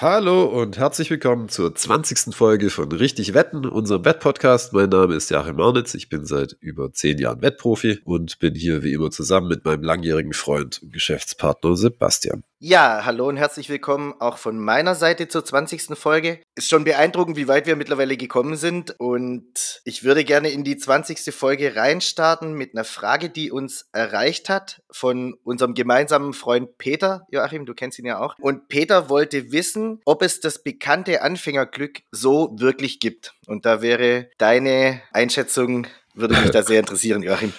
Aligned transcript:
Hallo 0.00 0.44
und 0.44 0.78
herzlich 0.78 1.10
willkommen 1.10 1.50
zur 1.50 1.74
20. 1.74 2.34
Folge 2.34 2.70
von 2.70 2.90
Richtig 2.90 3.34
Wetten, 3.34 3.66
unserem 3.66 4.02
Wettpodcast. 4.06 4.72
Mein 4.72 4.88
Name 4.88 5.14
ist 5.14 5.30
Joachim 5.30 5.56
Marnitz, 5.56 5.92
ich 5.92 6.08
bin 6.08 6.24
seit 6.24 6.56
über 6.60 6.90
zehn 6.90 7.18
Jahren 7.18 7.42
Wettprofi 7.42 8.00
und 8.04 8.38
bin 8.38 8.54
hier 8.54 8.82
wie 8.82 8.94
immer 8.94 9.10
zusammen 9.10 9.48
mit 9.48 9.66
meinem 9.66 9.82
langjährigen 9.82 10.32
Freund 10.32 10.82
und 10.82 10.94
Geschäftspartner 10.94 11.76
Sebastian. 11.76 12.44
Ja, 12.62 13.06
hallo 13.06 13.26
und 13.26 13.38
herzlich 13.38 13.70
willkommen 13.70 14.14
auch 14.20 14.36
von 14.36 14.58
meiner 14.58 14.94
Seite 14.94 15.28
zur 15.28 15.44
20. 15.44 15.98
Folge. 15.98 16.40
Ist 16.54 16.68
schon 16.68 16.84
beeindruckend, 16.84 17.38
wie 17.38 17.48
weit 17.48 17.66
wir 17.66 17.74
mittlerweile 17.74 18.18
gekommen 18.18 18.56
sind 18.56 18.94
und 18.98 19.80
ich 19.84 20.04
würde 20.04 20.24
gerne 20.24 20.50
in 20.50 20.62
die 20.62 20.76
20. 20.76 21.34
Folge 21.34 21.76
reinstarten 21.76 22.52
mit 22.52 22.74
einer 22.74 22.84
Frage, 22.84 23.30
die 23.30 23.50
uns 23.50 23.88
erreicht 23.92 24.50
hat 24.50 24.82
von 24.90 25.36
unserem 25.42 25.72
gemeinsamen 25.72 26.34
Freund 26.34 26.76
Peter. 26.76 27.26
Joachim, 27.30 27.64
du 27.64 27.72
kennst 27.72 27.98
ihn 27.98 28.04
ja 28.04 28.18
auch. 28.18 28.34
Und 28.38 28.68
Peter 28.68 29.08
wollte 29.08 29.52
wissen, 29.52 29.89
ob 30.04 30.22
es 30.22 30.40
das 30.40 30.62
bekannte 30.62 31.22
Anfängerglück 31.22 32.02
so 32.10 32.54
wirklich 32.58 33.00
gibt. 33.00 33.34
Und 33.46 33.66
da 33.66 33.82
wäre 33.82 34.28
deine 34.38 35.02
Einschätzung, 35.12 35.86
würde 36.14 36.38
mich 36.40 36.50
da 36.50 36.62
sehr 36.64 36.80
interessieren, 36.80 37.22
Joachim. 37.22 37.52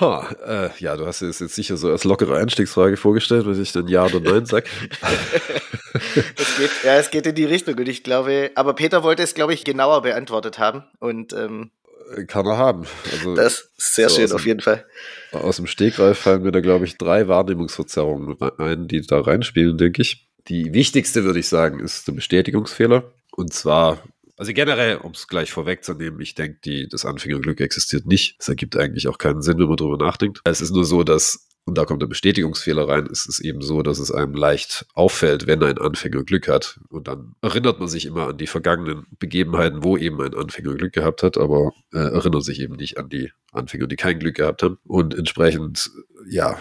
Ha, 0.00 0.34
äh, 0.46 0.70
ja, 0.78 0.96
du 0.96 1.06
hast 1.06 1.20
es 1.20 1.40
jetzt 1.40 1.54
sicher 1.54 1.76
so 1.76 1.90
als 1.90 2.04
lockere 2.04 2.38
Einstiegsfrage 2.38 2.96
vorgestellt, 2.96 3.46
wenn 3.46 3.60
ich 3.60 3.72
dann 3.72 3.88
Ja 3.88 4.06
oder 4.06 4.20
Nein 4.20 4.46
sage. 4.46 4.64
es 6.04 6.56
geht, 6.56 6.70
ja, 6.82 6.96
es 6.96 7.10
geht 7.10 7.26
in 7.26 7.34
die 7.34 7.44
Richtung 7.44 7.76
und 7.76 7.88
ich 7.88 8.02
glaube, 8.02 8.52
aber 8.54 8.74
Peter 8.74 9.02
wollte 9.02 9.22
es, 9.22 9.34
glaube 9.34 9.52
ich, 9.52 9.64
genauer 9.64 10.00
beantwortet 10.00 10.58
haben 10.58 10.84
und 10.98 11.34
ähm, 11.34 11.70
äh, 12.16 12.24
kann 12.24 12.46
er 12.46 12.56
haben. 12.56 12.86
Also, 13.12 13.34
das 13.34 13.70
ist 13.76 13.94
sehr 13.94 14.08
so 14.08 14.16
schön, 14.16 14.32
auf 14.32 14.46
jeden 14.46 14.60
Fall. 14.60 14.86
Aus 15.32 15.56
dem 15.56 15.66
Stegreif 15.66 16.18
fallen 16.18 16.42
mir 16.42 16.52
da, 16.52 16.60
glaube 16.60 16.86
ich, 16.86 16.96
drei 16.96 17.28
Wahrnehmungsverzerrungen 17.28 18.38
ein, 18.58 18.88
die 18.88 19.06
da 19.06 19.20
reinspielen, 19.20 19.76
denke 19.76 20.00
ich. 20.00 20.26
Die 20.48 20.72
wichtigste, 20.72 21.24
würde 21.24 21.38
ich 21.38 21.48
sagen, 21.48 21.80
ist 21.80 22.06
der 22.08 22.12
Bestätigungsfehler. 22.12 23.12
Und 23.30 23.52
zwar 23.52 24.02
also 24.36 24.52
generell, 24.54 24.96
um 24.96 25.12
es 25.12 25.28
gleich 25.28 25.52
vorwegzunehmen, 25.52 26.20
ich 26.20 26.34
denke, 26.34 26.88
das 26.88 27.04
Anfängerglück 27.04 27.60
existiert 27.60 28.06
nicht. 28.06 28.36
Es 28.40 28.48
ergibt 28.48 28.76
eigentlich 28.76 29.06
auch 29.06 29.18
keinen 29.18 29.40
Sinn, 29.40 29.58
wenn 29.58 29.68
man 29.68 29.76
drüber 29.76 29.98
nachdenkt. 29.98 30.40
Es 30.44 30.60
ist 30.60 30.72
nur 30.72 30.84
so, 30.84 31.04
dass 31.04 31.46
und 31.64 31.78
da 31.78 31.84
kommt 31.84 32.02
der 32.02 32.08
Bestätigungsfehler 32.08 32.88
rein, 32.88 33.06
ist 33.06 33.28
es 33.28 33.38
eben 33.38 33.62
so, 33.62 33.82
dass 33.82 34.00
es 34.00 34.10
einem 34.10 34.34
leicht 34.34 34.84
auffällt, 34.94 35.46
wenn 35.46 35.62
ein 35.62 35.78
Anfänger 35.78 36.24
Glück 36.24 36.48
hat. 36.48 36.80
Und 36.88 37.06
dann 37.06 37.36
erinnert 37.40 37.78
man 37.78 37.88
sich 37.88 38.04
immer 38.04 38.28
an 38.28 38.38
die 38.38 38.48
vergangenen 38.48 39.06
Begebenheiten, 39.20 39.84
wo 39.84 39.96
eben 39.96 40.20
ein 40.20 40.34
Anfänger 40.34 40.74
Glück 40.74 40.92
gehabt 40.92 41.22
hat, 41.22 41.38
aber 41.38 41.72
äh, 41.92 41.98
erinnert 41.98 42.42
sich 42.44 42.60
eben 42.60 42.74
nicht 42.74 42.98
an 42.98 43.08
die 43.08 43.30
Anfänger, 43.52 43.86
die 43.86 43.94
kein 43.94 44.18
Glück 44.18 44.34
gehabt 44.36 44.64
haben. 44.64 44.78
Und 44.84 45.16
entsprechend, 45.16 45.92
ja, 46.28 46.58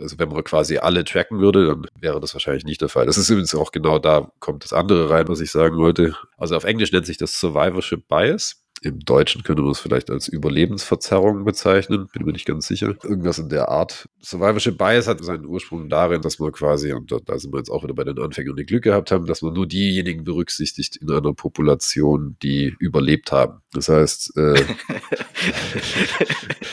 also 0.00 0.18
wenn 0.18 0.28
man 0.28 0.44
quasi 0.44 0.78
alle 0.78 1.04
tracken 1.04 1.40
würde, 1.40 1.66
dann 1.66 1.86
wäre 2.00 2.20
das 2.20 2.34
wahrscheinlich 2.34 2.64
nicht 2.64 2.80
der 2.80 2.88
Fall. 2.88 3.06
Das 3.06 3.18
ist 3.18 3.30
übrigens 3.30 3.54
auch 3.54 3.72
genau 3.72 3.98
da 3.98 4.30
kommt 4.40 4.64
das 4.64 4.72
andere 4.72 5.10
rein, 5.10 5.28
was 5.28 5.40
ich 5.40 5.50
sagen 5.50 5.76
wollte. 5.76 6.16
Also 6.36 6.56
auf 6.56 6.64
Englisch 6.64 6.92
nennt 6.92 7.06
sich 7.06 7.16
das 7.16 7.38
Survivorship 7.38 8.08
Bias. 8.08 8.58
Im 8.84 8.98
Deutschen 8.98 9.44
könnte 9.44 9.62
man 9.62 9.70
es 9.70 9.78
vielleicht 9.78 10.10
als 10.10 10.26
Überlebensverzerrung 10.26 11.44
bezeichnen, 11.44 12.08
bin 12.12 12.24
mir 12.24 12.32
nicht 12.32 12.46
ganz 12.46 12.66
sicher. 12.66 12.96
Irgendwas 13.04 13.38
in 13.38 13.48
der 13.48 13.68
Art. 13.68 14.08
Survivorship 14.20 14.76
Bias 14.76 15.06
hat 15.06 15.22
seinen 15.24 15.46
Ursprung 15.46 15.88
darin, 15.88 16.20
dass 16.20 16.40
man 16.40 16.50
quasi, 16.50 16.92
und 16.92 17.12
da, 17.12 17.38
sind 17.38 17.52
wir 17.54 17.58
jetzt 17.58 17.70
auch 17.70 17.84
wieder 17.84 17.94
bei 17.94 18.02
den 18.02 18.18
Anfängern, 18.18 18.56
die 18.56 18.66
Glück 18.66 18.82
gehabt 18.82 19.12
haben, 19.12 19.26
dass 19.26 19.40
man 19.40 19.52
nur 19.52 19.68
diejenigen 19.68 20.24
berücksichtigt 20.24 20.96
in 20.96 21.08
einer 21.12 21.32
Population, 21.32 22.36
die 22.42 22.74
überlebt 22.80 23.30
haben. 23.30 23.60
Das 23.72 23.88
heißt, 23.88 24.36
äh, 24.36 24.54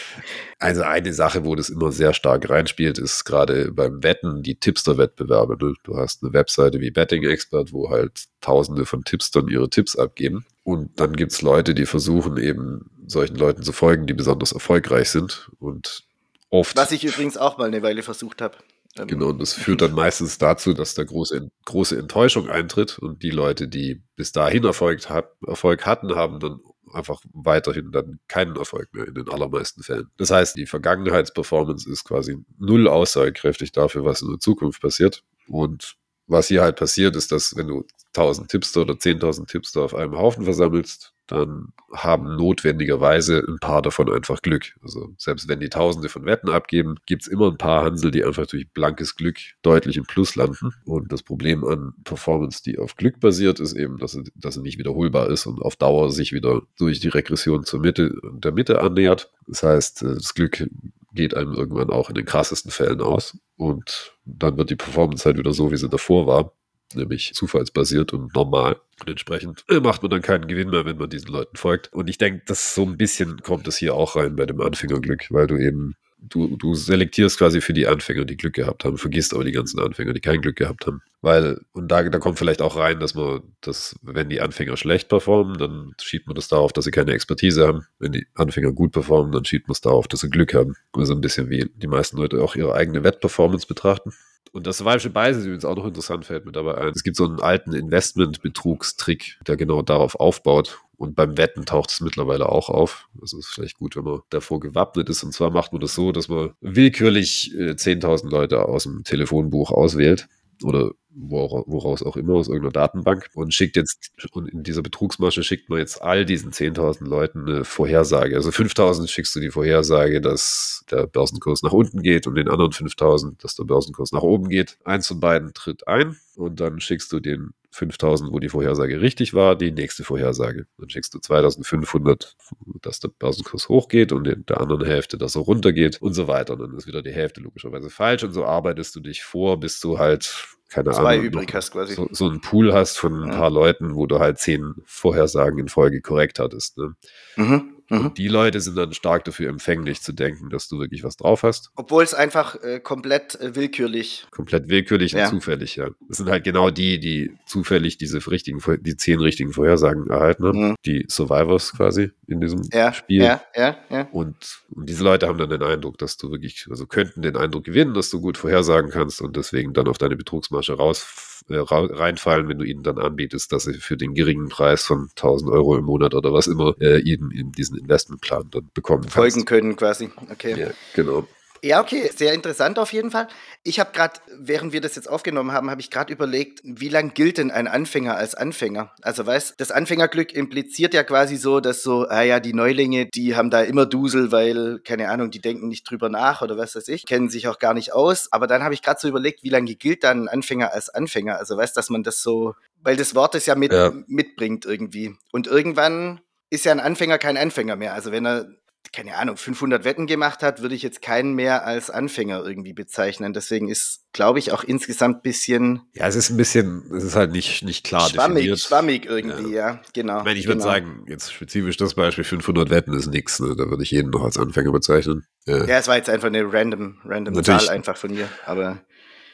Also 0.58 0.83
eine 0.83 1.12
Sache, 1.12 1.44
wo 1.44 1.55
das 1.55 1.69
immer 1.69 1.92
sehr 1.92 2.14
stark 2.14 2.48
reinspielt, 2.48 2.98
ist 2.98 3.24
gerade 3.24 3.72
beim 3.72 4.02
Wetten 4.02 4.42
die 4.42 4.55
Tipster-Wettbewerbe. 4.55 5.56
Ne? 5.61 5.74
Du 5.83 5.96
hast 5.96 6.23
eine 6.23 6.33
Webseite 6.33 6.80
wie 6.80 6.90
Betting 6.90 7.24
Expert, 7.24 7.73
wo 7.73 7.90
halt 7.90 8.24
tausende 8.40 8.86
von 8.86 9.05
Tipstern 9.05 9.48
ihre 9.48 9.68
Tipps 9.68 9.96
abgeben. 9.96 10.46
Und 10.62 10.98
dann 11.01 11.14
gibt 11.14 11.33
es 11.33 11.42
Leute, 11.42 11.74
die 11.74 11.86
versuchen 11.86 12.36
eben 12.36 12.90
solchen 13.06 13.36
Leuten 13.36 13.62
zu 13.62 13.73
folgen, 13.73 14.06
die 14.06 14.14
besonders 14.14 14.52
erfolgreich 14.52 15.11
sind. 15.11 15.51
Und 15.58 16.05
oft. 16.51 16.77
Was 16.77 16.92
ich 16.92 17.05
übrigens 17.05 17.36
auch 17.36 17.58
mal 17.58 17.67
eine 17.67 17.83
Weile 17.83 18.02
versucht 18.02 18.40
habe. 18.40 18.56
Ähm, 18.96 19.08
genau, 19.08 19.29
und 19.30 19.42
das 19.42 19.52
führt 19.52 19.83
dann 19.83 19.92
meistens 19.95 20.39
dazu, 20.39 20.73
dass 20.73 20.95
da 20.95 21.05
große, 21.05 21.50
große 21.64 21.98
Enttäuschung 21.98 22.48
eintritt 22.48 22.98
und 22.98 23.23
die 23.23 23.30
Leute, 23.30 23.68
die 23.68 24.02
bis 24.17 24.33
dahin 24.33 24.64
Erfolg, 24.64 25.00
Erfolg 25.46 25.86
hatten, 25.86 26.14
haben 26.14 26.40
dann 26.40 26.61
einfach 26.94 27.20
weiterhin 27.32 27.90
dann 27.92 28.20
keinen 28.28 28.56
Erfolg 28.56 28.88
mehr 28.92 29.06
in 29.06 29.14
den 29.14 29.28
allermeisten 29.28 29.82
Fällen. 29.82 30.10
Das 30.16 30.30
heißt, 30.30 30.56
die 30.56 30.66
Vergangenheitsperformance 30.66 31.88
ist 31.90 32.05
quasi 32.05 32.38
null 32.58 32.88
aussagekräftig 32.88 33.72
dafür, 33.72 34.05
was 34.05 34.22
in 34.22 34.30
der 34.30 34.38
Zukunft 34.38 34.80
passiert. 34.80 35.22
Und 35.48 35.96
was 36.27 36.48
hier 36.48 36.62
halt 36.62 36.77
passiert, 36.77 37.17
ist, 37.17 37.33
dass 37.33 37.57
wenn 37.57 37.68
du 37.68 37.86
1000 38.17 38.48
Tipster 38.48 38.83
oder 38.83 38.95
10.000 38.95 39.46
Tipster 39.46 39.83
auf 39.83 39.95
einem 39.95 40.17
Haufen 40.17 40.45
versammelst, 40.45 41.14
dann 41.27 41.73
haben 41.92 42.36
notwendigerweise 42.36 43.42
ein 43.48 43.58
paar 43.58 43.80
davon 43.80 44.12
einfach 44.12 44.42
Glück. 44.42 44.74
Also 44.83 45.14
selbst 45.17 45.48
wenn 45.48 45.61
die 45.61 45.70
Tausende 45.70 46.08
von 46.08 46.27
Wetten 46.27 46.51
abgeben, 46.51 46.96
gibt 47.07 47.23
es 47.23 47.29
immer 47.29 47.51
ein 47.51 47.57
paar 47.57 47.85
Hansel, 47.85 48.11
die 48.11 48.24
einfach 48.24 48.46
durch 48.46 48.70
blankes 48.70 49.17
Glück 49.17 49.39
deutlich 49.62 49.96
im 49.96 50.05
Plus 50.05 50.35
landen. 50.36 50.74
Und 50.85 51.12
das 51.12 51.23
Problem 51.23 51.64
an 51.64 51.95
Performance, 52.05 52.62
die 52.62 52.79
auf 52.79 52.96
Glück 52.96 53.20
basiert, 53.20 53.58
ist 53.58 53.73
eben, 53.73 53.98
dass 53.98 54.12
sie, 54.12 54.24
dass 54.35 54.55
sie 54.55 54.62
nicht 54.62 54.79
wiederholbar 54.79 55.30
ist 55.30 55.46
und 55.46 55.62
auf 55.62 55.77
Dauer 55.77 56.12
sich 56.12 56.33
wieder 56.33 56.62
durch 56.79 57.01
die 57.01 57.08
Regression 57.08 57.64
zur 57.64 57.80
Mitte 57.80 58.14
der 58.23 58.52
Mitte 58.52 58.83
annähert. 58.83 59.33
Das 59.46 59.62
heißt, 59.62 60.02
äh, 60.02 60.14
das 60.14 60.35
Glück 60.35 60.68
geht 61.14 61.35
einem 61.35 61.55
irgendwann 61.55 61.91
auch 61.91 62.11
in 62.11 62.17
den 62.17 62.27
krassesten 62.27 62.70
Fällen 62.70 63.01
aus. 63.01 63.39
Und 63.56 64.14
dann 64.24 64.57
wird 64.57 64.70
die 64.70 64.77
Performance 64.77 65.24
halt 65.24 65.39
wieder 65.39 65.52
so, 65.52 65.70
wie 65.70 65.77
sie 65.77 65.89
davor 65.89 66.27
war 66.27 66.52
nämlich 66.96 67.35
zufallsbasiert 67.35 68.12
und 68.12 68.35
normal. 68.35 68.80
Und 69.01 69.08
entsprechend 69.08 69.64
äh, 69.68 69.80
macht 69.80 70.02
man 70.02 70.11
dann 70.11 70.23
keinen 70.23 70.46
Gewinn 70.46 70.70
mehr, 70.70 70.85
wenn 70.85 70.98
man 70.98 71.11
diesen 71.11 71.33
Leuten 71.33 71.57
folgt. 71.57 71.92
Und 71.92 72.08
ich 72.08 72.18
denke, 72.18 72.42
dass 72.46 72.74
so 72.74 72.85
ein 72.85 72.96
bisschen 72.96 73.42
kommt 73.42 73.67
es 73.68 73.77
hier 73.77 73.95
auch 73.95 74.17
rein 74.17 74.36
bei 74.36 74.46
dem 74.46 74.61
Anfängerglück, 74.61 75.27
weil 75.30 75.46
du 75.46 75.57
eben 75.57 75.96
du, 76.29 76.57
du 76.57 76.74
selektierst 76.74 77.39
quasi 77.39 77.61
für 77.61 77.73
die 77.73 77.86
Anfänger, 77.86 78.24
die 78.24 78.36
Glück 78.36 78.55
gehabt 78.55 78.85
haben, 78.85 78.98
vergisst 78.98 79.35
aber 79.35 79.45
die 79.45 79.52
ganzen 79.52 79.80
Anfänger, 79.80 80.12
die 80.12 80.20
kein 80.20 80.40
Glück 80.40 80.57
gehabt 80.57 80.86
haben. 80.86 81.02
Weil, 81.23 81.61
und 81.73 81.89
da, 81.89 82.02
da 82.02 82.18
kommt 82.18 82.39
vielleicht 82.39 82.61
auch 82.61 82.77
rein, 82.77 83.01
dass 83.01 83.14
man, 83.14 83.42
dass, 83.61 83.96
wenn 84.02 84.29
die 84.29 84.40
Anfänger 84.40 84.77
schlecht 84.77 85.08
performen, 85.08 85.57
dann 85.58 85.95
schiebt 86.01 86.27
man 86.27 86.35
das 86.35 86.48
darauf, 86.48 86.73
dass 86.73 86.85
sie 86.85 86.90
keine 86.90 87.12
Expertise 87.12 87.67
haben. 87.67 87.86
Wenn 87.98 88.12
die 88.12 88.27
Anfänger 88.35 88.73
gut 88.73 88.92
performen, 88.92 89.33
dann 89.33 89.45
schiebt 89.45 89.68
man 89.68 89.73
es 89.73 89.80
darauf, 89.80 90.07
dass 90.08 90.20
sie 90.20 90.30
Glück 90.30 90.55
haben. 90.55 90.74
Also 90.92 91.14
ein 91.14 91.20
bisschen 91.20 91.48
wie 91.48 91.70
die 91.74 91.86
meisten 91.86 92.17
Leute 92.17 92.42
auch 92.42 92.56
ihre 92.56 92.74
eigene 92.74 93.05
Wettperformance 93.05 93.67
betrachten. 93.67 94.12
Und 94.52 94.66
das 94.66 94.78
Survival 94.78 95.10
Bias 95.10 95.36
ist 95.36 95.44
übrigens 95.44 95.64
auch 95.64 95.77
noch 95.77 95.86
interessant, 95.86 96.24
fällt 96.24 96.46
mir 96.46 96.52
dabei 96.52 96.78
ein. 96.78 96.92
Es 96.94 97.02
gibt 97.02 97.16
so 97.16 97.24
einen 97.24 97.40
alten 97.40 97.72
Investment-Betrugstrick, 97.72 99.38
der 99.46 99.56
genau 99.56 99.82
darauf 99.82 100.14
aufbaut. 100.14 100.80
Und 100.96 101.16
beim 101.16 101.36
Wetten 101.36 101.66
taucht 101.66 101.90
es 101.90 102.00
mittlerweile 102.00 102.48
auch 102.48 102.68
auf. 102.68 103.08
Also 103.20 103.38
ist 103.38 103.48
vielleicht 103.48 103.78
gut, 103.78 103.96
wenn 103.96 104.05
man 104.05 104.20
davor 104.30 104.60
gewappnet 104.60 105.08
ist. 105.08 105.24
Und 105.24 105.32
zwar 105.32 105.50
macht 105.50 105.72
man 105.72 105.80
das 105.80 105.94
so, 105.94 106.12
dass 106.12 106.28
man 106.28 106.52
willkürlich 106.60 107.52
äh, 107.55 107.72
10.000 107.72 108.30
Leute 108.30 108.64
aus 108.68 108.84
dem 108.84 109.02
Telefonbuch 109.02 109.72
auswählt 109.72 110.28
oder 110.64 110.92
woraus 111.17 112.02
auch 112.02 112.17
immer, 112.17 112.35
aus 112.35 112.48
irgendeiner 112.48 112.73
Datenbank 112.73 113.30
und 113.35 113.55
schickt 113.55 113.77
jetzt, 113.77 114.11
und 114.33 114.48
in 114.48 114.64
dieser 114.64 114.83
Betrugsmasche 114.83 115.45
schickt 115.45 115.70
man 115.70 115.79
jetzt 115.79 116.02
all 116.02 116.25
diesen 116.25 116.51
10.000 116.51 117.07
Leuten 117.07 117.48
eine 117.48 117.64
Vorhersage. 117.64 118.35
Also 118.35 118.51
5.000 118.51 119.07
schickst 119.08 119.35
du 119.36 119.41
die 119.41 119.51
Vorhersage, 119.51 120.20
dass 120.20 120.85
der 120.91 121.07
Börsenkurs 121.07 121.63
nach 121.63 121.73
unten 121.73 122.03
geht 122.03 122.27
und 122.27 122.35
den 122.35 122.48
anderen 122.48 122.73
5.000, 122.73 123.41
dass 123.41 123.55
der 123.55 123.64
Börsenkurs 123.64 124.11
nach 124.11 124.23
oben 124.23 124.48
geht. 124.48 124.77
Eins 124.85 125.07
von 125.07 125.20
beiden 125.20 125.55
tritt 125.55 125.86
ein 125.86 126.17
und 126.35 126.58
dann 126.58 126.80
schickst 126.80 127.13
du 127.13 127.20
den 127.20 127.51
5000, 127.74 128.31
wo 128.31 128.38
die 128.38 128.49
Vorhersage 128.49 129.00
richtig 129.00 129.35
war, 129.35 129.56
die 129.56 129.73
nächste 129.73 130.05
Vorhersage. 130.05 130.67
Dann 130.79 130.88
schickst 130.88 131.12
du 131.12 131.19
2500, 131.19 132.37
dass 132.82 133.00
der 133.00 133.09
Börsenkurs 133.09 133.69
hochgeht 133.69 134.12
und 134.12 134.29
in 134.29 134.47
der 134.47 134.61
anderen 134.61 134.87
Hälfte, 134.87 135.19
dass 135.19 135.35
er 135.35 135.43
runtergeht 135.43 136.00
und 136.00 136.15
so 136.15 136.29
weiter. 136.29 136.53
Und 136.53 136.61
dann 136.61 136.76
ist 136.76 136.87
wieder 136.87 137.03
die 137.03 137.12
Hälfte 137.12 137.41
logischerweise 137.41 137.91
falsch 137.91 138.23
und 138.23 138.32
so 138.32 138.44
arbeitest 138.44 138.94
du 138.94 139.00
dich 139.00 139.25
vor, 139.25 139.59
bis 139.59 139.81
du 139.81 139.99
halt 139.99 140.47
keine 140.69 140.93
Zwei 140.93 141.15
Ahnung, 141.15 141.26
übrig 141.26 141.55
hast 141.55 141.73
quasi. 141.73 141.94
So, 141.94 142.09
so 142.11 142.29
einen 142.29 142.41
Pool 142.41 142.73
hast 142.73 142.97
von 142.97 143.25
ein 143.25 143.29
ja. 143.32 143.37
paar 143.37 143.50
Leuten, 143.50 143.94
wo 143.94 144.06
du 144.06 144.19
halt 144.19 144.38
zehn 144.38 144.75
Vorhersagen 144.85 145.59
in 145.59 145.69
Folge 145.69 146.00
korrekt 146.00 146.38
hattest. 146.38 146.79
Ne? 146.79 146.94
Mhm. 147.37 147.74
Mhm. 147.89 148.07
Und 148.07 148.19
die 148.19 148.29
Leute 148.29 148.61
sind 148.61 148.77
dann 148.77 148.93
stark 148.93 149.25
dafür 149.25 149.49
empfänglich 149.49 150.01
zu 150.01 150.13
denken, 150.13 150.51
dass 150.51 150.69
du 150.69 150.79
wirklich 150.79 151.05
was 151.05 151.17
drauf 151.17 151.43
hast. 151.43 151.71
Obwohl 151.77 152.03
es 152.03 152.15
einfach 152.15 152.57
äh, 152.63 152.81
komplett 152.81 153.35
äh, 153.41 153.55
willkürlich. 153.55 154.27
Komplett 154.31 154.69
willkürlich 154.69 155.13
ja. 155.13 155.25
und 155.25 155.31
zufällig, 155.31 155.77
ja. 155.77 155.89
Das 156.09 156.19
sind 156.19 156.29
halt 156.29 156.45
genau 156.45 156.71
die, 156.71 156.99
die 156.99 157.33
zufällig 157.47 157.99
diese 157.99 158.25
richtigen, 158.31 158.61
die 158.81 158.97
zehn 158.97 159.21
richtigen 159.21 159.53
Vorhersagen 159.53 160.09
erhalten 160.09 160.45
haben. 160.45 160.69
Mhm. 160.69 160.75
Die 160.87 161.07
Survivors 161.09 161.73
quasi 161.73 162.11
in 162.27 162.41
diesem 162.41 162.63
ja, 162.73 162.93
Spiel. 162.93 163.23
Ja, 163.23 163.43
ja, 163.55 163.77
ja. 163.91 164.09
Und, 164.13 164.63
und 164.71 164.89
diese 164.89 165.05
Leute 165.05 165.29
haben 165.29 165.39
dann 165.39 165.51
den 165.51 165.63
Eindruck, 165.63 165.99
dass 165.99 166.17
du 166.17 166.31
wirklich, 166.31 166.67
also 166.71 166.87
könnten 166.87 167.23
den 167.23 167.37
Eindruck 167.37 167.65
gewinnen, 167.65 167.95
dass 167.95 168.11
du 168.11 168.21
gut 168.21 168.39
vorhersagen 168.39 168.91
kannst 168.91 169.21
und 169.21 169.37
deswegen 169.37 169.73
dann 169.75 169.89
auf 169.89 169.99
deine 169.99 170.17
Betrugsmasche 170.17 170.75
raus 170.75 171.34
äh, 171.49 171.56
reinfallen, 171.58 172.49
wenn 172.49 172.58
du 172.58 172.64
ihnen 172.64 172.82
dann 172.82 172.99
anbietest, 172.99 173.52
dass 173.52 173.64
sie 173.64 173.75
für 173.75 173.96
den 173.96 174.14
geringen 174.14 174.49
Preis 174.49 174.85
von 174.85 175.08
1000 175.11 175.50
Euro 175.50 175.76
im 175.76 175.85
Monat 175.85 176.14
oder 176.14 176.32
was 176.32 176.46
immer 176.46 176.75
äh, 176.81 176.99
ihnen 177.00 177.31
in 177.31 177.52
diesen 177.52 177.79
Investmentplan 177.79 178.49
dann 178.50 178.70
bekommen 178.73 179.05
Folgen 179.05 179.35
kannst. 179.35 179.46
können 179.46 179.76
quasi. 179.76 180.11
Okay. 180.31 180.58
Ja, 180.58 180.70
genau. 180.94 181.26
Ja, 181.64 181.81
okay, 181.81 182.11
sehr 182.14 182.34
interessant 182.34 182.78
auf 182.78 182.93
jeden 182.93 183.11
Fall. 183.11 183.26
Ich 183.62 183.81
habe 183.81 183.90
gerade, 183.93 184.20
während 184.37 184.75
wir 184.75 184.82
das 184.82 184.96
jetzt 184.96 185.08
aufgenommen 185.08 185.52
haben, 185.52 185.70
habe 185.70 185.81
ich 185.81 185.90
gerade 185.90 186.12
überlegt, 186.12 186.61
wie 186.62 186.90
lang 186.90 187.14
gilt 187.14 187.38
denn 187.38 187.50
ein 187.50 187.69
Anfänger 187.69 188.19
als 188.19 188.34
Anfänger? 188.34 188.93
Also 189.00 189.25
weißt, 189.25 189.55
das 189.56 189.70
Anfängerglück 189.70 190.34
impliziert 190.34 190.93
ja 190.93 191.02
quasi 191.05 191.37
so, 191.37 191.61
dass 191.61 191.82
so, 191.82 192.06
ah 192.06 192.20
ja, 192.20 192.38
die 192.38 192.52
Neulinge, 192.52 193.06
die 193.06 193.34
haben 193.34 193.49
da 193.49 193.62
immer 193.62 193.87
Dusel, 193.87 194.31
weil, 194.31 194.81
keine 194.84 195.08
Ahnung, 195.08 195.31
die 195.31 195.40
denken 195.40 195.69
nicht 195.69 195.88
drüber 195.88 196.11
nach 196.11 196.43
oder 196.43 196.58
was 196.58 196.76
weiß 196.76 196.88
ich, 196.88 197.06
kennen 197.06 197.31
sich 197.31 197.49
auch 197.49 197.58
gar 197.58 197.72
nicht 197.72 197.94
aus. 197.94 198.31
Aber 198.31 198.46
dann 198.46 198.62
habe 198.62 198.75
ich 198.75 198.82
gerade 198.82 199.00
so 199.00 199.08
überlegt, 199.08 199.43
wie 199.43 199.49
lange 199.49 199.75
gilt 199.75 200.05
dann 200.05 200.25
ein 200.25 200.28
Anfänger 200.28 200.70
als 200.75 200.90
Anfänger? 200.90 201.38
Also 201.38 201.56
weißt, 201.56 201.75
dass 201.78 201.88
man 201.88 202.02
das 202.02 202.20
so, 202.20 202.55
weil 202.82 202.96
das 202.96 203.14
Wort 203.14 203.34
es 203.37 203.46
ja, 203.46 203.55
mit, 203.55 203.72
ja. 203.72 203.90
mitbringt 204.06 204.66
irgendwie. 204.66 205.16
Und 205.32 205.46
irgendwann 205.46 206.20
ist 206.50 206.66
ja 206.66 206.72
ein 206.72 206.81
Anfänger 206.81 207.16
kein 207.16 207.38
Anfänger 207.38 207.76
mehr. 207.76 207.94
Also 207.94 208.12
wenn 208.12 208.26
er 208.26 208.50
keine 208.94 209.17
Ahnung, 209.17 209.37
500 209.37 209.85
Wetten 209.85 210.06
gemacht 210.06 210.43
hat, 210.43 210.62
würde 210.62 210.75
ich 210.75 210.82
jetzt 210.82 211.02
keinen 211.02 211.35
mehr 211.35 211.67
als 211.67 211.91
Anfänger 211.91 212.44
irgendwie 212.44 212.73
bezeichnen. 212.73 213.32
Deswegen 213.32 213.69
ist, 213.69 214.05
glaube 214.12 214.38
ich, 214.38 214.52
auch 214.52 214.62
insgesamt 214.62 215.19
ein 215.19 215.23
bisschen. 215.23 215.82
Ja, 215.94 216.06
es 216.06 216.14
ist 216.14 216.31
ein 216.31 216.37
bisschen, 216.37 216.85
es 216.94 217.02
ist 217.02 217.17
halt 217.17 217.32
nicht, 217.32 217.64
nicht 217.64 217.85
klar 217.85 218.08
schwammig, 218.08 218.37
definiert. 218.37 218.61
Schwammig 218.61 219.06
irgendwie, 219.06 219.52
ja, 219.52 219.70
ja 219.70 219.81
genau. 219.93 220.19
Ich 220.19 220.25
meine, 220.25 220.38
ich 220.38 220.46
würde 220.46 220.58
genau. 220.58 220.70
sagen, 220.70 221.06
jetzt 221.08 221.32
spezifisch 221.32 221.76
das 221.76 221.94
Beispiel 221.94 222.25
500 222.25 222.70
Wetten 222.70 222.93
ist 222.94 223.08
nichts, 223.08 223.41
ne? 223.41 223.56
da 223.56 223.69
würde 223.69 223.82
ich 223.82 223.91
jeden 223.91 224.11
noch 224.11 224.23
als 224.23 224.38
Anfänger 224.38 224.70
bezeichnen. 224.70 225.26
Ja, 225.47 225.64
ja 225.64 225.79
es 225.79 225.88
war 225.88 225.97
jetzt 225.97 226.08
einfach 226.08 226.29
eine 226.29 226.50
random, 226.52 226.99
random 227.05 227.43
Zahl 227.43 227.69
einfach 227.69 227.97
von 227.97 228.12
mir, 228.12 228.29
aber. 228.47 228.81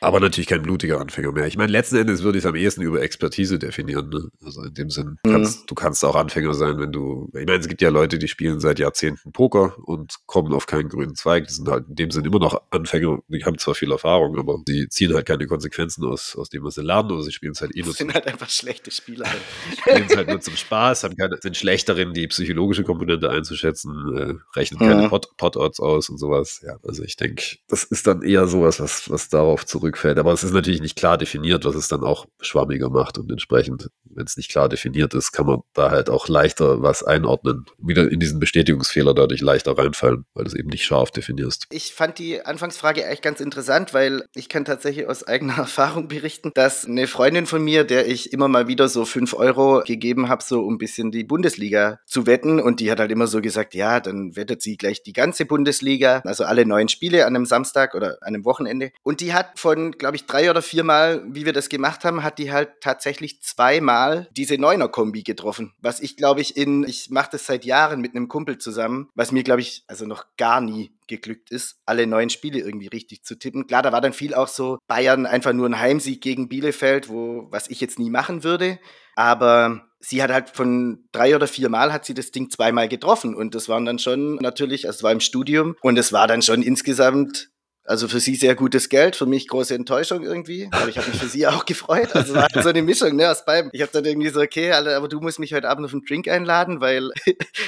Aber 0.00 0.18
natürlich 0.20 0.48
kein 0.48 0.62
blutiger 0.62 1.00
Anfänger 1.00 1.32
mehr. 1.32 1.46
Ich 1.46 1.56
meine, 1.56 1.70
letzten 1.70 1.96
Endes 1.96 2.22
würde 2.22 2.38
ich 2.38 2.44
es 2.44 2.48
am 2.48 2.56
ehesten 2.56 2.82
über 2.82 3.02
Expertise 3.02 3.58
definieren. 3.58 4.08
Ne? 4.08 4.28
Also 4.44 4.62
in 4.62 4.74
dem 4.74 4.90
Sinn, 4.90 5.18
kannst, 5.22 5.62
mhm. 5.62 5.66
du 5.66 5.74
kannst 5.74 6.04
auch 6.04 6.16
Anfänger 6.16 6.54
sein, 6.54 6.78
wenn 6.78 6.92
du. 6.92 7.30
Ich 7.34 7.46
meine, 7.46 7.60
es 7.60 7.68
gibt 7.68 7.82
ja 7.82 7.90
Leute, 7.90 8.18
die 8.18 8.28
spielen 8.28 8.60
seit 8.60 8.78
Jahrzehnten 8.78 9.32
Poker 9.32 9.76
und 9.84 10.14
kommen 10.26 10.54
auf 10.54 10.66
keinen 10.66 10.88
grünen 10.88 11.14
Zweig. 11.14 11.46
Die 11.48 11.52
sind 11.52 11.68
halt 11.68 11.88
in 11.88 11.94
dem 11.96 12.10
Sinn 12.10 12.24
immer 12.24 12.38
noch 12.38 12.62
Anfänger. 12.70 13.18
Die 13.28 13.44
haben 13.44 13.58
zwar 13.58 13.74
viel 13.74 13.92
Erfahrung, 13.92 14.38
aber 14.38 14.58
sie 14.66 14.88
ziehen 14.88 15.14
halt 15.14 15.26
keine 15.26 15.46
Konsequenzen 15.46 16.04
aus, 16.04 16.34
aus 16.36 16.48
dem, 16.48 16.64
was 16.64 16.76
sie 16.76 16.82
lernen, 16.82 17.10
oder 17.12 17.22
sie 17.22 17.32
spielen 17.32 17.52
es 17.52 17.60
halt 17.60 17.76
eh 17.76 17.82
nur. 17.82 17.92
sind 17.92 18.14
halt 18.14 18.26
einfach 18.26 18.48
schlechte 18.48 18.90
Spieler. 18.90 19.26
spielen 19.80 20.06
es 20.08 20.16
halt 20.16 20.28
nur 20.28 20.40
zum 20.40 20.56
Spaß, 20.56 21.04
haben 21.04 21.16
keine, 21.16 21.36
sind 21.40 21.56
schlechter 21.56 21.96
in 21.98 22.14
die 22.14 22.26
psychologische 22.28 22.84
Komponente 22.84 23.28
einzuschätzen, 23.28 24.16
äh, 24.16 24.58
rechnen 24.58 24.78
keine 24.78 25.02
mhm. 25.02 25.20
Pot-Odds 25.36 25.80
aus 25.80 26.08
und 26.08 26.18
sowas. 26.18 26.62
Ja, 26.66 26.78
also 26.86 27.02
ich 27.02 27.16
denke, 27.16 27.42
das 27.68 27.84
ist 27.84 28.06
dann 28.06 28.22
eher 28.22 28.46
sowas, 28.46 28.80
was, 28.80 29.10
was 29.10 29.28
darauf 29.28 29.66
zurückfällt. 29.90 30.18
Aber 30.18 30.32
es 30.32 30.42
ist 30.42 30.52
natürlich 30.52 30.70
natürlich 30.70 30.80
nicht 30.80 30.96
klar 30.96 31.18
definiert, 31.18 31.64
was 31.64 31.74
es 31.74 31.88
dann 31.88 32.04
auch 32.04 32.26
schwammiger 32.40 32.90
macht. 32.90 33.18
Und 33.18 33.30
entsprechend, 33.30 33.90
wenn 34.14 34.26
es 34.26 34.36
nicht 34.36 34.50
klar 34.50 34.68
definiert 34.68 35.14
ist, 35.14 35.32
kann 35.32 35.46
man 35.46 35.60
da 35.74 35.90
halt 35.90 36.10
auch 36.10 36.28
leichter 36.28 36.82
was 36.82 37.02
einordnen. 37.02 37.64
Wieder 37.78 38.10
in 38.10 38.20
diesen 38.20 38.40
Bestätigungsfehler 38.40 39.14
dadurch 39.14 39.40
leichter 39.40 39.76
reinfallen, 39.76 40.24
weil 40.34 40.44
du 40.44 40.50
es 40.50 40.56
eben 40.56 40.68
nicht 40.68 40.84
scharf 40.84 41.10
definierst. 41.10 41.66
Ich 41.70 41.94
fand 41.94 42.18
die 42.18 42.44
Anfangsfrage 42.44 43.04
echt 43.04 43.22
ganz 43.22 43.40
interessant, 43.40 43.94
weil 43.94 44.24
ich 44.34 44.48
kann 44.48 44.64
tatsächlich 44.64 45.06
aus 45.06 45.26
eigener 45.26 45.56
Erfahrung 45.58 46.08
berichten, 46.08 46.50
dass 46.54 46.84
eine 46.84 47.06
Freundin 47.06 47.46
von 47.46 47.62
mir, 47.62 47.84
der 47.84 48.08
ich 48.08 48.32
immer 48.32 48.48
mal 48.48 48.68
wieder 48.68 48.88
so 48.88 49.04
fünf 49.04 49.34
Euro 49.34 49.82
gegeben 49.86 50.28
habe, 50.28 50.42
so 50.42 50.62
um 50.62 50.74
ein 50.74 50.78
bisschen 50.78 51.10
die 51.10 51.24
Bundesliga 51.24 52.00
zu 52.06 52.26
wetten. 52.26 52.60
Und 52.60 52.80
die 52.80 52.90
hat 52.90 53.00
halt 53.00 53.10
immer 53.10 53.26
so 53.26 53.40
gesagt, 53.40 53.74
ja, 53.74 54.00
dann 54.00 54.36
wettet 54.36 54.62
sie 54.62 54.76
gleich 54.76 55.02
die 55.02 55.12
ganze 55.12 55.46
Bundesliga, 55.46 56.22
also 56.24 56.44
alle 56.44 56.66
neun 56.66 56.88
Spiele 56.88 57.26
an 57.26 57.36
einem 57.36 57.46
Samstag 57.46 57.94
oder 57.94 58.18
an 58.20 58.34
einem 58.34 58.44
Wochenende. 58.44 58.90
Und 59.02 59.20
die 59.20 59.32
hat 59.32 59.58
von, 59.58 59.92
glaube 59.92 60.16
ich, 60.16 60.26
drei 60.26 60.50
oder 60.50 60.62
viermal, 60.62 61.22
wie 61.28 61.46
wir 61.46 61.52
das 61.52 61.68
gemacht 61.68 62.04
haben, 62.04 62.22
hat 62.22 62.38
die 62.38 62.52
halt 62.52 62.70
tatsächlich 62.80 63.42
zweimal 63.42 63.99
diese 64.36 64.58
Neuner-Kombi 64.58 65.22
getroffen. 65.22 65.72
Was 65.80 66.00
ich, 66.00 66.16
glaube 66.16 66.40
ich, 66.40 66.56
in, 66.56 66.84
ich 66.84 67.10
mache 67.10 67.30
das 67.32 67.46
seit 67.46 67.64
Jahren 67.64 68.00
mit 68.00 68.14
einem 68.14 68.28
Kumpel 68.28 68.58
zusammen, 68.58 69.08
was 69.14 69.32
mir, 69.32 69.42
glaube 69.42 69.60
ich, 69.60 69.84
also 69.86 70.06
noch 70.06 70.24
gar 70.36 70.60
nie 70.60 70.92
geglückt 71.06 71.50
ist, 71.50 71.80
alle 71.86 72.06
neun 72.06 72.30
Spiele 72.30 72.60
irgendwie 72.60 72.86
richtig 72.86 73.24
zu 73.24 73.38
tippen. 73.38 73.66
Klar, 73.66 73.82
da 73.82 73.92
war 73.92 74.00
dann 74.00 74.12
viel 74.12 74.34
auch 74.34 74.48
so 74.48 74.78
Bayern 74.86 75.26
einfach 75.26 75.52
nur 75.52 75.68
ein 75.68 75.78
Heimsieg 75.78 76.20
gegen 76.20 76.48
Bielefeld, 76.48 77.08
wo, 77.08 77.48
was 77.50 77.68
ich 77.68 77.80
jetzt 77.80 77.98
nie 77.98 78.10
machen 78.10 78.44
würde. 78.44 78.78
Aber 79.16 79.90
sie 80.00 80.22
hat 80.22 80.32
halt 80.32 80.50
von 80.50 81.04
drei 81.12 81.36
oder 81.36 81.46
vier 81.46 81.68
Mal 81.68 81.92
hat 81.92 82.04
sie 82.04 82.14
das 82.14 82.30
Ding 82.30 82.50
zweimal 82.50 82.88
getroffen 82.88 83.34
und 83.34 83.54
das 83.54 83.68
waren 83.68 83.84
dann 83.84 83.98
schon 83.98 84.36
natürlich, 84.36 84.86
also 84.86 84.98
es 84.98 85.02
war 85.02 85.12
im 85.12 85.20
Studium 85.20 85.76
und 85.82 85.98
es 85.98 86.12
war 86.12 86.26
dann 86.26 86.42
schon 86.42 86.62
insgesamt 86.62 87.50
also 87.84 88.08
für 88.08 88.20
sie 88.20 88.36
sehr 88.36 88.54
gutes 88.54 88.88
Geld, 88.88 89.16
für 89.16 89.26
mich 89.26 89.48
große 89.48 89.74
Enttäuschung 89.74 90.22
irgendwie. 90.22 90.68
Aber 90.70 90.88
ich 90.88 90.98
habe 90.98 91.08
mich 91.08 91.18
für 91.18 91.28
sie 91.28 91.46
auch 91.46 91.64
gefreut. 91.64 92.14
Also 92.14 92.34
war 92.34 92.48
so 92.62 92.68
eine 92.68 92.82
Mischung, 92.82 93.16
ne, 93.16 93.30
aus 93.30 93.44
beidem. 93.44 93.70
Ich 93.72 93.82
habe 93.82 93.90
dann 93.92 94.04
irgendwie 94.04 94.28
so, 94.28 94.40
okay, 94.40 94.72
aber 94.72 95.08
du 95.08 95.20
musst 95.20 95.38
mich 95.38 95.54
heute 95.54 95.68
Abend 95.68 95.86
auf 95.86 95.92
einen 95.92 96.04
Drink 96.04 96.28
einladen, 96.28 96.80
weil 96.80 97.10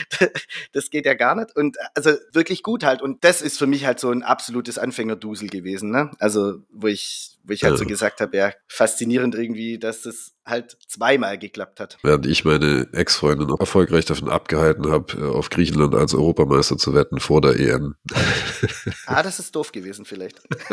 das 0.73 0.91
geht 0.91 1.07
ja 1.07 1.15
gar 1.15 1.35
nicht. 1.35 1.57
Und 1.57 1.77
also 1.95 2.13
wirklich 2.33 2.63
gut 2.63 2.85
halt. 2.85 3.03
Und 3.03 3.25
das 3.25 3.43
ist 3.43 3.59
für 3.59 3.67
mich 3.67 3.87
halt 3.87 4.01
so 4.01 4.11
ein 4.11 4.23
absolutes 4.23 4.79
Anfängerdusel 4.79 5.49
gewesen, 5.49 5.91
ne? 5.91 6.11
Also, 6.19 6.59
wo 6.71 6.87
ich 6.87 7.33
wo 7.45 7.53
ich 7.53 7.65
halt 7.65 7.77
so 7.77 7.85
gesagt 7.85 8.21
habe, 8.21 8.37
ja, 8.37 8.53
faszinierend 8.69 9.35
irgendwie, 9.35 9.79
dass 9.79 10.03
das 10.03 10.33
halt 10.45 10.77
zweimal 10.89 11.39
geklappt 11.39 11.81
hat. 11.81 11.99
Während 12.03 12.27
ich 12.27 12.45
meine 12.45 12.89
Ex-Freundin 12.93 13.55
erfolgreich 13.59 14.05
davon 14.05 14.29
abgehalten 14.29 14.91
habe, 14.91 15.19
äh, 15.19 15.25
auf 15.25 15.51
Griechenland 15.51 15.95
als 15.95 16.15
Europameister 16.15 16.77
zu 16.77 16.95
wetten 16.95 17.21
vor 17.21 17.41
der 17.41 17.59
EM. 17.59 17.95
ah, 19.07 19.23
das 19.23 19.39
ist 19.39 19.55
doof 19.55 19.73
gewesen 19.73 20.05
vielleicht. 20.05 20.41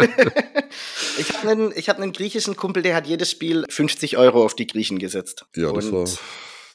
ich 1.17 1.33
habe 1.33 1.49
einen, 1.49 1.71
hab 1.71 1.99
einen 1.99 2.13
griechischen 2.13 2.55
Kumpel, 2.55 2.83
der 2.83 2.95
hat 2.95 3.07
jedes 3.07 3.29
Spiel 3.29 3.65
50 3.69 4.17
Euro 4.17 4.43
auf 4.43 4.55
die 4.55 4.67
Griechen 4.67 4.99
gesetzt. 4.99 5.45
Ja, 5.55 5.71
das 5.71 5.85
Und 5.85 5.93
war 5.93 6.07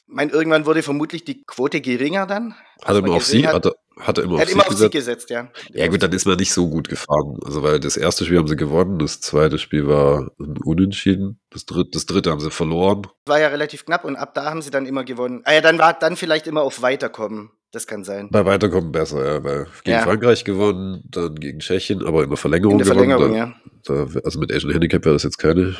mein, 0.07 0.29
irgendwann 0.29 0.65
wurde 0.65 0.83
vermutlich 0.83 1.25
die 1.25 1.43
Quote 1.43 1.81
geringer 1.81 2.25
dann. 2.25 2.55
Hat 2.83 2.95
er 2.95 2.99
immer 2.99 3.13
auf 3.13 3.25
sie? 3.25 3.47
Hat, 3.47 3.65
hat 3.99 4.17
er 4.17 4.23
immer, 4.23 4.35
er 4.35 4.41
hat 4.41 4.47
auf, 4.47 4.53
immer 4.53 4.63
sie 4.63 4.69
auf 4.69 4.77
sie 4.77 4.89
gesetzt, 4.89 5.29
ja. 5.29 5.49
Ja 5.73 5.87
gut, 5.87 6.03
dann 6.03 6.11
ist 6.11 6.25
man 6.25 6.37
nicht 6.37 6.53
so 6.53 6.69
gut 6.69 6.89
gefahren. 6.89 7.39
Also 7.43 7.63
weil 7.63 7.79
das 7.79 7.97
erste 7.97 8.25
Spiel 8.25 8.37
haben 8.37 8.47
sie 8.47 8.55
gewonnen, 8.55 8.99
das 8.99 9.21
zweite 9.21 9.57
Spiel 9.57 9.87
war 9.87 10.31
ein 10.39 10.57
Unentschieden, 10.63 11.39
das 11.49 11.65
dritte, 11.65 11.91
das 11.93 12.05
dritte 12.05 12.31
haben 12.31 12.39
sie 12.39 12.51
verloren. 12.51 13.07
War 13.25 13.39
ja 13.39 13.47
relativ 13.47 13.85
knapp 13.85 14.05
und 14.05 14.15
ab 14.15 14.33
da 14.33 14.45
haben 14.45 14.61
sie 14.61 14.71
dann 14.71 14.85
immer 14.85 15.03
gewonnen. 15.03 15.41
Ah 15.45 15.53
ja, 15.53 15.61
dann 15.61 15.79
war 15.79 15.93
dann 15.93 16.15
vielleicht 16.15 16.47
immer 16.47 16.61
auf 16.61 16.81
Weiterkommen. 16.81 17.51
Das 17.71 17.87
kann 17.87 18.05
sein. 18.05 18.29
Bei 18.31 18.45
Weiterkommen 18.45 18.91
besser, 18.91 19.25
ja. 19.25 19.43
Weil 19.43 19.67
gegen 19.83 19.97
ja. 19.97 20.03
Frankreich 20.03 20.45
gewonnen, 20.45 21.03
dann 21.09 21.35
gegen 21.35 21.59
Tschechien, 21.59 22.05
aber 22.05 22.23
in 22.23 22.29
der 22.29 22.37
Verlängerung 22.37 22.73
in 22.73 22.77
der 22.77 22.87
Verlängerung, 22.87 23.33
gewonnen. 23.33 23.53
Ja. 23.85 24.05
Da, 24.13 24.19
also 24.23 24.39
mit 24.39 24.53
Asian 24.53 24.71
Handicap 24.71 25.03
wäre 25.03 25.15
das 25.15 25.23
jetzt 25.23 25.37
keine 25.37 25.75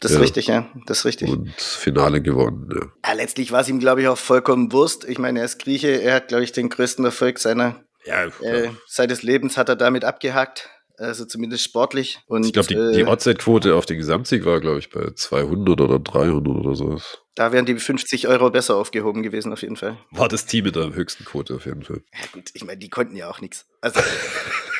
das 0.00 0.12
ist 0.12 0.16
ja. 0.16 0.22
richtig, 0.22 0.46
ja. 0.46 0.68
Das 0.86 0.98
ist 0.98 1.04
richtig. 1.04 1.30
Und 1.30 1.52
Finale 1.60 2.22
gewonnen, 2.22 2.68
ja. 2.72 3.10
ja 3.10 3.12
letztlich 3.14 3.52
war 3.52 3.62
es 3.62 3.68
ihm, 3.68 3.80
glaube 3.80 4.02
ich, 4.02 4.08
auch 4.08 4.18
vollkommen 4.18 4.72
Wurst. 4.72 5.04
Ich 5.04 5.18
meine, 5.18 5.40
er 5.40 5.44
ist 5.44 5.58
Grieche, 5.58 5.88
er 5.88 6.14
hat, 6.14 6.28
glaube 6.28 6.44
ich, 6.44 6.52
den 6.52 6.68
größten 6.68 7.04
Erfolg 7.04 7.38
seiner 7.38 7.84
ja, 8.04 8.26
äh, 8.42 8.70
seines 8.86 9.22
Lebens 9.22 9.56
hat 9.56 9.68
er 9.68 9.76
damit 9.76 10.04
abgehakt. 10.04 10.70
Also 10.96 11.24
zumindest 11.24 11.62
sportlich. 11.62 12.18
Und, 12.26 12.44
ich 12.44 12.52
glaube, 12.52 12.68
die, 12.68 12.74
äh, 12.74 12.92
die 12.92 13.04
Outside-Quote 13.04 13.76
auf 13.76 13.86
den 13.86 13.98
Gesamtsieg 13.98 14.44
war, 14.44 14.60
glaube 14.60 14.80
ich, 14.80 14.90
bei 14.90 15.12
200 15.14 15.80
oder 15.80 16.00
300 16.00 16.48
oder 16.48 16.74
so. 16.74 17.00
Da 17.36 17.52
wären 17.52 17.66
die 17.66 17.76
50 17.76 18.26
Euro 18.26 18.50
besser 18.50 18.74
aufgehoben 18.74 19.22
gewesen, 19.22 19.52
auf 19.52 19.62
jeden 19.62 19.76
Fall. 19.76 19.96
War 20.10 20.28
das 20.28 20.46
Team 20.46 20.64
mit 20.64 20.74
der 20.74 20.92
höchsten 20.92 21.24
Quote, 21.24 21.54
auf 21.54 21.66
jeden 21.66 21.84
Fall. 21.84 22.02
Ja, 22.12 22.26
gut, 22.32 22.50
ich 22.52 22.64
meine, 22.64 22.78
die 22.78 22.90
konnten 22.90 23.14
ja 23.14 23.30
auch 23.30 23.40
nichts. 23.40 23.66
Also, 23.80 24.00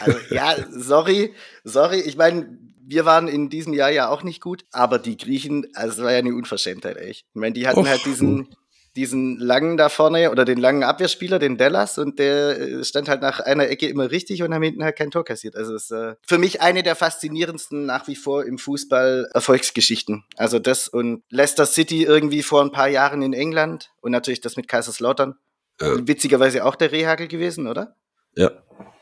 also 0.00 0.18
ja, 0.30 0.56
sorry, 0.70 1.34
sorry. 1.62 2.00
Ich 2.00 2.16
meine, 2.16 2.58
wir 2.88 3.04
waren 3.04 3.28
in 3.28 3.50
diesem 3.50 3.74
Jahr 3.74 3.90
ja 3.90 4.08
auch 4.08 4.22
nicht 4.22 4.40
gut, 4.40 4.64
aber 4.72 4.98
die 4.98 5.18
Griechen, 5.18 5.66
also 5.74 6.00
es 6.00 6.04
war 6.04 6.12
ja 6.12 6.18
eine 6.18 6.34
Unverschämtheit, 6.34 6.96
echt. 6.96 7.26
Ich 7.28 7.34
meine, 7.34 7.52
die 7.52 7.68
hatten 7.68 7.80
Och. 7.80 7.86
halt 7.86 8.04
diesen, 8.06 8.48
diesen 8.96 9.38
langen 9.38 9.76
da 9.76 9.90
vorne 9.90 10.30
oder 10.30 10.46
den 10.46 10.58
langen 10.58 10.82
Abwehrspieler, 10.82 11.38
den 11.38 11.58
Dallas, 11.58 11.98
und 11.98 12.18
der 12.18 12.58
äh, 12.58 12.84
stand 12.84 13.10
halt 13.10 13.20
nach 13.20 13.40
einer 13.40 13.68
Ecke 13.68 13.88
immer 13.88 14.10
richtig 14.10 14.42
und 14.42 14.54
haben 14.54 14.62
hinten 14.62 14.82
halt 14.82 14.96
kein 14.96 15.10
Tor 15.10 15.24
kassiert. 15.24 15.54
Also 15.54 15.74
es 15.74 15.84
ist 15.84 15.90
äh, 15.90 16.14
für 16.26 16.38
mich 16.38 16.62
eine 16.62 16.82
der 16.82 16.96
faszinierendsten 16.96 17.84
nach 17.84 18.08
wie 18.08 18.16
vor 18.16 18.46
im 18.46 18.56
Fußball 18.56 19.28
Erfolgsgeschichten. 19.34 20.24
Also 20.36 20.58
das 20.58 20.88
und 20.88 21.22
Leicester 21.28 21.66
City 21.66 22.04
irgendwie 22.04 22.42
vor 22.42 22.62
ein 22.62 22.72
paar 22.72 22.88
Jahren 22.88 23.20
in 23.20 23.34
England 23.34 23.90
und 24.00 24.12
natürlich 24.12 24.40
das 24.40 24.56
mit 24.56 24.66
Kaiserslautern. 24.66 25.34
Ja. 25.78 26.08
Witzigerweise 26.08 26.64
auch 26.64 26.74
der 26.74 26.90
Rehagel 26.90 27.28
gewesen, 27.28 27.66
oder? 27.66 27.96
Ja. 28.34 28.50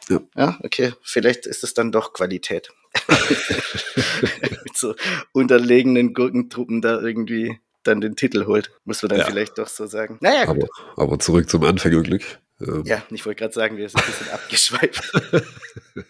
Ja. 0.08 0.20
ja, 0.36 0.58
okay. 0.62 0.92
Vielleicht 1.02 1.46
ist 1.46 1.64
es 1.64 1.74
dann 1.74 1.90
doch 1.90 2.12
Qualität. 2.12 2.70
Mit 4.64 4.76
so 4.76 4.94
unterlegenen 5.32 6.14
Gurkentruppen 6.14 6.80
da 6.80 7.00
irgendwie 7.00 7.58
dann 7.82 8.00
den 8.00 8.16
Titel 8.16 8.46
holt. 8.46 8.70
Muss 8.84 9.02
man 9.02 9.10
dann 9.10 9.18
ja. 9.20 9.26
vielleicht 9.26 9.58
doch 9.58 9.68
so 9.68 9.86
sagen. 9.86 10.18
Naja, 10.20 10.44
gut. 10.46 10.68
Aber, 10.96 11.02
aber 11.02 11.18
zurück 11.18 11.48
zum 11.48 11.64
Anfängerglück. 11.64 12.22
Ähm. 12.60 12.82
Ja, 12.84 13.02
ich 13.10 13.24
wollte 13.26 13.40
gerade 13.40 13.54
sagen, 13.54 13.76
wir 13.76 13.88
sind 13.88 14.00
ein 14.00 14.06
bisschen 14.06 14.30
abgeschweift. 14.30 15.12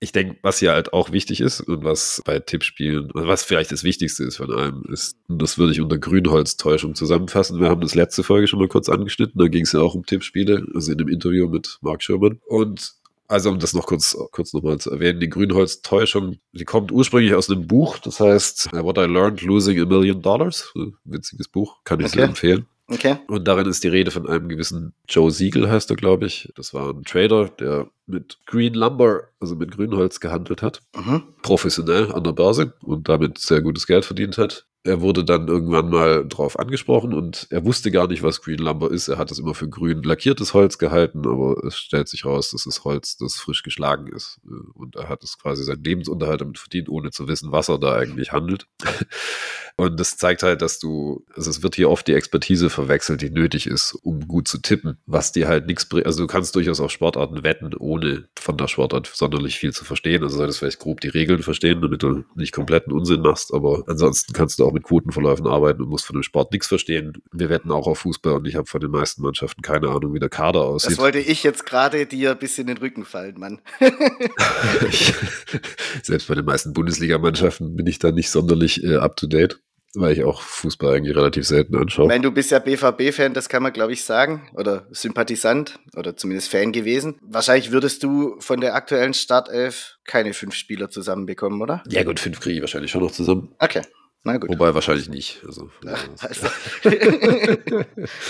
ich 0.00 0.12
denke, 0.12 0.38
was 0.42 0.58
hier 0.58 0.72
halt 0.72 0.92
auch 0.92 1.12
wichtig 1.12 1.40
ist 1.40 1.60
und 1.60 1.84
was 1.84 2.22
bei 2.24 2.40
Tippspielen, 2.40 3.10
was 3.14 3.44
vielleicht 3.44 3.70
das 3.70 3.84
Wichtigste 3.84 4.24
ist 4.24 4.38
von 4.38 4.50
allem, 4.50 4.84
ist, 4.90 5.16
und 5.28 5.40
das 5.40 5.58
würde 5.58 5.72
ich 5.72 5.80
unter 5.80 5.98
Grünholztäuschung 5.98 6.94
zusammenfassen. 6.94 7.60
Wir 7.60 7.68
haben 7.68 7.82
das 7.82 7.94
letzte 7.94 8.22
Folge 8.22 8.48
schon 8.48 8.58
mal 8.58 8.68
kurz 8.68 8.88
angeschnitten, 8.88 9.38
da 9.38 9.48
ging 9.48 9.64
es 9.64 9.72
ja 9.72 9.80
auch 9.80 9.94
um 9.94 10.04
Tippspiele, 10.04 10.66
also 10.74 10.92
in 10.92 10.98
dem 10.98 11.08
Interview 11.08 11.48
mit 11.48 11.78
Mark 11.82 12.02
Schirmann. 12.02 12.40
Und 12.46 12.94
also 13.30 13.50
um 13.50 13.58
das 13.58 13.74
noch 13.74 13.86
kurz, 13.86 14.16
kurz 14.32 14.52
nochmal 14.52 14.78
zu 14.78 14.90
erwähnen, 14.90 15.20
die 15.20 15.28
Grünholztäuschung, 15.28 16.38
die 16.52 16.64
kommt 16.64 16.90
ursprünglich 16.90 17.34
aus 17.34 17.48
einem 17.48 17.66
Buch, 17.66 17.98
das 17.98 18.18
heißt 18.18 18.72
What 18.72 18.98
I 18.98 19.02
Learned 19.02 19.42
Losing 19.42 19.80
a 19.80 19.84
Million 19.84 20.20
Dollars. 20.20 20.72
Witziges 21.04 21.48
Buch, 21.48 21.76
kann 21.84 22.00
ich 22.00 22.06
okay. 22.06 22.16
sehr 22.16 22.24
empfehlen. 22.24 22.66
Okay. 22.88 23.18
Und 23.28 23.46
darin 23.46 23.68
ist 23.68 23.84
die 23.84 23.88
Rede 23.88 24.10
von 24.10 24.28
einem 24.28 24.48
gewissen 24.48 24.94
Joe 25.08 25.30
Siegel, 25.30 25.70
heißt 25.70 25.90
er, 25.90 25.96
glaube 25.96 26.26
ich. 26.26 26.52
Das 26.56 26.74
war 26.74 26.90
ein 26.90 27.04
Trader, 27.04 27.48
der 27.48 27.88
mit 28.06 28.38
Green 28.46 28.74
Lumber, 28.74 29.28
also 29.38 29.54
mit 29.54 29.70
Grünholz 29.70 30.18
gehandelt 30.18 30.60
hat. 30.60 30.82
Mhm. 30.96 31.22
Professionell 31.42 32.12
an 32.12 32.24
der 32.24 32.32
Börse 32.32 32.74
und 32.82 33.08
damit 33.08 33.38
sehr 33.38 33.62
gutes 33.62 33.86
Geld 33.86 34.04
verdient 34.04 34.38
hat. 34.38 34.66
Er 34.82 35.02
wurde 35.02 35.24
dann 35.24 35.48
irgendwann 35.48 35.90
mal 35.90 36.26
drauf 36.26 36.58
angesprochen 36.58 37.12
und 37.12 37.46
er 37.50 37.66
wusste 37.66 37.90
gar 37.90 38.08
nicht, 38.08 38.22
was 38.22 38.40
Green 38.40 38.58
Lumber 38.58 38.90
ist. 38.90 39.08
Er 39.08 39.18
hat 39.18 39.30
es 39.30 39.38
immer 39.38 39.54
für 39.54 39.68
grün 39.68 40.02
lackiertes 40.02 40.54
Holz 40.54 40.78
gehalten, 40.78 41.26
aber 41.26 41.62
es 41.64 41.76
stellt 41.76 42.08
sich 42.08 42.24
raus, 42.24 42.50
das 42.52 42.64
ist 42.64 42.84
Holz, 42.84 43.18
das 43.18 43.34
frisch 43.34 43.62
geschlagen 43.62 44.06
ist. 44.06 44.40
Und 44.72 44.96
er 44.96 45.10
hat 45.10 45.22
es 45.22 45.38
quasi 45.38 45.64
seinen 45.64 45.84
Lebensunterhalt 45.84 46.40
damit 46.40 46.58
verdient, 46.58 46.88
ohne 46.88 47.10
zu 47.10 47.28
wissen, 47.28 47.52
was 47.52 47.68
er 47.68 47.78
da 47.78 47.94
eigentlich 47.94 48.32
handelt. 48.32 48.66
Und 49.76 49.98
das 49.98 50.18
zeigt 50.18 50.42
halt, 50.42 50.60
dass 50.60 50.78
du, 50.78 51.24
also 51.34 51.48
es 51.48 51.62
wird 51.62 51.74
hier 51.74 51.88
oft 51.88 52.06
die 52.06 52.12
Expertise 52.12 52.68
verwechselt, 52.68 53.22
die 53.22 53.30
nötig 53.30 53.66
ist, 53.66 53.94
um 54.02 54.28
gut 54.28 54.46
zu 54.46 54.58
tippen, 54.58 54.98
was 55.06 55.32
dir 55.32 55.48
halt 55.48 55.66
nichts 55.66 55.86
bringt. 55.86 56.06
Also 56.06 56.22
du 56.22 56.26
kannst 56.26 56.54
durchaus 56.54 56.80
auf 56.80 56.90
Sportarten 56.90 57.42
wetten, 57.44 57.74
ohne 57.74 58.28
von 58.38 58.58
der 58.58 58.68
Sportart 58.68 59.06
sonderlich 59.06 59.58
viel 59.58 59.72
zu 59.72 59.84
verstehen. 59.84 60.22
Also 60.22 60.36
solltest 60.36 60.58
vielleicht 60.58 60.80
grob 60.80 61.00
die 61.00 61.08
Regeln 61.08 61.42
verstehen, 61.42 61.80
damit 61.80 62.02
du 62.02 62.24
nicht 62.34 62.52
kompletten 62.52 62.92
Unsinn 62.92 63.22
machst, 63.22 63.54
aber 63.54 63.84
ansonsten 63.86 64.34
kannst 64.34 64.58
du 64.58 64.66
auch 64.66 64.69
mit 64.72 64.84
Quotenverläufen 64.84 65.46
arbeiten 65.46 65.82
und 65.82 65.88
musst 65.88 66.06
von 66.06 66.14
dem 66.14 66.22
Sport 66.22 66.52
nichts 66.52 66.66
verstehen. 66.66 67.14
Wir 67.32 67.48
wetten 67.48 67.70
auch 67.70 67.86
auf 67.86 68.00
Fußball 68.00 68.34
und 68.34 68.46
ich 68.46 68.56
habe 68.56 68.66
von 68.66 68.80
den 68.80 68.90
meisten 68.90 69.22
Mannschaften 69.22 69.62
keine 69.62 69.88
Ahnung, 69.88 70.14
wie 70.14 70.18
der 70.18 70.28
Kader 70.28 70.62
aussieht. 70.62 70.92
Das 70.92 70.98
wollte 70.98 71.18
ich 71.18 71.42
jetzt 71.42 71.66
gerade 71.66 72.06
dir 72.06 72.32
ein 72.32 72.38
bisschen 72.38 72.68
in 72.68 72.74
den 72.74 72.78
Rücken 72.78 73.04
fallen, 73.04 73.38
Mann. 73.38 73.60
Selbst 76.02 76.28
bei 76.28 76.34
den 76.34 76.44
meisten 76.44 76.72
Bundesligamannschaften 76.72 77.76
bin 77.76 77.86
ich 77.86 77.98
da 77.98 78.12
nicht 78.12 78.30
sonderlich 78.30 78.84
äh, 78.84 78.96
up 78.96 79.16
to 79.16 79.26
date 79.26 79.60
weil 79.94 80.12
ich 80.12 80.24
auch 80.24 80.42
Fußball 80.42 80.96
eigentlich 80.96 81.16
relativ 81.16 81.46
selten 81.46 81.76
anschaue. 81.76 82.04
Ich 82.04 82.08
meine, 82.08 82.22
du 82.22 82.30
bist 82.30 82.50
ja 82.50 82.58
BVB-Fan, 82.58 83.34
das 83.34 83.48
kann 83.48 83.62
man, 83.62 83.72
glaube 83.72 83.92
ich, 83.92 84.04
sagen. 84.04 84.48
Oder 84.54 84.86
Sympathisant 84.90 85.78
oder 85.96 86.16
zumindest 86.16 86.50
Fan 86.50 86.72
gewesen. 86.72 87.18
Wahrscheinlich 87.22 87.72
würdest 87.72 88.02
du 88.02 88.36
von 88.38 88.60
der 88.60 88.74
aktuellen 88.74 89.14
Startelf 89.14 89.98
keine 90.04 90.32
fünf 90.32 90.54
Spieler 90.54 90.90
zusammenbekommen, 90.90 91.60
oder? 91.60 91.82
Ja, 91.88 92.04
gut, 92.04 92.20
fünf 92.20 92.40
kriege 92.40 92.56
ich 92.56 92.60
wahrscheinlich 92.60 92.90
schon 92.90 93.02
noch 93.02 93.10
zusammen. 93.10 93.54
Okay. 93.58 93.82
Na 94.22 94.36
gut. 94.36 94.50
Wobei 94.50 94.74
wahrscheinlich 94.74 95.08
nicht. 95.08 95.42
Also, 95.46 95.70
also. 95.82 96.46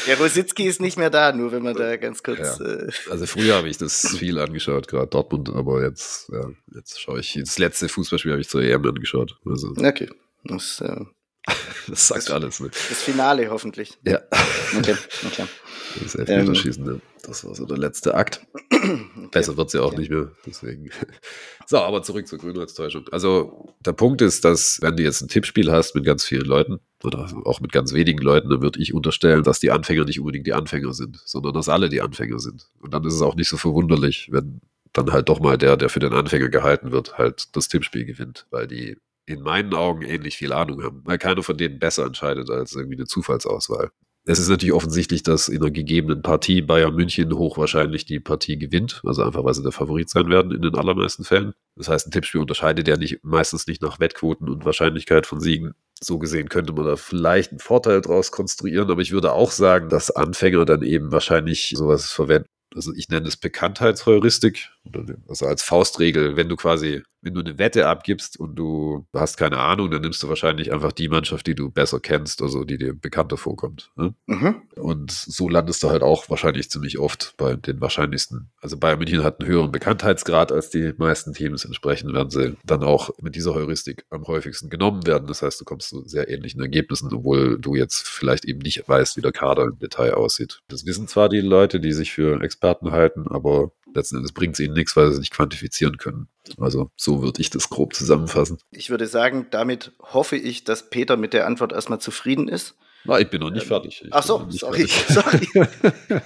der 0.06 0.18
Rositzky 0.20 0.64
ist 0.66 0.80
nicht 0.80 0.96
mehr 0.96 1.10
da, 1.10 1.32
nur 1.32 1.50
wenn 1.50 1.64
man 1.64 1.74
da 1.74 1.96
ganz 1.96 2.22
kurz. 2.22 2.58
Ja. 2.60 2.64
Äh 2.64 2.92
also 3.10 3.26
früher 3.26 3.56
habe 3.56 3.68
ich 3.68 3.76
das 3.76 4.16
viel 4.16 4.38
angeschaut, 4.38 4.86
gerade 4.86 5.08
Dortmund, 5.08 5.50
aber 5.50 5.82
jetzt, 5.82 6.28
ja, 6.28 6.48
jetzt 6.74 7.00
schaue 7.00 7.18
ich. 7.18 7.36
Das 7.40 7.58
letzte 7.58 7.88
Fußballspiel 7.88 8.30
habe 8.30 8.40
ich 8.40 8.48
zur 8.48 8.62
EM 8.62 8.86
angeschaut. 8.86 9.36
Also. 9.44 9.74
Okay. 9.76 10.08
Das, 10.44 10.80
äh, 10.80 11.04
das 11.88 12.08
sagt 12.08 12.22
das, 12.22 12.30
alles. 12.30 12.60
Ne? 12.60 12.70
Das 12.70 13.02
Finale 13.02 13.50
hoffentlich. 13.50 13.98
Ja. 14.04 14.20
Okay, 14.78 14.96
okay. 15.26 15.44
Das 16.00 16.14
Elfmeterschießen, 16.14 16.86
ähm, 16.86 17.02
das 17.24 17.44
war 17.44 17.52
so 17.54 17.66
der 17.66 17.76
letzte 17.76 18.14
Akt. 18.14 18.46
Okay. 18.72 19.28
Besser 19.32 19.56
wird 19.56 19.68
es 19.68 19.72
ja 19.72 19.80
auch 19.80 19.88
okay. 19.88 19.98
nicht 19.98 20.10
mehr. 20.10 20.30
Deswegen. 20.46 20.90
So, 21.66 21.78
aber 21.78 22.02
zurück 22.02 22.26
zur 22.26 22.40
Grünholztäuschung. 22.40 23.06
Also 23.12 23.72
der 23.78 23.92
Punkt 23.92 24.22
ist, 24.22 24.44
dass 24.44 24.80
wenn 24.82 24.96
du 24.96 25.04
jetzt 25.04 25.20
ein 25.20 25.28
Tippspiel 25.28 25.70
hast 25.70 25.94
mit 25.94 26.04
ganz 26.04 26.24
vielen 26.24 26.44
Leuten 26.44 26.80
oder 27.04 27.30
auch 27.44 27.60
mit 27.60 27.70
ganz 27.70 27.92
wenigen 27.92 28.18
Leuten, 28.18 28.50
dann 28.50 28.60
würde 28.60 28.80
ich 28.80 28.92
unterstellen, 28.92 29.44
dass 29.44 29.60
die 29.60 29.70
Anfänger 29.70 30.04
nicht 30.04 30.18
unbedingt 30.18 30.48
die 30.48 30.52
Anfänger 30.52 30.92
sind, 30.92 31.20
sondern 31.24 31.54
dass 31.54 31.68
alle 31.68 31.88
die 31.88 32.00
Anfänger 32.00 32.40
sind. 32.40 32.66
Und 32.80 32.92
dann 32.92 33.04
ist 33.04 33.14
es 33.14 33.22
auch 33.22 33.36
nicht 33.36 33.48
so 33.48 33.56
verwunderlich, 33.56 34.30
wenn 34.32 34.60
dann 34.92 35.12
halt 35.12 35.28
doch 35.28 35.38
mal 35.38 35.58
der, 35.58 35.76
der 35.76 35.90
für 35.90 36.00
den 36.00 36.12
Anfänger 36.12 36.48
gehalten 36.48 36.90
wird, 36.90 37.18
halt 37.18 37.54
das 37.54 37.68
Tippspiel 37.68 38.04
gewinnt, 38.04 38.46
weil 38.50 38.66
die 38.66 38.98
in 39.30 39.42
meinen 39.42 39.74
Augen 39.74 40.02
ähnlich 40.02 40.36
viel 40.36 40.52
Ahnung 40.52 40.82
haben, 40.82 41.02
weil 41.04 41.18
keiner 41.18 41.42
von 41.42 41.56
denen 41.56 41.78
besser 41.78 42.06
entscheidet 42.06 42.50
als 42.50 42.74
irgendwie 42.74 42.96
eine 42.96 43.06
Zufallsauswahl. 43.06 43.90
Es 44.26 44.38
ist 44.38 44.48
natürlich 44.48 44.74
offensichtlich, 44.74 45.22
dass 45.22 45.48
in 45.48 45.62
einer 45.62 45.70
gegebenen 45.70 46.20
Partie 46.20 46.60
Bayern 46.60 46.94
München 46.94 47.32
hochwahrscheinlich 47.32 48.04
die 48.04 48.20
Partie 48.20 48.58
gewinnt, 48.58 49.00
also 49.04 49.22
einfach 49.22 49.44
weil 49.44 49.54
sie 49.54 49.62
der 49.62 49.72
Favorit 49.72 50.10
sein 50.10 50.28
werden 50.28 50.52
in 50.52 50.60
den 50.60 50.74
allermeisten 50.74 51.24
Fällen. 51.24 51.54
Das 51.74 51.88
heißt, 51.88 52.06
ein 52.06 52.10
Tippspiel 52.10 52.42
unterscheidet 52.42 52.86
ja 52.86 52.98
nicht, 52.98 53.24
meistens 53.24 53.66
nicht 53.66 53.80
nach 53.80 53.98
Wettquoten 53.98 54.48
und 54.48 54.66
Wahrscheinlichkeit 54.66 55.26
von 55.26 55.40
Siegen. 55.40 55.72
So 56.02 56.18
gesehen 56.18 56.50
könnte 56.50 56.74
man 56.74 56.84
da 56.84 56.96
vielleicht 56.96 57.50
einen 57.50 57.60
Vorteil 57.60 58.02
draus 58.02 58.30
konstruieren, 58.30 58.90
aber 58.90 59.00
ich 59.00 59.12
würde 59.12 59.32
auch 59.32 59.52
sagen, 59.52 59.88
dass 59.88 60.10
Anfänger 60.10 60.66
dann 60.66 60.82
eben 60.82 61.12
wahrscheinlich 61.12 61.72
sowas 61.74 62.10
verwenden. 62.10 62.46
Also 62.74 62.92
ich 62.94 63.08
nenne 63.08 63.26
es 63.26 63.36
Bekanntheitsheuristik, 63.36 64.70
also 65.28 65.46
als 65.46 65.62
Faustregel, 65.62 66.36
wenn 66.36 66.48
du 66.48 66.56
quasi 66.56 67.02
wenn 67.22 67.34
du 67.34 67.40
eine 67.40 67.58
Wette 67.58 67.86
abgibst 67.86 68.38
und 68.38 68.56
du 68.56 69.06
hast 69.14 69.36
keine 69.36 69.58
Ahnung, 69.58 69.90
dann 69.90 70.02
nimmst 70.02 70.22
du 70.22 70.28
wahrscheinlich 70.28 70.72
einfach 70.72 70.92
die 70.92 71.08
Mannschaft, 71.08 71.46
die 71.46 71.54
du 71.54 71.70
besser 71.70 72.00
kennst, 72.00 72.42
also 72.42 72.64
die 72.64 72.78
dir 72.78 72.94
bekannter 72.94 73.36
vorkommt. 73.36 73.90
Ne? 73.96 74.14
Mhm. 74.26 74.62
Und 74.76 75.10
so 75.10 75.48
landest 75.48 75.82
du 75.82 75.90
halt 75.90 76.02
auch 76.02 76.30
wahrscheinlich 76.30 76.70
ziemlich 76.70 76.98
oft 76.98 77.34
bei 77.36 77.54
den 77.56 77.80
wahrscheinlichsten. 77.80 78.50
Also 78.60 78.78
Bayern 78.78 78.98
München 78.98 79.24
hat 79.24 79.40
einen 79.40 79.48
höheren 79.48 79.72
Bekanntheitsgrad 79.72 80.52
als 80.52 80.70
die 80.70 80.92
meisten 80.96 81.32
Teams. 81.32 81.64
Entsprechend 81.64 82.14
werden 82.14 82.30
sie 82.30 82.56
dann 82.64 82.82
auch 82.82 83.10
mit 83.20 83.34
dieser 83.34 83.54
Heuristik 83.54 84.04
am 84.10 84.26
häufigsten 84.26 84.70
genommen 84.70 85.06
werden. 85.06 85.26
Das 85.26 85.42
heißt, 85.42 85.60
du 85.60 85.64
kommst 85.64 85.90
zu 85.90 86.06
sehr 86.06 86.28
ähnlichen 86.28 86.60
Ergebnissen, 86.60 87.12
obwohl 87.12 87.58
du 87.58 87.74
jetzt 87.74 88.08
vielleicht 88.08 88.44
eben 88.44 88.60
nicht 88.60 88.88
weißt, 88.88 89.16
wie 89.16 89.22
der 89.22 89.32
Kader 89.32 89.64
im 89.64 89.78
Detail 89.78 90.14
aussieht. 90.14 90.60
Das 90.68 90.86
wissen 90.86 91.08
zwar 91.08 91.28
die 91.28 91.40
Leute, 91.40 91.80
die 91.80 91.92
sich 91.92 92.12
für 92.12 92.42
Experten 92.42 92.90
halten, 92.90 93.26
aber 93.28 93.72
letzten 93.94 94.16
Endes 94.16 94.32
bringt 94.32 94.54
es 94.54 94.60
ihnen 94.60 94.74
nichts, 94.74 94.96
weil 94.96 95.06
sie 95.08 95.14
es 95.14 95.18
nicht 95.18 95.32
quantifizieren 95.32 95.96
können. 95.96 96.28
Also 96.58 96.90
so 96.96 97.22
würde 97.22 97.40
ich 97.40 97.50
das 97.50 97.70
grob 97.70 97.94
zusammenfassen. 97.94 98.58
Ich 98.70 98.90
würde 98.90 99.06
sagen, 99.06 99.46
damit 99.50 99.92
hoffe 100.00 100.36
ich, 100.36 100.64
dass 100.64 100.90
Peter 100.90 101.16
mit 101.16 101.32
der 101.32 101.46
Antwort 101.46 101.72
erstmal 101.72 102.00
zufrieden 102.00 102.48
ist. 102.48 102.76
Na, 103.04 103.18
ich 103.18 103.28
bin 103.30 103.40
noch 103.40 103.50
nicht 103.50 103.62
ähm, 103.62 103.68
fertig. 103.68 104.02
Ich 104.04 104.12
Ach 104.12 104.22
so, 104.22 104.46
sorry. 104.50 104.86
sorry. 104.86 105.48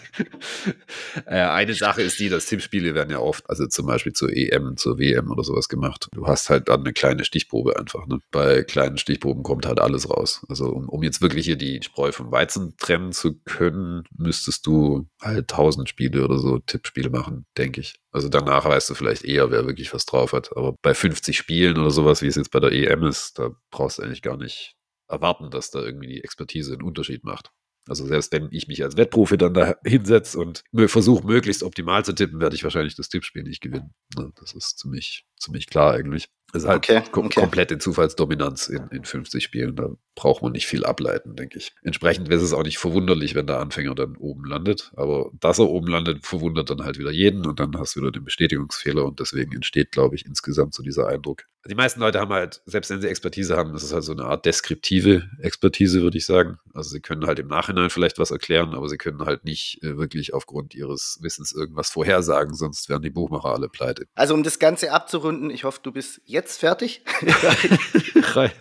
äh, 1.26 1.40
eine 1.40 1.75
Sache 1.75 2.02
ist 2.02 2.19
die, 2.19 2.28
dass 2.28 2.47
Tippspiele 2.47 2.95
werden 2.95 3.11
ja 3.11 3.19
oft, 3.19 3.49
also 3.49 3.66
zum 3.66 3.87
Beispiel 3.87 4.12
zur 4.12 4.31
EM, 4.33 4.76
zur 4.76 4.99
WM 4.99 5.31
oder 5.31 5.45
sowas 5.45 5.69
gemacht. 5.69 6.09
Du 6.12 6.26
hast 6.26 6.50
halt 6.50 6.69
dann 6.69 6.81
eine 6.81 6.93
kleine 6.93 7.25
Stichprobe 7.25 7.78
einfach. 7.78 8.07
Ne? 8.07 8.19
Bei 8.31 8.62
kleinen 8.62 8.99
Stichproben 8.99 9.43
kommt 9.43 9.66
halt 9.66 9.81
alles 9.81 10.11
raus. 10.11 10.45
Also 10.49 10.69
um, 10.69 10.88
um 10.88 11.02
jetzt 11.02 11.23
wirklich 11.23 11.45
hier 11.45 11.57
die 11.57 11.81
Spreu 11.83 12.12
vom 12.12 12.33
Weizen 12.33 12.76
trennen 12.76 13.12
zu 13.12 13.38
können, 13.45 14.04
müsstest 14.16 14.66
du 14.66 15.07
halt 15.21 15.49
tausend 15.49 15.88
Spiele 15.88 16.25
oder 16.25 16.38
so 16.38 16.59
Tippspiele 16.59 17.11
machen, 17.11 17.47
denke 17.57 17.81
ich. 17.81 18.00
Also 18.11 18.28
danach 18.28 18.64
weißt 18.64 18.90
du 18.90 18.95
vielleicht 18.95 19.25
eher, 19.25 19.50
wer 19.50 19.66
wirklich 19.66 19.93
was 19.95 20.07
drauf 20.07 20.33
hat. 20.33 20.57
Aber 20.57 20.75
bei 20.83 20.95
50 20.95 21.37
Spielen 21.37 21.78
oder 21.78 21.90
sowas, 21.90 22.23
wie 22.23 22.26
es 22.26 22.37
jetzt 22.37 22.50
bei 22.50 22.61
der 22.61 22.73
EM 22.73 23.04
ist, 23.04 23.38
da 23.38 23.50
brauchst 23.71 23.99
du 23.99 24.02
eigentlich 24.02 24.23
gar 24.23 24.37
nicht 24.37 24.76
erwarten, 25.14 25.50
dass 25.50 25.71
da 25.71 25.80
irgendwie 25.80 26.09
die 26.09 26.25
Expertise 26.25 26.73
einen 26.73 26.83
Unterschied 26.83 27.25
macht. 27.25 27.50
Also 27.87 28.06
selbst 28.06 28.33
wenn 28.33 28.49
ich 28.50 28.66
mich 28.66 28.83
als 28.83 28.97
Wettprofi 28.97 29.37
dann 29.37 29.52
da 29.52 29.76
hinsetze 29.85 30.38
und 30.38 30.64
versuche, 30.87 31.26
möglichst 31.26 31.62
optimal 31.62 32.04
zu 32.04 32.14
tippen, 32.14 32.40
werde 32.40 32.56
ich 32.56 32.64
wahrscheinlich 32.64 32.97
das 32.97 33.11
Tippspiel 33.11 33.42
nicht 33.42 33.61
gewinnen. 33.61 33.92
Ne, 34.16 34.33
das 34.37 34.54
ist 34.54 34.78
ziemlich, 34.78 35.26
ziemlich 35.38 35.66
klar 35.66 35.92
eigentlich. 35.92 36.28
Es 36.54 36.62
ist 36.62 36.68
halt 36.68 36.88
okay, 36.88 37.02
okay. 37.12 37.40
komplett 37.40 37.73
in 37.73 37.80
Zufallsdominanz 37.80 38.68
in, 38.68 38.88
in 38.88 39.04
50 39.04 39.42
Spielen. 39.42 39.76
Da 39.76 39.90
braucht 40.14 40.42
man 40.42 40.52
nicht 40.52 40.66
viel 40.66 40.85
ableiten, 40.85 41.35
denke 41.35 41.59
ich. 41.59 41.73
Entsprechend 41.83 42.28
wäre 42.30 42.40
es 42.40 42.52
auch 42.52 42.62
nicht 42.62 42.78
verwunderlich, 42.78 43.35
wenn 43.35 43.49
der 43.49 43.59
Anfänger 43.59 43.94
dann 43.94 44.16
oben 44.16 44.44
landet. 44.44 44.92
Aber 44.97 45.30
dass 45.40 45.59
er 45.59 45.68
oben 45.68 45.88
landet, 45.88 46.25
verwundert 46.25 46.71
dann 46.71 46.85
halt 46.85 46.99
wieder 46.99 47.11
jeden 47.11 47.44
und 47.44 47.61
dann 47.61 47.76
hast 47.76 47.97
du 47.97 48.00
wieder 48.00 48.12
den 48.12 48.25
Bestätigungsfehler 48.25 49.04
und 49.04 49.21
deswegen 49.21 49.52
entsteht, 49.52 49.90
glaube 49.90 50.14
ich, 50.14 50.25
insgesamt 50.25 50.75
so 50.75 50.83
dieser 50.83 51.09
Eindruck. 51.09 51.44
Die 51.66 51.75
meisten 51.75 52.00
Leute 52.00 52.21
haben 52.21 52.33
halt, 52.33 52.61
selbst 52.66 52.90
wenn 52.90 53.00
sie 53.00 53.09
Expertise 53.09 53.56
haben, 53.56 53.75
ist 53.75 53.83
es 53.83 53.92
halt 53.92 54.04
so 54.04 54.12
eine 54.12 54.25
Art 54.25 54.44
deskriptive 54.44 55.28
Expertise, 55.40 56.02
würde 56.02 56.18
ich 56.18 56.26
sagen. 56.26 56.59
Also 56.75 56.90
sie 56.90 57.00
können 57.00 57.26
halt 57.26 57.38
im 57.38 57.49
Nachhinein 57.49 57.88
vielleicht 57.88 58.18
was 58.18 58.30
erklären, 58.30 58.75
aber 58.75 58.88
sie 58.88 58.99
können 58.99 59.25
halt 59.25 59.44
nicht 59.44 59.83
äh, 59.83 59.97
wirklich 59.97 60.35
aufgrund 60.35 60.75
ihres 60.75 61.18
Wissens 61.23 61.52
irgendwas 61.52 61.88
vorhersagen, 61.90 62.54
sonst 62.54 62.88
wären 62.88 63.02
die 63.02 63.11
Buchmacher 63.11 63.54
alle 63.54 63.68
pleite. 63.68 64.06
Also 64.14 64.35
um 64.35 64.42
das 64.42 64.59
Ganze 64.59 64.92
abzurunden, 64.92 65.50
ich 65.50 65.64
hoffe, 65.64 65.80
du 65.83 65.92
bist 65.92 66.21
jetzt 66.25 66.61
fertig. 66.61 67.02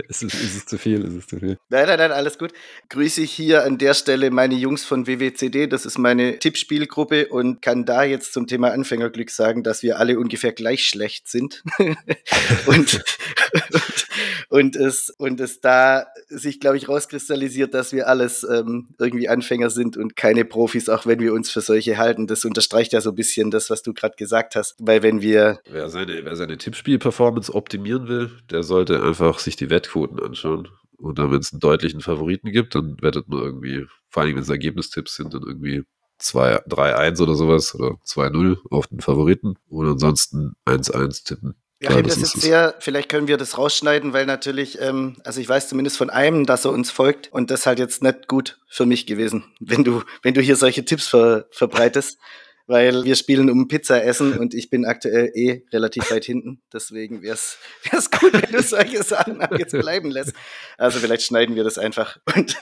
ist, 0.08 0.24
es, 0.24 0.34
ist 0.34 0.56
es 0.56 0.66
zu 0.66 0.78
viel? 0.78 1.04
Ist 1.04 1.14
es 1.14 1.28
zu 1.28 1.40
viel? 1.40 1.58
Nein, 1.70 1.88
nein, 1.88 1.98
nein, 1.98 2.12
alles 2.12 2.38
gut. 2.38 2.54
Grüße 2.90 3.22
ich 3.22 3.32
hier 3.32 3.64
an 3.64 3.78
der 3.78 3.94
Stelle 3.96 4.32
meine 4.32 4.56
Jungs 4.56 4.86
von 4.86 5.08
WWCD. 5.08 5.68
Das 5.68 5.86
ist 5.86 5.98
meine 5.98 6.40
Tippspielgruppe 6.40 7.28
und 7.28 7.62
kann 7.62 7.86
da 7.86 8.04
jetzt 8.04 8.34
zum 8.34 8.48
Thema 8.48 8.72
Anfängerglück 8.72 9.30
sagen, 9.30 9.64
dass 9.64 9.84
wir 9.84 10.00
alle 10.00 10.20
ungefähr 10.20 10.54
gleich 10.54 10.86
schlecht 10.86 11.28
sind. 11.28 11.64
und, 12.68 12.93
und, 14.50 14.76
es, 14.76 15.14
und 15.18 15.40
es 15.40 15.60
da 15.62 16.06
sich, 16.30 16.60
glaube 16.60 16.78
ich, 16.78 16.88
rauskristallisiert, 16.88 17.74
dass 17.74 17.94
wir 17.94 18.08
alles 18.08 18.44
ähm, 18.44 18.90
irgendwie 19.00 19.30
Anfänger 19.30 19.70
sind 19.70 19.98
und 19.98 20.16
keine 20.16 20.46
Profis, 20.46 20.90
auch 20.90 21.06
wenn 21.06 21.20
wir 21.20 21.34
uns 21.34 21.52
für 21.52 21.62
solche 21.62 21.98
halten. 21.98 22.28
Das 22.28 22.46
unterstreicht 22.46 22.94
ja 22.94 23.02
so 23.02 23.12
ein 23.12 23.16
bisschen 23.16 23.52
das, 23.52 23.70
was 23.70 23.84
du 23.84 23.94
gerade 23.94 24.16
gesagt 24.18 24.56
hast. 24.56 24.76
Weil 24.80 25.04
wenn 25.04 25.22
wir. 25.22 25.60
Wer 25.70 25.90
seine, 25.90 26.26
wer 26.26 26.36
seine 26.36 26.58
Tippspiel-Performance 26.58 27.54
optimieren 27.54 28.08
will, 28.08 28.32
der 28.50 28.64
sollte 28.64 29.02
einfach 29.02 29.40
sich 29.40 29.56
die 29.56 29.70
Wettquoten 29.70 30.20
anschauen. 30.20 30.70
Und 30.98 31.20
dann, 31.20 31.32
wenn 31.32 31.40
es 31.40 31.52
einen 31.52 31.60
deutlichen 31.60 32.02
Favoriten 32.02 32.52
gibt, 32.52 32.76
dann 32.76 32.98
wettet 33.02 33.28
man 33.28 33.40
irgendwie, 33.40 33.86
vor 34.10 34.24
allem 34.24 34.36
wenn 34.36 34.44
es 34.44 34.50
Ergebnistipps 34.50 35.16
sind, 35.16 35.34
dann 35.34 35.44
irgendwie 35.44 35.84
3-1 36.22 37.22
oder 37.22 37.36
sowas 37.36 37.76
oder 37.76 37.98
2-0 38.06 38.58
auf 38.70 38.88
den 38.88 39.02
Favoriten 39.02 39.56
und 39.68 39.88
ansonsten 39.88 40.54
1-1 40.66 41.26
tippen. 41.26 41.56
Wir 41.84 41.98
haben 41.98 42.04
das, 42.04 42.20
das 42.20 42.34
jetzt 42.34 42.42
sehr, 42.42 42.76
vielleicht 42.80 43.10
können 43.10 43.28
wir 43.28 43.38
das 43.38 43.58
rausschneiden, 43.58 44.14
weil 44.14 44.26
natürlich, 44.26 44.80
ähm, 44.82 45.18
also 45.24 45.42
ich 45.42 45.50
weiß 45.50 45.70
zumindest 45.70 45.98
von 45.98 46.10
einem, 46.10 46.46
dass 46.46 46.66
er 46.66 46.72
uns 46.72 46.92
folgt 46.92 47.32
und 47.32 47.52
das 47.52 47.66
halt 47.66 47.80
jetzt 47.80 48.02
nicht 48.02 48.28
gut 48.28 48.60
für 48.70 48.86
mich 48.86 49.06
gewesen, 49.06 49.46
wenn 49.60 49.84
du, 49.84 50.04
wenn 50.22 50.34
du 50.34 50.42
hier 50.42 50.56
solche 50.56 50.86
Tipps 50.86 51.08
ver, 51.08 51.46
verbreitest 51.52 52.18
weil 52.66 53.04
wir 53.04 53.16
spielen 53.16 53.50
um 53.50 53.68
Pizza 53.68 54.04
essen 54.04 54.38
und 54.38 54.54
ich 54.54 54.70
bin 54.70 54.86
aktuell 54.86 55.32
eh 55.34 55.66
relativ 55.74 56.10
weit 56.12 56.24
hinten. 56.24 56.62
Deswegen 56.72 57.22
wäre 57.22 57.36
es 57.36 57.58
gut, 58.12 58.34
wenn 58.34 58.52
du 58.52 58.64
solche 58.64 59.04
Sachen 59.04 59.42
ab 59.42 59.58
jetzt 59.58 59.74
bleiben 59.74 60.10
lässt. 60.10 60.34
Also 60.78 61.00
vielleicht 61.00 61.24
schneiden 61.24 61.56
wir 61.56 61.64
das 61.64 61.78
einfach 61.78 62.18
und 62.36 62.56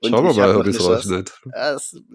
und 0.00 0.10
Schauen 0.10 0.24
wir 0.24 0.34
mal, 0.34 0.56
ob 0.56 0.66
es 0.66 0.82
rausschneidet. 0.82 1.38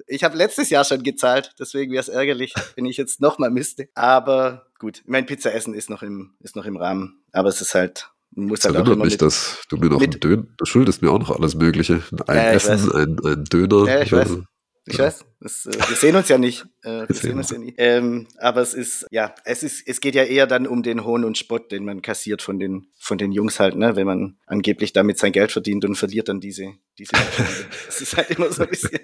Ich 0.07 0.23
habe 0.23 0.35
letztes 0.35 0.71
Jahr 0.71 0.83
schon 0.83 1.03
gezahlt, 1.03 1.53
deswegen 1.59 1.91
wäre 1.91 2.01
es 2.01 2.09
ärgerlich, 2.09 2.55
wenn 2.75 2.85
ich 2.85 2.97
jetzt 2.97 3.21
nochmal 3.21 3.51
müsste. 3.51 3.87
Aber 3.93 4.70
gut, 4.81 5.03
mein 5.05 5.27
Pizza 5.27 5.53
essen 5.53 5.73
ist 5.73 5.89
noch 5.89 6.01
im, 6.01 6.31
ist 6.39 6.55
noch 6.55 6.65
im 6.65 6.75
Rahmen. 6.75 7.21
Aber 7.31 7.49
es 7.49 7.61
ist 7.61 7.75
halt, 7.75 8.09
muss 8.31 8.65
halt 8.65 8.75
auch 8.75 8.95
mich, 8.95 9.17
dass 9.17 9.61
du 9.69 9.77
mir 9.77 9.89
noch 9.89 10.01
einen 10.01 10.19
Döner, 10.19 10.43
du 10.57 10.65
schuldest 10.65 11.01
mir 11.01 11.11
auch 11.11 11.19
noch 11.19 11.29
alles 11.29 11.55
Mögliche. 11.55 12.01
Ein 12.27 12.35
ja, 12.35 12.51
Essen, 12.51 12.91
ein, 12.91 13.17
ein 13.23 13.43
Döner. 13.45 13.87
Ja, 13.87 14.01
ich 14.01 14.11
weiß. 14.11 14.39
Ich 14.87 14.97
weiß, 14.97 15.25
das, 15.39 15.67
äh, 15.67 15.89
wir 15.89 15.95
sehen 15.95 16.15
uns 16.15 16.27
ja 16.27 16.39
nicht. 16.39 16.65
Äh, 16.83 17.07
wir 17.07 17.15
sehen 17.15 17.37
uns 17.37 17.51
ja 17.51 17.59
nie. 17.59 17.73
Ähm, 17.77 18.27
aber 18.37 18.61
es 18.61 18.73
ist, 18.73 19.05
ja, 19.11 19.35
es 19.45 19.61
ist, 19.61 19.87
es 19.87 20.01
geht 20.01 20.15
ja 20.15 20.23
eher 20.23 20.47
dann 20.47 20.65
um 20.65 20.81
den 20.81 21.03
Hohn 21.03 21.23
und 21.23 21.37
Spott, 21.37 21.71
den 21.71 21.85
man 21.85 22.01
kassiert 22.01 22.41
von 22.41 22.57
den, 22.57 22.87
von 22.99 23.19
den 23.19 23.31
Jungs 23.31 23.59
halt, 23.59 23.75
ne, 23.75 23.95
wenn 23.95 24.07
man 24.07 24.37
angeblich 24.47 24.91
damit 24.91 25.19
sein 25.19 25.33
Geld 25.33 25.51
verdient 25.51 25.85
und 25.85 25.95
verliert 25.95 26.29
dann 26.29 26.39
diese, 26.39 26.73
diese. 26.97 27.11
das 27.85 28.01
ist 28.01 28.17
halt 28.17 28.31
immer 28.31 28.51
so 28.51 28.63
ein 28.63 28.69
bisschen. 28.69 28.99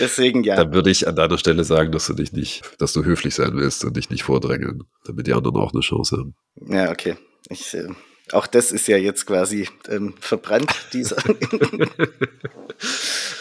Deswegen, 0.00 0.42
ja. 0.42 0.56
Dann 0.56 0.72
würde 0.72 0.90
ich 0.90 1.06
an 1.06 1.16
deiner 1.16 1.36
Stelle 1.36 1.64
sagen, 1.64 1.92
dass 1.92 2.06
du 2.06 2.14
dich 2.14 2.32
nicht, 2.32 2.62
dass 2.78 2.94
du 2.94 3.04
höflich 3.04 3.34
sein 3.34 3.54
willst 3.54 3.84
und 3.84 3.96
dich 3.96 4.08
nicht 4.08 4.22
vordrängeln, 4.22 4.84
damit 5.04 5.26
die 5.26 5.34
anderen 5.34 5.56
auch 5.56 5.72
eine 5.72 5.80
Chance 5.80 6.16
haben. 6.16 6.34
Ja, 6.66 6.90
okay. 6.90 7.16
Ich, 7.50 7.74
äh, 7.74 7.88
auch 8.32 8.46
das 8.46 8.72
ist 8.72 8.88
ja 8.88 8.96
jetzt 8.96 9.26
quasi 9.26 9.68
ähm, 9.88 10.14
verbrannt, 10.20 10.70
dieser. 10.92 11.16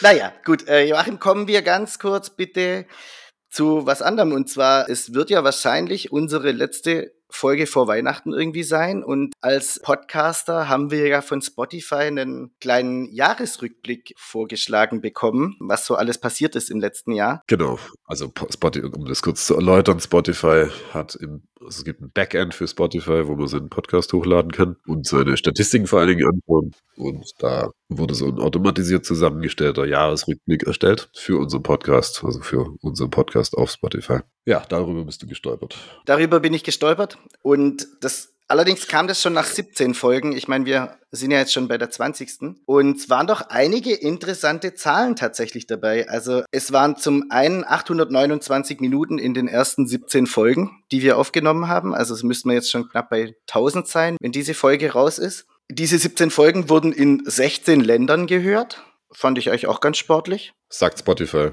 naja, 0.02 0.34
gut. 0.46 0.68
Äh, 0.68 0.86
Joachim, 0.86 1.20
kommen 1.20 1.48
wir 1.48 1.62
ganz 1.62 2.00
kurz 2.00 2.30
bitte 2.30 2.86
zu 3.50 3.86
was 3.86 4.02
anderem. 4.02 4.32
Und 4.32 4.50
zwar, 4.50 4.90
es 4.90 5.14
wird 5.14 5.30
ja 5.30 5.44
wahrscheinlich 5.44 6.12
unsere 6.12 6.52
letzte 6.52 7.14
Folge 7.32 7.68
vor 7.68 7.88
Weihnachten 7.88 8.34
irgendwie 8.34 8.64
sein. 8.64 9.04
Und 9.04 9.34
als 9.42 9.80
Podcaster 9.82 10.70
haben 10.70 10.92
wir 10.92 11.08
ja 11.08 11.22
von 11.22 11.42
Spotify 11.42 12.04
einen 12.04 12.52
kleinen 12.60 13.12
Jahresrückblick 13.12 14.14
vorgeschlagen 14.18 15.02
bekommen, 15.02 15.56
was 15.60 15.86
so 15.86 15.96
alles 15.96 16.20
passiert 16.20 16.56
ist 16.56 16.70
im 16.70 16.80
letzten 16.80 17.12
Jahr. 17.12 17.42
Genau. 17.48 17.80
Also 18.06 18.32
Spotify, 18.50 18.86
um 18.88 19.06
das 19.06 19.22
kurz 19.22 19.46
zu 19.46 19.56
erläutern, 19.56 20.00
Spotify 20.00 20.68
hat 20.94 21.16
im 21.16 21.44
also 21.64 21.80
es 21.80 21.86
gibt 21.86 22.02
ein 22.02 22.12
Backend 22.12 22.54
für 22.54 22.68
Spotify, 22.68 23.28
wo 23.28 23.36
man 23.36 23.48
seinen 23.48 23.70
Podcast 23.70 24.14
hochladen 24.14 24.52
kann 24.52 24.78
und 24.88 25.06
seine 25.06 25.38
Statistiken 25.38 25.88
vor 25.88 26.00
allen 26.00 26.10
Dingen 26.10 26.28
anschauen. 26.28 26.72
Und 26.96 27.32
da 27.38 27.70
wurde 27.98 28.16
so 28.16 28.28
ein 28.28 28.40
automatisiert 28.40 29.06
zusammengestellter 29.06 29.86
Jahresrückblick 29.86 30.64
erstellt 30.64 31.10
für 31.14 31.38
unseren 31.40 31.64
Podcast, 31.64 32.24
also 32.24 32.42
für 32.42 32.76
unseren 32.82 33.10
Podcast 33.10 33.58
auf 33.58 33.72
Spotify. 33.72 34.20
Ja, 34.46 34.64
darüber 34.70 35.04
bist 35.06 35.22
du 35.22 35.28
gestolpert. 35.28 35.78
Darüber 36.06 36.40
bin 36.40 36.54
ich 36.54 36.64
gestolpert 36.64 37.18
und 37.44 37.88
das 38.02 38.32
Allerdings 38.52 38.86
kam 38.90 39.08
das 39.08 39.22
schon 39.22 39.32
nach 39.32 39.46
17 39.46 39.94
Folgen. 39.94 40.34
Ich 40.34 40.50
meine, 40.50 40.66
wir 40.66 40.98
sind 41.12 41.32
ja 41.32 41.40
jetzt 41.40 41.54
schon 41.54 41.70
bei 41.70 41.78
der 41.78 41.90
20. 41.90 42.58
Und 42.66 42.98
es 42.98 43.10
waren 43.10 43.26
doch 43.26 43.44
einige 43.48 43.94
interessante 43.94 44.76
Zahlen 44.76 45.16
tatsächlich 45.16 45.68
dabei. 45.68 46.10
Also 46.10 46.44
es 46.52 46.74
waren 46.74 46.98
zum 46.98 47.28
einen 47.30 47.64
829 47.64 48.82
Minuten 48.82 49.20
in 49.20 49.34
den 49.34 49.48
ersten 49.48 49.88
17 49.88 50.28
Folgen, 50.28 50.84
die 50.92 51.02
wir 51.02 51.18
aufgenommen 51.18 51.70
haben. 51.70 51.96
Also 51.96 52.14
es 52.14 52.24
müssten 52.24 52.50
wir 52.50 52.56
jetzt 52.56 52.70
schon 52.70 52.90
knapp 52.90 53.10
bei 53.10 53.36
1000 53.48 53.88
sein, 53.88 54.18
wenn 54.20 54.34
diese 54.34 54.54
Folge 54.54 54.92
raus 54.92 55.18
ist. 55.18 55.48
Diese 55.72 55.98
17 55.98 56.32
Folgen 56.32 56.70
wurden 56.70 56.92
in 56.92 57.24
16 57.26 57.82
Ländern 57.82 58.28
gehört. 58.28 58.84
Fand 59.12 59.38
ich 59.38 59.50
euch 59.50 59.68
auch 59.68 59.80
ganz 59.80 59.98
sportlich. 59.98 60.54
Sagt 60.70 61.00
Spotify. 61.00 61.52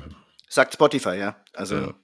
Sagt 0.48 0.74
Spotify, 0.74 1.16
ja. 1.16 1.36
Also 1.52 1.76
ja. 1.76 1.94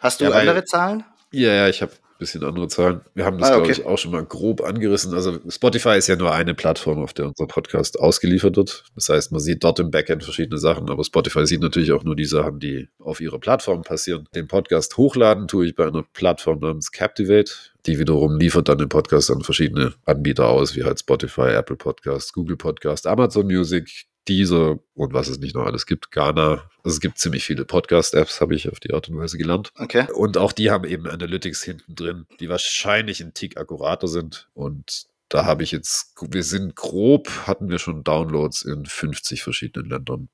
hast 0.00 0.20
du 0.20 0.24
ja, 0.24 0.30
andere 0.30 0.64
Zahlen? 0.64 1.04
Ja, 1.32 1.52
ja, 1.52 1.68
ich 1.68 1.80
habe 1.80 1.92
bisschen 2.18 2.44
andere 2.44 2.68
Zahlen. 2.68 3.00
Wir 3.14 3.24
haben 3.24 3.38
das, 3.38 3.50
ah, 3.50 3.56
okay. 3.56 3.66
glaube 3.66 3.80
ich, 3.80 3.86
auch 3.86 3.96
schon 3.96 4.10
mal 4.10 4.24
grob 4.24 4.60
angerissen. 4.60 5.14
Also 5.14 5.38
Spotify 5.48 5.96
ist 5.96 6.08
ja 6.08 6.16
nur 6.16 6.32
eine 6.32 6.54
Plattform, 6.54 6.98
auf 7.02 7.12
der 7.12 7.26
unser 7.26 7.46
Podcast 7.46 7.98
ausgeliefert 7.98 8.56
wird. 8.56 8.84
Das 8.94 9.08
heißt, 9.08 9.32
man 9.32 9.40
sieht 9.40 9.62
dort 9.64 9.78
im 9.78 9.90
Backend 9.90 10.24
verschiedene 10.24 10.58
Sachen, 10.58 10.90
aber 10.90 11.04
Spotify 11.04 11.46
sieht 11.46 11.60
natürlich 11.60 11.92
auch 11.92 12.02
nur 12.02 12.16
die 12.16 12.24
Sachen, 12.24 12.58
die 12.58 12.88
auf 12.98 13.20
ihrer 13.20 13.38
Plattform 13.38 13.82
passieren. 13.82 14.28
Den 14.34 14.48
Podcast 14.48 14.96
hochladen 14.96 15.48
tue 15.48 15.66
ich 15.66 15.76
bei 15.76 15.86
einer 15.86 16.02
Plattform 16.12 16.58
namens 16.58 16.90
Captivate. 16.90 17.52
Die 17.88 17.98
wiederum 17.98 18.38
liefert 18.38 18.68
dann 18.68 18.76
den 18.76 18.90
Podcast 18.90 19.30
an 19.30 19.40
verschiedene 19.40 19.94
Anbieter 20.04 20.46
aus, 20.46 20.76
wie 20.76 20.84
halt 20.84 21.00
Spotify, 21.00 21.52
Apple 21.54 21.76
Podcast, 21.76 22.34
Google 22.34 22.58
Podcast, 22.58 23.06
Amazon 23.06 23.46
Music, 23.46 24.04
dieser 24.28 24.78
und 24.92 25.14
was 25.14 25.28
es 25.28 25.38
nicht 25.38 25.54
noch 25.54 25.64
alles 25.64 25.86
gibt, 25.86 26.10
Ghana. 26.10 26.70
Also 26.84 26.96
es 26.96 27.00
gibt 27.00 27.16
ziemlich 27.18 27.44
viele 27.44 27.64
Podcast-Apps, 27.64 28.42
habe 28.42 28.54
ich 28.54 28.70
auf 28.70 28.78
die 28.78 28.92
Art 28.92 29.08
und 29.08 29.16
Weise 29.16 29.38
gelernt. 29.38 29.72
Okay. 29.78 30.06
Und 30.12 30.36
auch 30.36 30.52
die 30.52 30.70
haben 30.70 30.84
eben 30.84 31.06
Analytics 31.06 31.62
hinten 31.62 31.94
drin, 31.94 32.26
die 32.40 32.50
wahrscheinlich 32.50 33.22
ein 33.22 33.32
Tick 33.32 33.56
akkurater 33.56 34.06
sind. 34.06 34.50
Und 34.52 35.06
da 35.30 35.46
habe 35.46 35.62
ich 35.62 35.72
jetzt, 35.72 36.14
wir 36.20 36.42
sind 36.42 36.76
grob, 36.76 37.30
hatten 37.46 37.70
wir 37.70 37.78
schon 37.78 38.04
Downloads 38.04 38.66
in 38.66 38.84
50 38.84 39.42
verschiedenen 39.42 39.88
Ländern. 39.88 40.28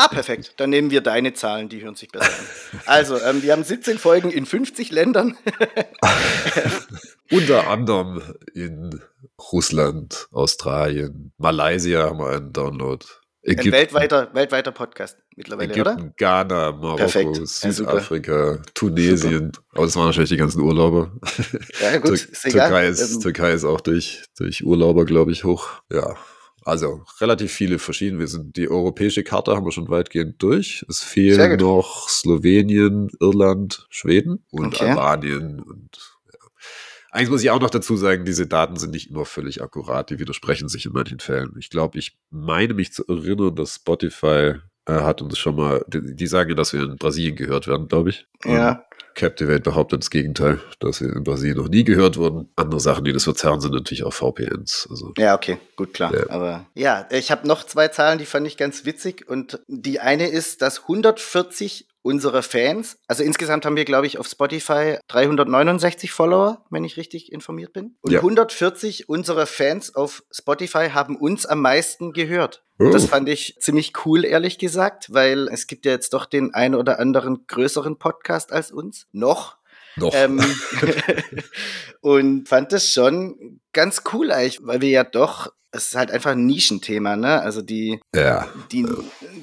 Ah, 0.00 0.06
perfekt. 0.06 0.54
Dann 0.58 0.70
nehmen 0.70 0.92
wir 0.92 1.00
deine 1.00 1.32
Zahlen, 1.34 1.68
die 1.68 1.82
hören 1.82 1.96
sich 1.96 2.10
besser 2.12 2.26
an. 2.26 2.80
Also, 2.86 3.20
ähm, 3.20 3.42
wir 3.42 3.52
haben 3.52 3.64
17 3.64 3.98
Folgen 3.98 4.30
in 4.30 4.46
50 4.46 4.92
Ländern. 4.92 5.36
Unter 7.32 7.66
anderem 7.66 8.22
in 8.54 9.02
Russland, 9.52 10.28
Australien, 10.30 11.32
Malaysia 11.36 12.04
haben 12.04 12.20
wir 12.20 12.28
einen 12.28 12.52
Download. 12.52 13.04
Ägypten, 13.42 13.68
Ein 13.68 13.72
weltweiter, 13.72 14.30
weltweiter 14.34 14.70
Podcast 14.70 15.18
mittlerweile, 15.34 15.72
Ägypten, 15.72 16.00
oder? 16.00 16.12
Ghana, 16.16 16.72
Marokko, 16.72 16.96
Perfekt. 16.96 17.48
Südafrika, 17.48 18.52
ja, 18.52 18.62
Tunesien. 18.74 19.52
Super. 19.52 19.66
Aber 19.72 19.84
das 19.86 19.96
waren 19.96 20.04
wahrscheinlich 20.06 20.30
die 20.30 20.36
ganzen 20.36 20.60
Urlauber. 20.60 21.10
Ja, 21.80 21.98
gut, 21.98 22.12
ist 22.12 22.42
Türkei, 22.42 22.86
ist, 22.86 23.14
ähm, 23.14 23.20
Türkei 23.20 23.52
ist 23.52 23.64
auch 23.64 23.80
durch, 23.80 24.22
durch 24.36 24.64
Urlauber, 24.64 25.04
glaube 25.04 25.32
ich, 25.32 25.42
hoch. 25.42 25.82
Ja, 25.90 26.14
also 26.68 27.02
relativ 27.20 27.52
viele 27.52 27.78
verschiedene. 27.78 28.20
Wir 28.20 28.28
sind 28.28 28.56
die 28.56 28.68
europäische 28.68 29.24
Karte 29.24 29.56
haben 29.56 29.64
wir 29.64 29.72
schon 29.72 29.88
weitgehend 29.88 30.42
durch. 30.42 30.84
Es 30.88 31.02
fehlen 31.02 31.58
noch 31.58 32.08
Slowenien, 32.08 33.10
Irland, 33.20 33.86
Schweden 33.90 34.44
und 34.50 34.74
okay. 34.74 34.90
Albanien 34.90 35.60
und 35.60 36.18
eigentlich 37.10 37.30
muss 37.30 37.42
ich 37.42 37.50
auch 37.50 37.60
noch 37.60 37.70
dazu 37.70 37.96
sagen, 37.96 38.26
diese 38.26 38.46
Daten 38.46 38.76
sind 38.76 38.90
nicht 38.90 39.10
immer 39.10 39.24
völlig 39.24 39.62
akkurat, 39.62 40.10
die 40.10 40.18
widersprechen 40.18 40.68
sich 40.68 40.84
in 40.84 40.92
manchen 40.92 41.20
Fällen. 41.20 41.54
Ich 41.58 41.70
glaube, 41.70 41.98
ich 41.98 42.18
meine 42.30 42.74
mich 42.74 42.92
zu 42.92 43.06
erinnern, 43.06 43.54
dass 43.54 43.76
Spotify 43.76 44.56
äh, 44.84 44.92
hat 44.92 45.22
uns 45.22 45.38
schon 45.38 45.56
mal, 45.56 45.84
die, 45.88 46.14
die, 46.14 46.26
sagen 46.26 46.50
ja, 46.50 46.56
dass 46.56 46.74
wir 46.74 46.82
in 46.82 46.96
Brasilien 46.96 47.34
gehört 47.34 47.66
werden, 47.66 47.88
glaube 47.88 48.10
ich. 48.10 48.26
Ja. 48.44 48.84
Captivate 49.18 49.60
behauptet 49.60 50.00
das 50.02 50.10
Gegenteil, 50.10 50.60
dass 50.78 51.00
wir 51.00 51.14
in 51.14 51.24
Brasilien 51.24 51.58
noch 51.58 51.68
nie 51.68 51.82
gehört 51.82 52.16
wurden. 52.16 52.48
Andere 52.54 52.78
Sachen, 52.78 53.04
die 53.04 53.12
das 53.12 53.24
verzerren, 53.24 53.60
sind 53.60 53.74
natürlich 53.74 54.04
auch 54.04 54.12
VPNs. 54.12 54.86
Also, 54.90 55.12
ja, 55.18 55.34
okay, 55.34 55.58
gut, 55.74 55.92
klar. 55.92 56.14
Ja. 56.14 56.30
Aber 56.30 56.66
ja, 56.74 57.06
ich 57.10 57.32
habe 57.32 57.46
noch 57.46 57.64
zwei 57.64 57.88
Zahlen, 57.88 58.18
die 58.18 58.26
fand 58.26 58.46
ich 58.46 58.56
ganz 58.56 58.84
witzig. 58.84 59.28
Und 59.28 59.60
die 59.66 59.98
eine 59.98 60.28
ist, 60.28 60.62
dass 60.62 60.82
140 60.82 61.87
unserer 62.02 62.42
Fans. 62.42 62.98
Also 63.06 63.22
insgesamt 63.22 63.66
haben 63.66 63.76
wir, 63.76 63.84
glaube 63.84 64.06
ich, 64.06 64.18
auf 64.18 64.26
Spotify 64.26 64.98
369 65.08 66.10
Follower, 66.12 66.64
wenn 66.70 66.84
ich 66.84 66.96
richtig 66.96 67.32
informiert 67.32 67.72
bin. 67.72 67.96
Und 68.00 68.12
ja. 68.12 68.20
140 68.20 69.08
unserer 69.08 69.46
Fans 69.46 69.94
auf 69.94 70.22
Spotify 70.30 70.90
haben 70.90 71.16
uns 71.16 71.46
am 71.46 71.60
meisten 71.60 72.12
gehört. 72.12 72.64
Oh. 72.78 72.90
Das 72.90 73.06
fand 73.06 73.28
ich 73.28 73.56
ziemlich 73.58 73.92
cool, 74.06 74.24
ehrlich 74.24 74.58
gesagt, 74.58 75.12
weil 75.12 75.48
es 75.48 75.66
gibt 75.66 75.84
ja 75.84 75.92
jetzt 75.92 76.14
doch 76.14 76.26
den 76.26 76.54
ein 76.54 76.74
oder 76.74 77.00
anderen 77.00 77.46
größeren 77.46 77.98
Podcast 77.98 78.52
als 78.52 78.70
uns. 78.70 79.06
Noch. 79.12 79.57
Noch. 79.98 80.12
Ähm, 80.14 80.40
und 82.00 82.48
fand 82.48 82.72
das 82.72 82.90
schon 82.90 83.60
ganz 83.72 84.02
cool 84.12 84.30
eigentlich, 84.32 84.60
weil 84.62 84.80
wir 84.80 84.90
ja 84.90 85.04
doch 85.04 85.52
es 85.70 85.88
ist 85.88 85.96
halt 85.96 86.10
einfach 86.10 86.30
ein 86.30 86.46
Nischenthema, 86.46 87.16
ne? 87.16 87.42
Also 87.42 87.60
die, 87.60 88.00
ja. 88.14 88.48
die, 88.72 88.86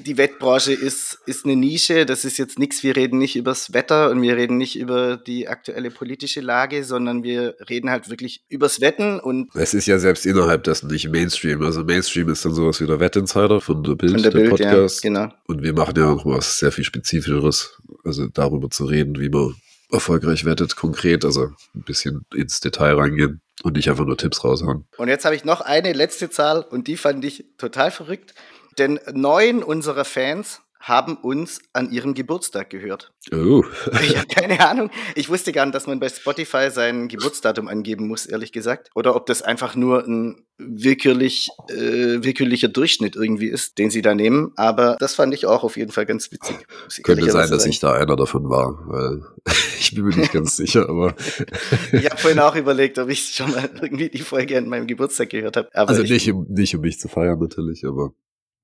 die 0.04 0.16
Wettbranche 0.16 0.72
ist, 0.72 1.18
ist 1.26 1.44
eine 1.44 1.54
Nische. 1.54 2.04
Das 2.04 2.24
ist 2.24 2.36
jetzt 2.36 2.58
nichts, 2.58 2.82
wir 2.82 2.96
reden 2.96 3.18
nicht 3.18 3.36
übers 3.36 3.72
Wetter 3.72 4.10
und 4.10 4.20
wir 4.22 4.36
reden 4.36 4.56
nicht 4.56 4.76
über 4.76 5.16
die 5.16 5.46
aktuelle 5.46 5.90
politische 5.90 6.40
Lage, 6.40 6.82
sondern 6.82 7.22
wir 7.22 7.54
reden 7.70 7.90
halt 7.90 8.10
wirklich 8.10 8.42
übers 8.48 8.80
Wetten 8.80 9.20
und. 9.20 9.54
Es 9.54 9.72
ist 9.72 9.86
ja 9.86 10.00
selbst 10.00 10.26
innerhalb 10.26 10.64
dessen 10.64 10.88
nicht 10.88 11.08
Mainstream. 11.10 11.62
Also 11.62 11.84
Mainstream 11.84 12.28
ist 12.28 12.44
dann 12.44 12.54
sowas 12.54 12.80
wie 12.80 12.86
der 12.86 12.98
Wettinsider 12.98 13.60
von 13.60 13.84
der 13.84 13.94
Bild, 13.94 14.12
von 14.12 14.22
der, 14.22 14.32
der 14.32 14.38
Bild, 14.38 14.50
Podcast. 14.50 15.04
Ja, 15.04 15.10
genau. 15.10 15.32
Und 15.46 15.62
wir 15.62 15.74
machen 15.74 15.94
ja 15.96 16.06
noch 16.06 16.26
was 16.26 16.58
sehr 16.58 16.72
viel 16.72 16.84
Spezifischeres. 16.84 17.80
Also 18.04 18.26
darüber 18.26 18.68
zu 18.68 18.84
reden, 18.86 19.20
wie 19.20 19.28
man 19.28 19.54
erfolgreich 19.90 20.44
wettet, 20.44 20.76
konkret, 20.76 21.24
also 21.24 21.50
ein 21.74 21.82
bisschen 21.82 22.26
ins 22.34 22.60
Detail 22.60 22.94
reingehen. 22.94 23.40
Und 23.62 23.76
nicht 23.76 23.88
einfach 23.88 24.04
nur 24.04 24.18
Tipps 24.18 24.44
raushauen. 24.44 24.86
Und 24.98 25.08
jetzt 25.08 25.24
habe 25.24 25.34
ich 25.34 25.44
noch 25.44 25.62
eine 25.62 25.94
letzte 25.94 26.28
Zahl 26.28 26.62
und 26.62 26.88
die 26.88 26.98
fand 26.98 27.24
ich 27.24 27.46
total 27.56 27.90
verrückt. 27.90 28.34
Denn 28.78 29.00
neun 29.12 29.62
unserer 29.62 30.04
Fans 30.04 30.60
haben 30.86 31.16
uns 31.16 31.60
an 31.72 31.90
ihrem 31.90 32.14
Geburtstag 32.14 32.70
gehört. 32.70 33.12
Oh. 33.32 33.64
Ich 34.06 34.16
habe 34.16 34.28
keine 34.28 34.60
Ahnung. 34.64 34.90
Ich 35.16 35.28
wusste 35.28 35.52
gar 35.52 35.66
nicht, 35.66 35.74
dass 35.74 35.88
man 35.88 35.98
bei 35.98 36.08
Spotify 36.08 36.70
sein 36.70 37.08
Geburtsdatum 37.08 37.66
angeben 37.66 38.06
muss, 38.06 38.24
ehrlich 38.24 38.52
gesagt. 38.52 38.90
Oder 38.94 39.16
ob 39.16 39.26
das 39.26 39.42
einfach 39.42 39.74
nur 39.74 40.06
ein 40.06 40.46
willkürlich, 40.58 41.48
äh, 41.68 42.22
willkürlicher 42.22 42.68
Durchschnitt 42.68 43.16
irgendwie 43.16 43.48
ist, 43.48 43.78
den 43.78 43.90
sie 43.90 44.00
da 44.00 44.14
nehmen. 44.14 44.52
Aber 44.54 44.96
das 45.00 45.16
fand 45.16 45.34
ich 45.34 45.46
auch 45.46 45.64
auf 45.64 45.76
jeden 45.76 45.90
Fall 45.90 46.06
ganz 46.06 46.30
witzig. 46.30 46.56
Könnte 47.02 47.30
sein, 47.32 47.50
dass 47.50 47.66
ich 47.66 47.80
da 47.80 47.92
einer 47.92 48.14
davon 48.14 48.48
war, 48.48 48.78
weil 48.86 49.22
ich 49.80 49.92
bin 49.92 50.04
mir 50.04 50.16
nicht 50.16 50.32
ganz 50.32 50.56
sicher, 50.56 50.88
aber. 50.88 51.16
ich 51.92 52.08
habe 52.08 52.16
vorhin 52.16 52.38
auch 52.38 52.54
überlegt, 52.54 52.98
ob 52.98 53.08
ich 53.08 53.34
schon 53.34 53.50
mal 53.50 53.68
irgendwie 53.82 54.08
die 54.08 54.20
Folge 54.20 54.56
an 54.56 54.68
meinem 54.68 54.86
Geburtstag 54.86 55.30
gehört 55.30 55.56
habe. 55.56 55.68
Also 55.74 56.02
nicht 56.02 56.30
um, 56.30 56.46
nicht 56.48 56.76
um 56.76 56.82
mich 56.82 57.00
zu 57.00 57.08
feiern 57.08 57.40
natürlich, 57.40 57.84
aber 57.84 58.12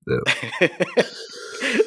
ja. 0.07 0.21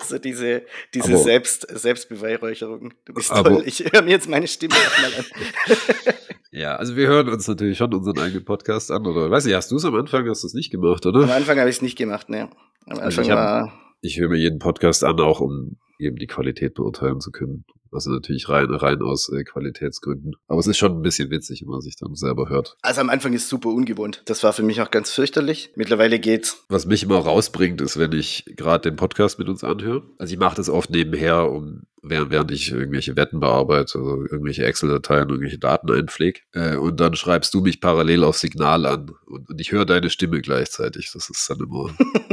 So 0.09 0.19
diese, 0.19 0.63
diese 0.95 1.17
Selbst, 1.17 1.67
Selbstbeweihräucherung. 1.69 2.95
Du 3.05 3.15
bist 3.15 3.31
aber, 3.33 3.51
toll. 3.51 3.63
Ich 3.67 3.81
höre 3.81 4.03
mir 4.03 4.11
jetzt 4.11 4.29
meine 4.29 4.47
Stimme 4.47 4.75
mal 4.75 5.13
an. 5.19 6.15
ja, 6.51 6.77
also 6.77 6.97
wir 6.97 7.07
hören 7.07 7.29
uns 7.29 7.49
natürlich 7.49 7.79
schon 7.79 7.93
unseren 7.95 8.19
eigenen 8.19 8.45
Podcast 8.45 8.91
an, 8.91 9.07
oder 9.07 9.31
weiß 9.31 9.47
ich, 9.47 9.55
hast 9.55 9.71
du 9.71 9.77
es 9.77 9.85
am 9.85 9.95
Anfang, 9.95 10.29
hast 10.29 10.43
du 10.43 10.47
es 10.47 10.55
nicht 10.55 10.71
gemacht, 10.71 11.05
oder? 11.07 11.23
Am 11.23 11.31
Anfang 11.31 11.59
habe 11.59 11.69
ich 11.69 11.77
es 11.77 11.83
nicht 11.83 11.97
gemacht, 11.97 12.29
ne. 12.29 12.51
Am 12.87 12.99
also 12.99 13.03
Anfang 13.03 13.05
also 13.05 13.21
ich 13.23 13.29
war. 13.29 13.73
ich 14.01 14.19
höre 14.19 14.29
mir 14.29 14.39
jeden 14.39 14.59
Podcast 14.59 15.05
an, 15.05 15.21
auch 15.21 15.41
um 15.41 15.77
eben 15.99 16.17
die 16.17 16.27
Qualität 16.27 16.75
beurteilen 16.75 17.21
zu 17.21 17.31
können. 17.31 17.65
Also 17.93 18.11
natürlich 18.11 18.49
rein, 18.49 18.67
rein 18.71 19.03
aus 19.03 19.29
äh, 19.29 19.45
Qualitätsgründen. 19.45 20.37
Aber 20.49 20.61
es 20.61 20.67
ist 20.67 20.79
schon 20.79 20.93
ein 20.93 21.03
bisschen 21.03 21.31
witzig, 21.31 21.63
wenn 21.63 21.71
man 21.71 21.81
sich 21.81 21.97
dann 21.97 22.15
selber 22.15 22.49
hört. 22.49 22.77
Also 22.83 23.01
am 23.01 23.11
Anfang 23.11 23.33
ist 23.33 23.49
super 23.49 23.69
ungewohnt. 23.69 24.23
Das 24.27 24.43
war 24.43 24.53
für 24.53 24.63
mich 24.63 24.81
auch 24.81 24.91
ganz 24.91 25.11
fürchterlich. 25.11 25.73
Mittlerweile 25.77 26.19
geht's. 26.19 26.65
Was 26.69 26.87
mich 26.87 27.03
immer 27.03 27.19
rausbringt, 27.19 27.81
ist, 27.81 27.99
wenn 27.99 28.13
ich 28.13 28.45
gerade 28.57 28.91
den 28.91 28.97
Podcast 28.97 29.39
mit 29.39 29.49
uns 29.49 29.65
anhöre. 29.65 30.03
Also 30.19 30.33
ich 30.33 30.39
mache 30.39 30.57
das 30.57 30.69
oft 30.69 30.91
nebenher, 30.91 31.51
um 31.51 31.83
während, 32.09 32.31
während 32.31 32.51
ich 32.51 32.73
irgendwelche 32.73 33.17
Wetten 33.17 33.41
bearbeite, 33.41 33.99
also 33.99 34.23
irgendwelche 34.23 34.65
Excel-Dateien, 34.65 35.29
irgendwelche 35.29 35.59
Daten 35.59 35.91
einpflege. 35.91 36.41
Äh, 36.53 36.77
und 36.77 37.01
dann 37.01 37.15
schreibst 37.15 37.55
du 37.55 37.61
mich 37.61 37.81
parallel 37.81 38.25
auf 38.25 38.39
Signal 38.39 38.87
an 38.87 39.11
und, 39.27 39.51
und 39.51 39.61
ich 39.61 39.73
höre 39.73 39.87
deine 39.87 40.11
Stimme 40.11 40.41
gleichzeitig. 40.41 41.11
Das 41.13 41.29
ist 41.31 41.49
dann 41.49 41.61
immer 41.61 41.91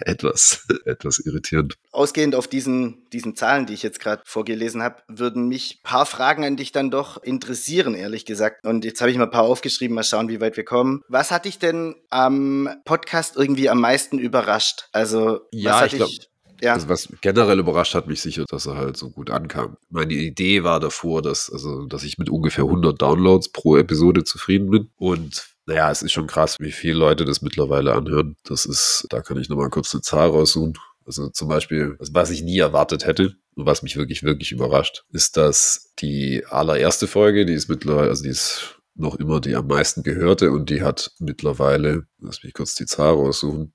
etwas, 0.04 0.66
etwas 0.84 1.18
irritierend. 1.18 1.76
Ausgehend 1.92 2.34
auf 2.34 2.48
diesen, 2.48 3.08
diesen 3.10 3.36
Zahlen, 3.36 3.66
die 3.66 3.74
ich 3.74 3.82
jetzt 3.82 4.00
gerade 4.00 4.22
vorgelesen 4.24 4.82
habe, 4.82 5.02
würden 5.08 5.48
mich 5.48 5.80
ein 5.80 5.88
paar 5.88 6.06
Fragen 6.06 6.44
an 6.44 6.56
dich 6.56 6.72
dann 6.72 6.90
doch 6.90 7.22
interessieren, 7.22 7.94
ehrlich 7.94 8.24
gesagt. 8.24 8.64
Und 8.64 8.84
jetzt 8.84 9.00
habe 9.00 9.10
ich 9.10 9.18
mal 9.18 9.24
ein 9.24 9.30
paar 9.30 9.44
aufgeschrieben, 9.44 9.94
mal 9.94 10.04
schauen, 10.04 10.28
wie 10.28 10.40
weit 10.40 10.56
wir 10.56 10.64
kommen. 10.64 11.02
Was 11.08 11.30
hat 11.30 11.44
dich 11.44 11.58
denn 11.58 11.94
am 12.10 12.68
Podcast 12.84 13.36
irgendwie 13.36 13.68
am 13.68 13.80
meisten 13.80 14.18
überrascht? 14.18 14.88
Also, 14.92 15.40
ja, 15.52 15.72
was 15.72 15.80
hat 15.80 15.92
ich 15.92 15.98
glaube, 15.98 16.12
ja. 16.60 16.74
Also 16.74 16.88
was 16.88 17.08
generell 17.20 17.58
überrascht 17.58 17.94
hat 17.94 18.06
mich 18.06 18.20
sicher, 18.20 18.44
dass 18.48 18.66
er 18.66 18.76
halt 18.76 18.96
so 18.96 19.10
gut 19.10 19.30
ankam. 19.30 19.76
Meine 19.88 20.14
Idee 20.14 20.64
war 20.64 20.80
davor, 20.80 21.22
dass, 21.22 21.50
also, 21.50 21.86
dass 21.86 22.02
ich 22.02 22.18
mit 22.18 22.30
ungefähr 22.30 22.64
100 22.64 23.00
Downloads 23.00 23.50
pro 23.50 23.76
Episode 23.76 24.24
zufrieden 24.24 24.70
bin. 24.70 24.90
Und 24.96 25.54
naja, 25.66 25.90
es 25.90 26.02
ist 26.02 26.12
schon 26.12 26.26
krass, 26.26 26.56
wie 26.58 26.72
viele 26.72 26.98
Leute 26.98 27.24
das 27.24 27.42
mittlerweile 27.42 27.94
anhören. 27.94 28.36
Das 28.44 28.66
ist, 28.66 29.06
da 29.10 29.20
kann 29.20 29.38
ich 29.38 29.48
nochmal 29.48 29.70
kurz 29.70 29.94
eine 29.94 30.02
Zahl 30.02 30.28
raussuchen. 30.28 30.74
Also 31.06 31.28
zum 31.28 31.48
Beispiel, 31.48 31.96
also 31.98 32.14
was 32.14 32.30
ich 32.30 32.42
nie 32.42 32.58
erwartet 32.58 33.06
hätte 33.06 33.34
und 33.54 33.66
was 33.66 33.82
mich 33.82 33.96
wirklich, 33.96 34.22
wirklich 34.22 34.52
überrascht, 34.52 35.04
ist, 35.12 35.36
dass 35.36 35.92
die 35.98 36.44
allererste 36.46 37.06
Folge, 37.06 37.46
die 37.46 37.54
ist 37.54 37.68
mittlerweile, 37.68 38.10
also 38.10 38.22
die 38.22 38.28
ist 38.28 38.80
noch 38.94 39.16
immer 39.16 39.40
die 39.40 39.56
am 39.56 39.66
meisten 39.66 40.02
gehörte 40.02 40.50
und 40.50 40.70
die 40.70 40.82
hat 40.82 41.12
mittlerweile, 41.18 42.06
lass 42.20 42.42
mich 42.42 42.52
kurz 42.52 42.74
die 42.74 42.86
Zahl 42.86 43.14
raussuchen, 43.14 43.72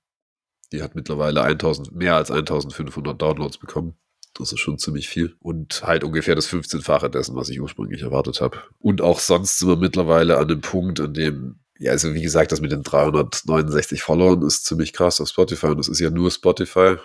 die 0.72 0.82
hat 0.82 0.96
mittlerweile 0.96 1.42
1000, 1.44 1.94
mehr 1.94 2.16
als 2.16 2.32
1500 2.32 3.22
Downloads 3.22 3.58
bekommen. 3.58 3.96
Das 4.38 4.52
ist 4.52 4.60
schon 4.60 4.78
ziemlich 4.78 5.08
viel. 5.08 5.36
Und 5.40 5.84
halt 5.84 6.04
ungefähr 6.04 6.36
das 6.36 6.50
15-fache 6.50 7.10
dessen, 7.10 7.36
was 7.36 7.50
ich 7.50 7.62
ursprünglich 7.62 8.02
erwartet 8.02 8.42
habe. 8.42 8.58
Und 8.80 9.02
auch 9.02 9.20
sonst 9.20 9.60
sind 9.60 9.70
wir 9.70 9.78
mittlerweile 9.78 10.38
an 10.38 10.50
dem 10.50 10.62
Punkt, 10.62 11.00
an 11.00 11.14
dem, 11.14 11.60
ja, 11.80 11.92
also 11.92 12.14
wie 12.14 12.22
gesagt, 12.22 12.52
das 12.52 12.62
mit 12.62 12.72
den 12.72 12.84
369 12.84 14.02
Followern 14.02 14.42
ist 14.42 14.66
ziemlich 14.66 14.92
krass 14.92 15.22
auf 15.22 15.30
Spotify. 15.30 15.68
Und 15.68 15.78
das 15.78 15.88
ist 15.88 16.00
ja 16.00 16.10
nur 16.10 16.32
Spotify. 16.32 16.98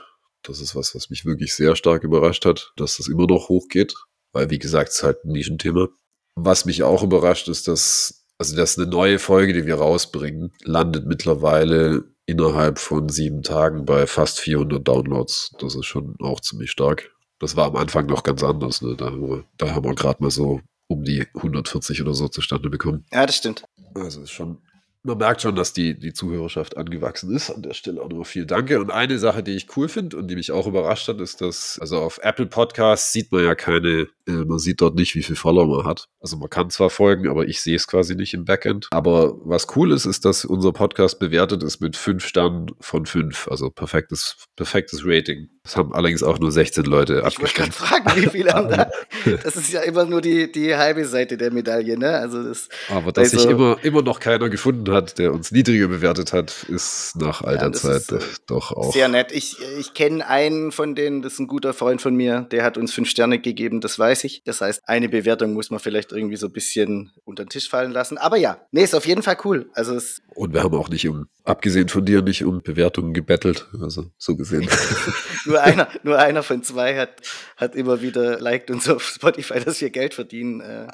Das 0.42 0.61
ist 0.61 0.75
was, 0.75 0.94
was 0.94 1.11
mich 1.11 1.25
wirklich 1.25 1.55
sehr 1.55 1.77
stark 1.77 2.03
überrascht 2.03 2.44
hat, 2.46 2.73
dass 2.77 2.96
das 2.96 3.07
immer 3.07 3.27
noch 3.27 3.49
hochgeht. 3.49 3.94
Weil, 4.33 4.51
wie 4.51 4.59
gesagt, 4.59 4.90
es 4.90 4.96
ist 4.96 5.03
halt 5.03 5.25
ein 5.25 5.33
Nischenthema. 5.33 5.88
Was 6.35 6.64
mich 6.64 6.83
auch 6.83 7.03
überrascht, 7.03 7.49
ist, 7.49 7.68
dass, 7.68 8.27
also 8.38 8.57
das 8.57 8.73
ist 8.73 8.79
eine 8.79 8.90
neue 8.90 9.18
Folge, 9.18 9.53
die 9.53 9.66
wir 9.66 9.77
rausbringen, 9.77 10.53
landet 10.64 11.07
mittlerweile 11.07 12.05
innerhalb 12.30 12.78
von 12.78 13.08
sieben 13.08 13.42
Tagen 13.42 13.84
bei 13.84 14.06
fast 14.06 14.40
400 14.40 14.86
Downloads. 14.86 15.52
Das 15.58 15.74
ist 15.74 15.86
schon 15.86 16.16
auch 16.20 16.40
ziemlich 16.40 16.70
stark. 16.70 17.10
Das 17.38 17.56
war 17.56 17.66
am 17.66 17.76
Anfang 17.76 18.06
noch 18.06 18.22
ganz 18.22 18.42
anders. 18.42 18.82
Ne? 18.82 18.96
Da 18.96 19.06
haben 19.06 19.28
wir, 19.28 19.44
da 19.56 19.74
haben 19.74 19.84
wir 19.84 19.94
gerade 19.94 20.22
mal 20.22 20.30
so 20.30 20.60
um 20.86 21.04
die 21.04 21.26
140 21.34 22.02
oder 22.02 22.14
so 22.14 22.28
zustande 22.28 22.70
bekommen. 22.70 23.04
Ja, 23.12 23.26
das 23.26 23.36
stimmt. 23.36 23.64
Also 23.94 24.22
ist 24.22 24.30
schon 24.30 24.58
man 25.02 25.16
merkt 25.16 25.40
schon, 25.40 25.54
dass 25.54 25.72
die, 25.72 25.98
die 25.98 26.12
Zuhörerschaft 26.12 26.76
angewachsen 26.76 27.34
ist. 27.34 27.50
An 27.50 27.62
der 27.62 27.72
Stelle 27.72 28.02
auch 28.02 28.08
nochmal 28.08 28.24
viel 28.24 28.44
Danke. 28.44 28.80
Und 28.80 28.90
eine 28.90 29.18
Sache, 29.18 29.42
die 29.42 29.52
ich 29.52 29.74
cool 29.76 29.88
finde 29.88 30.16
und 30.16 30.28
die 30.28 30.36
mich 30.36 30.52
auch 30.52 30.66
überrascht 30.66 31.08
hat, 31.08 31.20
ist, 31.20 31.40
dass, 31.40 31.78
also 31.80 31.98
auf 31.98 32.18
Apple 32.22 32.46
Podcasts 32.46 33.12
sieht 33.12 33.32
man 33.32 33.44
ja 33.44 33.54
keine, 33.54 34.08
man 34.30 34.58
sieht 34.58 34.80
dort 34.80 34.94
nicht, 34.94 35.14
wie 35.14 35.22
viel 35.22 35.36
Follower 35.36 35.66
man 35.66 35.86
hat. 35.86 36.08
Also 36.20 36.36
man 36.36 36.50
kann 36.50 36.70
zwar 36.70 36.90
folgen, 36.90 37.28
aber 37.28 37.46
ich 37.46 37.60
sehe 37.60 37.76
es 37.76 37.86
quasi 37.86 38.14
nicht 38.14 38.34
im 38.34 38.44
Backend. 38.44 38.88
Aber 38.90 39.34
was 39.44 39.66
cool 39.76 39.92
ist, 39.92 40.06
ist, 40.06 40.24
dass 40.24 40.44
unser 40.44 40.72
Podcast 40.72 41.18
bewertet 41.18 41.62
ist 41.62 41.80
mit 41.80 41.96
fünf 41.96 42.24
Sternen 42.24 42.70
von 42.80 43.06
fünf. 43.06 43.48
Also 43.48 43.70
perfektes, 43.70 44.36
perfektes 44.56 45.02
Rating. 45.04 45.48
Das 45.62 45.76
haben 45.76 45.92
allerdings 45.92 46.22
auch 46.22 46.38
nur 46.38 46.50
16 46.50 46.84
Leute 46.84 47.22
Ich 47.28 47.38
wollte 47.38 47.54
gerade 47.54 47.72
fragen, 47.72 48.04
wie 48.16 48.26
viele 48.28 48.52
haben 48.52 48.70
da? 48.70 48.90
Das 49.44 49.56
ist 49.56 49.70
ja 49.72 49.80
immer 49.82 50.06
nur 50.06 50.22
die, 50.22 50.50
die 50.50 50.74
halbe 50.74 51.04
Seite 51.04 51.36
der 51.36 51.52
Medaille, 51.52 51.98
ne? 51.98 52.12
Also 52.18 52.42
das, 52.42 52.68
aber 52.88 53.12
dass 53.12 53.30
sich 53.30 53.44
immer, 53.44 53.76
immer 53.82 54.02
noch 54.02 54.20
keiner 54.20 54.48
gefunden 54.48 54.90
hat, 54.92 55.18
der 55.18 55.32
uns 55.34 55.52
niedriger 55.52 55.88
bewertet 55.88 56.32
hat, 56.32 56.64
ist 56.68 57.16
nach 57.16 57.42
all 57.42 57.58
der 57.58 57.68
ja, 57.68 57.72
Zeit 57.72 58.10
ist, 58.10 58.42
doch 58.46 58.72
auch. 58.72 58.92
Sehr 58.92 59.08
nett. 59.08 59.32
Ich, 59.32 59.58
ich 59.78 59.92
kenne 59.92 60.26
einen 60.26 60.72
von 60.72 60.94
denen, 60.94 61.20
das 61.20 61.34
ist 61.34 61.40
ein 61.40 61.46
guter 61.46 61.74
Freund 61.74 62.00
von 62.00 62.14
mir, 62.14 62.46
der 62.50 62.64
hat 62.64 62.78
uns 62.78 62.92
fünf 62.92 63.10
Sterne 63.10 63.38
gegeben, 63.38 63.80
das 63.80 63.98
weiß 63.98 64.19
ich. 64.24 64.42
Das 64.44 64.61
heißt, 64.61 64.83
eine 64.87 65.09
Bewertung 65.09 65.52
muss 65.52 65.70
man 65.70 65.80
vielleicht 65.80 66.12
irgendwie 66.12 66.37
so 66.37 66.46
ein 66.46 66.52
bisschen 66.52 67.12
unter 67.24 67.44
den 67.44 67.50
Tisch 67.50 67.68
fallen 67.68 67.92
lassen. 67.92 68.18
Aber 68.18 68.37
ja, 68.37 68.61
nee, 68.70 68.83
ist 68.83 68.94
auf 68.94 69.06
jeden 69.06 69.22
Fall 69.22 69.37
cool. 69.44 69.70
Also 69.74 69.94
es 69.94 70.22
Und 70.35 70.52
wir 70.54 70.62
haben 70.62 70.74
auch 70.74 70.88
nicht 70.88 71.09
um, 71.09 71.28
abgesehen 71.44 71.88
von 71.88 72.04
dir, 72.04 72.22
nicht 72.22 72.44
um 72.44 72.62
Bewertungen 72.62 73.14
gebettelt. 73.14 73.68
Also 73.80 74.06
so 74.18 74.37
gesehen. 74.37 74.68
nur 75.46 75.61
einer, 75.62 75.88
nur 76.02 76.18
einer 76.18 76.42
von 76.42 76.62
zwei 76.62 76.96
hat, 76.96 77.20
hat 77.56 77.74
immer 77.74 78.02
wieder 78.02 78.40
liked 78.40 78.70
uns 78.70 78.88
auf 78.88 79.02
Spotify, 79.02 79.61
dass 79.61 79.80
wir 79.80 79.90
Geld 79.90 80.14
verdienen, 80.14 80.61
äh, 80.61 80.88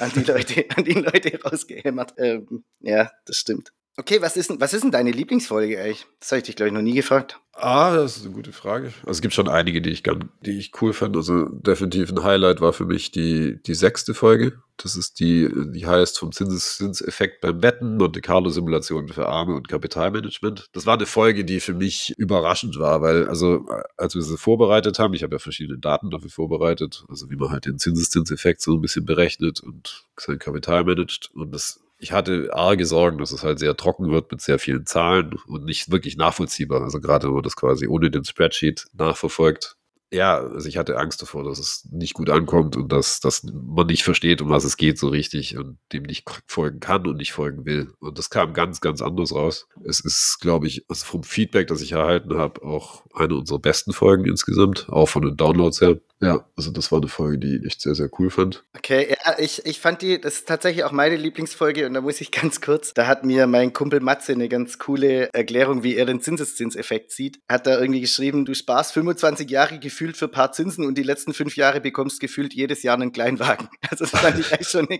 an 0.00 0.12
die 0.14 0.24
Leute, 0.24 0.64
an 0.76 0.84
die 0.84 0.92
Leute 0.92 1.40
rausgehämmert. 1.42 2.14
Ähm, 2.18 2.64
ja, 2.80 3.10
das 3.26 3.36
stimmt. 3.36 3.72
Okay, 3.96 4.20
was 4.20 4.36
ist, 4.36 4.50
denn, 4.50 4.60
was 4.60 4.74
ist 4.74 4.82
denn 4.82 4.90
deine 4.90 5.12
Lieblingsfolge 5.12 5.80
eigentlich? 5.80 6.06
Das 6.18 6.32
habe 6.32 6.38
ich 6.38 6.44
dich, 6.44 6.56
glaube 6.56 6.68
ich, 6.68 6.74
noch 6.74 6.82
nie 6.82 6.94
gefragt. 6.94 7.38
Ah, 7.52 7.94
das 7.94 8.16
ist 8.16 8.24
eine 8.24 8.34
gute 8.34 8.52
Frage. 8.52 8.86
Also 9.02 9.12
es 9.12 9.20
gibt 9.22 9.34
schon 9.34 9.48
einige, 9.48 9.80
die 9.80 9.90
ich, 9.90 10.02
gern, 10.02 10.30
die 10.44 10.58
ich 10.58 10.72
cool 10.82 10.92
fand. 10.92 11.16
Also 11.16 11.48
definitiv 11.48 12.10
ein 12.10 12.24
Highlight 12.24 12.60
war 12.60 12.72
für 12.72 12.86
mich 12.86 13.12
die, 13.12 13.62
die 13.62 13.74
sechste 13.74 14.12
Folge. 14.12 14.58
Das 14.78 14.96
ist 14.96 15.20
die, 15.20 15.48
die 15.72 15.86
heißt 15.86 16.18
vom 16.18 16.32
Zinseszinseffekt 16.32 17.40
beim 17.40 17.62
Wetten, 17.62 17.96
Monte 17.96 18.20
Carlo 18.20 18.50
Simulationen 18.50 19.12
für 19.12 19.28
Arme 19.28 19.54
und 19.54 19.68
Kapitalmanagement. 19.68 20.68
Das 20.72 20.86
war 20.86 20.94
eine 20.94 21.06
Folge, 21.06 21.44
die 21.44 21.60
für 21.60 21.74
mich 21.74 22.18
überraschend 22.18 22.76
war, 22.80 23.00
weil 23.00 23.28
also 23.28 23.64
als 23.96 24.16
wir 24.16 24.22
sie 24.22 24.36
vorbereitet 24.36 24.98
haben, 24.98 25.14
ich 25.14 25.22
habe 25.22 25.36
ja 25.36 25.38
verschiedene 25.38 25.78
Daten 25.78 26.10
dafür 26.10 26.30
vorbereitet, 26.30 27.04
also 27.08 27.30
wie 27.30 27.36
man 27.36 27.50
halt 27.50 27.66
den 27.66 27.78
Zinseszinseffekt 27.78 28.60
so 28.60 28.74
ein 28.74 28.80
bisschen 28.80 29.06
berechnet 29.06 29.60
und 29.60 30.06
sein 30.16 30.40
Kapital 30.40 30.82
managt 30.82 31.30
und 31.34 31.52
das 31.52 31.83
ich 32.04 32.12
hatte 32.12 32.50
arge 32.52 32.84
Sorgen, 32.84 33.16
dass 33.16 33.32
es 33.32 33.42
halt 33.42 33.58
sehr 33.58 33.78
trocken 33.78 34.10
wird 34.10 34.30
mit 34.30 34.42
sehr 34.42 34.58
vielen 34.58 34.84
Zahlen 34.84 35.36
und 35.46 35.64
nicht 35.64 35.90
wirklich 35.90 36.18
nachvollziehbar. 36.18 36.82
Also 36.82 37.00
gerade 37.00 37.28
wenn 37.28 37.34
man 37.34 37.42
das 37.42 37.56
quasi 37.56 37.86
ohne 37.88 38.10
den 38.10 38.26
Spreadsheet 38.26 38.84
nachverfolgt. 38.92 39.78
Ja, 40.12 40.36
also 40.36 40.68
ich 40.68 40.76
hatte 40.76 40.98
Angst 40.98 41.22
davor, 41.22 41.44
dass 41.44 41.58
es 41.58 41.88
nicht 41.90 42.12
gut 42.12 42.28
ankommt 42.28 42.76
und 42.76 42.92
dass, 42.92 43.20
dass 43.20 43.42
man 43.42 43.86
nicht 43.86 44.04
versteht, 44.04 44.42
um 44.42 44.50
was 44.50 44.64
es 44.64 44.76
geht 44.76 44.98
so 44.98 45.08
richtig 45.08 45.56
und 45.56 45.78
dem 45.94 46.02
nicht 46.02 46.28
folgen 46.46 46.78
kann 46.78 47.06
und 47.06 47.16
nicht 47.16 47.32
folgen 47.32 47.64
will. 47.64 47.90
Und 48.00 48.18
das 48.18 48.28
kam 48.28 48.52
ganz, 48.52 48.82
ganz 48.82 49.00
anders 49.00 49.32
raus. 49.34 49.66
Es 49.82 50.00
ist, 50.00 50.40
glaube 50.42 50.66
ich, 50.66 50.84
also 50.88 51.06
vom 51.06 51.22
Feedback, 51.24 51.68
das 51.68 51.80
ich 51.80 51.92
erhalten 51.92 52.36
habe, 52.36 52.62
auch 52.62 53.02
eine 53.14 53.34
unserer 53.34 53.58
besten 53.60 53.94
Folgen 53.94 54.26
insgesamt, 54.26 54.90
auch 54.90 55.08
von 55.08 55.22
den 55.22 55.38
Downloads 55.38 55.80
her. 55.80 55.98
Ja, 56.24 56.46
also 56.56 56.70
das 56.70 56.90
war 56.92 56.98
eine 56.98 57.08
Folge, 57.08 57.38
die 57.38 57.60
ich 57.66 57.76
sehr, 57.78 57.94
sehr 57.94 58.08
cool 58.18 58.30
fand. 58.30 58.64
Okay, 58.76 59.16
ja, 59.24 59.38
ich, 59.38 59.64
ich 59.66 59.80
fand 59.80 60.02
die, 60.02 60.20
das 60.20 60.34
ist 60.34 60.48
tatsächlich 60.48 60.84
auch 60.84 60.92
meine 60.92 61.16
Lieblingsfolge 61.16 61.86
und 61.86 61.94
da 61.94 62.00
muss 62.00 62.20
ich 62.20 62.30
ganz 62.30 62.60
kurz, 62.60 62.94
da 62.94 63.06
hat 63.06 63.24
mir 63.24 63.46
mein 63.46 63.72
Kumpel 63.72 64.00
Matze 64.00 64.32
eine 64.32 64.48
ganz 64.48 64.78
coole 64.78 65.28
Erklärung, 65.32 65.82
wie 65.82 65.96
er 65.96 66.06
den 66.06 66.20
Zinseszinseffekt 66.20 67.12
sieht. 67.12 67.40
Hat 67.48 67.66
da 67.66 67.78
irgendwie 67.78 68.00
geschrieben, 68.00 68.44
du 68.44 68.54
sparst 68.54 68.92
25 68.92 69.50
Jahre 69.50 69.78
gefühlt 69.78 70.16
für 70.16 70.26
ein 70.26 70.30
paar 70.30 70.52
Zinsen 70.52 70.84
und 70.84 70.96
die 70.96 71.02
letzten 71.02 71.34
fünf 71.34 71.56
Jahre 71.56 71.80
bekommst 71.80 72.20
gefühlt 72.20 72.54
jedes 72.54 72.82
Jahr 72.82 72.94
einen 72.94 73.12
Kleinwagen. 73.12 73.68
Also 73.90 74.06
das 74.06 74.20
fand 74.20 74.40
ich 74.40 74.52
eigentlich 74.52 74.68
schon 74.68 74.88
eine 74.88 74.98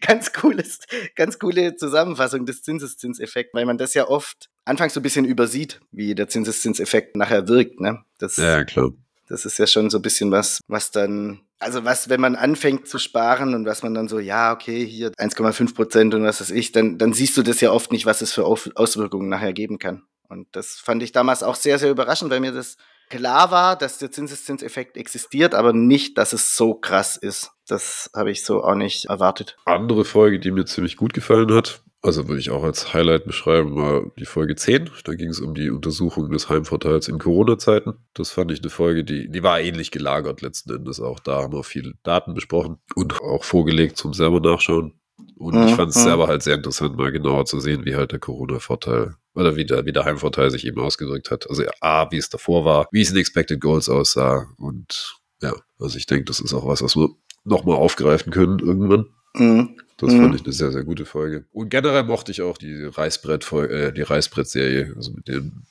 ganz 0.00 0.32
cooles, 0.32 0.80
ganz 1.14 1.38
coole 1.38 1.76
Zusammenfassung 1.76 2.44
des 2.44 2.62
Zinseszinseffekts, 2.62 3.54
weil 3.54 3.64
man 3.64 3.78
das 3.78 3.94
ja 3.94 4.06
oft 4.08 4.50
anfangs 4.66 4.92
so 4.92 5.00
ein 5.00 5.02
bisschen 5.02 5.24
übersieht, 5.24 5.80
wie 5.92 6.14
der 6.14 6.28
Zinseszinseffekt 6.28 7.16
nachher 7.16 7.48
wirkt. 7.48 7.80
Ne? 7.80 8.04
Das, 8.18 8.36
ja, 8.36 8.64
klar 8.64 8.90
Das 9.28 9.44
ist 9.44 9.58
ja 9.58 9.66
schon 9.66 9.90
so 9.90 9.98
ein 9.98 10.02
bisschen 10.02 10.30
was, 10.30 10.60
was 10.66 10.90
dann, 10.90 11.40
also 11.58 11.84
was, 11.84 12.08
wenn 12.08 12.20
man 12.20 12.36
anfängt 12.36 12.88
zu 12.88 12.98
sparen 12.98 13.54
und 13.54 13.66
was 13.66 13.82
man 13.82 13.94
dann 13.94 14.08
so, 14.08 14.18
ja, 14.18 14.52
okay, 14.52 14.84
hier 14.84 15.10
1,5 15.10 15.74
Prozent 15.74 16.14
und 16.14 16.24
was 16.24 16.40
weiß 16.40 16.50
ich, 16.50 16.72
dann, 16.72 16.98
dann 16.98 17.12
siehst 17.12 17.36
du 17.36 17.42
das 17.42 17.60
ja 17.60 17.70
oft 17.70 17.92
nicht, 17.92 18.06
was 18.06 18.20
es 18.20 18.32
für 18.32 18.44
Auswirkungen 18.44 19.28
nachher 19.28 19.52
geben 19.52 19.78
kann. 19.78 20.02
Und 20.28 20.48
das 20.52 20.74
fand 20.74 21.02
ich 21.02 21.12
damals 21.12 21.42
auch 21.42 21.54
sehr, 21.54 21.78
sehr 21.78 21.90
überraschend, 21.90 22.30
weil 22.30 22.40
mir 22.40 22.52
das 22.52 22.76
klar 23.10 23.50
war, 23.50 23.76
dass 23.76 23.98
der 23.98 24.10
Zinseszinseffekt 24.10 24.96
existiert, 24.96 25.54
aber 25.54 25.72
nicht, 25.72 26.18
dass 26.18 26.32
es 26.32 26.56
so 26.56 26.74
krass 26.74 27.16
ist. 27.16 27.52
Das 27.66 28.10
habe 28.14 28.30
ich 28.30 28.44
so 28.44 28.62
auch 28.62 28.74
nicht 28.74 29.06
erwartet. 29.06 29.56
Andere 29.64 30.04
Folge, 30.04 30.40
die 30.40 30.50
mir 30.50 30.64
ziemlich 30.64 30.96
gut 30.96 31.14
gefallen 31.14 31.52
hat, 31.52 31.82
also 32.04 32.28
würde 32.28 32.38
ich 32.38 32.50
auch 32.50 32.62
als 32.62 32.92
Highlight 32.92 33.24
beschreiben, 33.24 33.76
war 33.76 34.10
die 34.18 34.26
Folge 34.26 34.56
10. 34.56 34.90
Da 35.04 35.14
ging 35.14 35.30
es 35.30 35.40
um 35.40 35.54
die 35.54 35.70
Untersuchung 35.70 36.30
des 36.30 36.50
Heimvorteils 36.50 37.08
in 37.08 37.18
Corona-Zeiten. 37.18 37.94
Das 38.12 38.30
fand 38.30 38.52
ich 38.52 38.60
eine 38.60 38.68
Folge, 38.68 39.04
die, 39.04 39.30
die 39.30 39.42
war 39.42 39.58
ähnlich 39.58 39.90
gelagert 39.90 40.42
letzten 40.42 40.74
Endes. 40.74 41.00
Auch 41.00 41.18
da 41.18 41.40
haben 41.42 41.54
wir 41.54 41.64
viele 41.64 41.94
Daten 42.02 42.34
besprochen 42.34 42.76
und 42.94 43.22
auch 43.22 43.42
vorgelegt 43.42 43.96
zum 43.96 44.12
selber 44.12 44.40
nachschauen. 44.40 45.00
Und 45.36 45.66
ich 45.66 45.74
fand 45.74 45.90
es 45.90 46.02
selber 46.02 46.26
halt 46.28 46.42
sehr 46.42 46.56
interessant, 46.56 46.96
mal 46.96 47.10
genauer 47.10 47.46
zu 47.46 47.58
sehen, 47.58 47.86
wie 47.86 47.94
halt 47.94 48.12
der 48.12 48.18
Corona-Vorteil 48.18 49.14
oder 49.34 49.56
wie 49.56 49.64
der, 49.64 49.86
wie 49.86 49.92
der 49.92 50.04
Heimvorteil 50.04 50.50
sich 50.50 50.66
eben 50.66 50.80
ausgedrückt 50.80 51.30
hat. 51.30 51.48
Also 51.48 51.64
A, 51.80 52.10
wie 52.10 52.18
es 52.18 52.28
davor 52.28 52.66
war, 52.66 52.86
wie 52.92 53.00
es 53.00 53.10
in 53.10 53.16
Expected 53.16 53.60
Goals 53.60 53.88
aussah. 53.88 54.46
Und 54.58 55.16
ja, 55.40 55.54
also 55.78 55.96
ich 55.96 56.04
denke, 56.04 56.26
das 56.26 56.40
ist 56.40 56.52
auch 56.52 56.66
was, 56.66 56.82
was 56.82 56.96
wir 56.96 57.08
nochmal 57.44 57.76
aufgreifen 57.76 58.30
können 58.30 58.58
irgendwann. 58.58 59.06
Mhm. 59.34 59.76
Das 59.96 60.12
mhm. 60.12 60.22
fand 60.22 60.34
ich 60.34 60.44
eine 60.44 60.52
sehr, 60.52 60.72
sehr 60.72 60.84
gute 60.84 61.06
Folge. 61.06 61.44
Und 61.52 61.68
generell 61.68 62.04
mochte 62.04 62.32
ich 62.32 62.42
auch 62.42 62.58
die 62.58 62.84
Reißbrett, 62.84 63.52
äh, 63.52 63.92
die 63.92 64.02
Reißbrett-Serie, 64.02 64.92
also 64.96 65.12
mit 65.12 65.28
dem, 65.28 65.64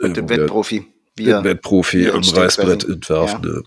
äh, 0.00 0.08
mit 0.08 0.16
dem 0.16 0.28
Wettprofi. 0.28 0.86
Mit 1.16 1.44
Wettprofi 1.44 2.08
am 2.10 2.22
Reißbrett 2.22 2.84
entwerfen. 2.84 3.44
Ja. 3.44 3.62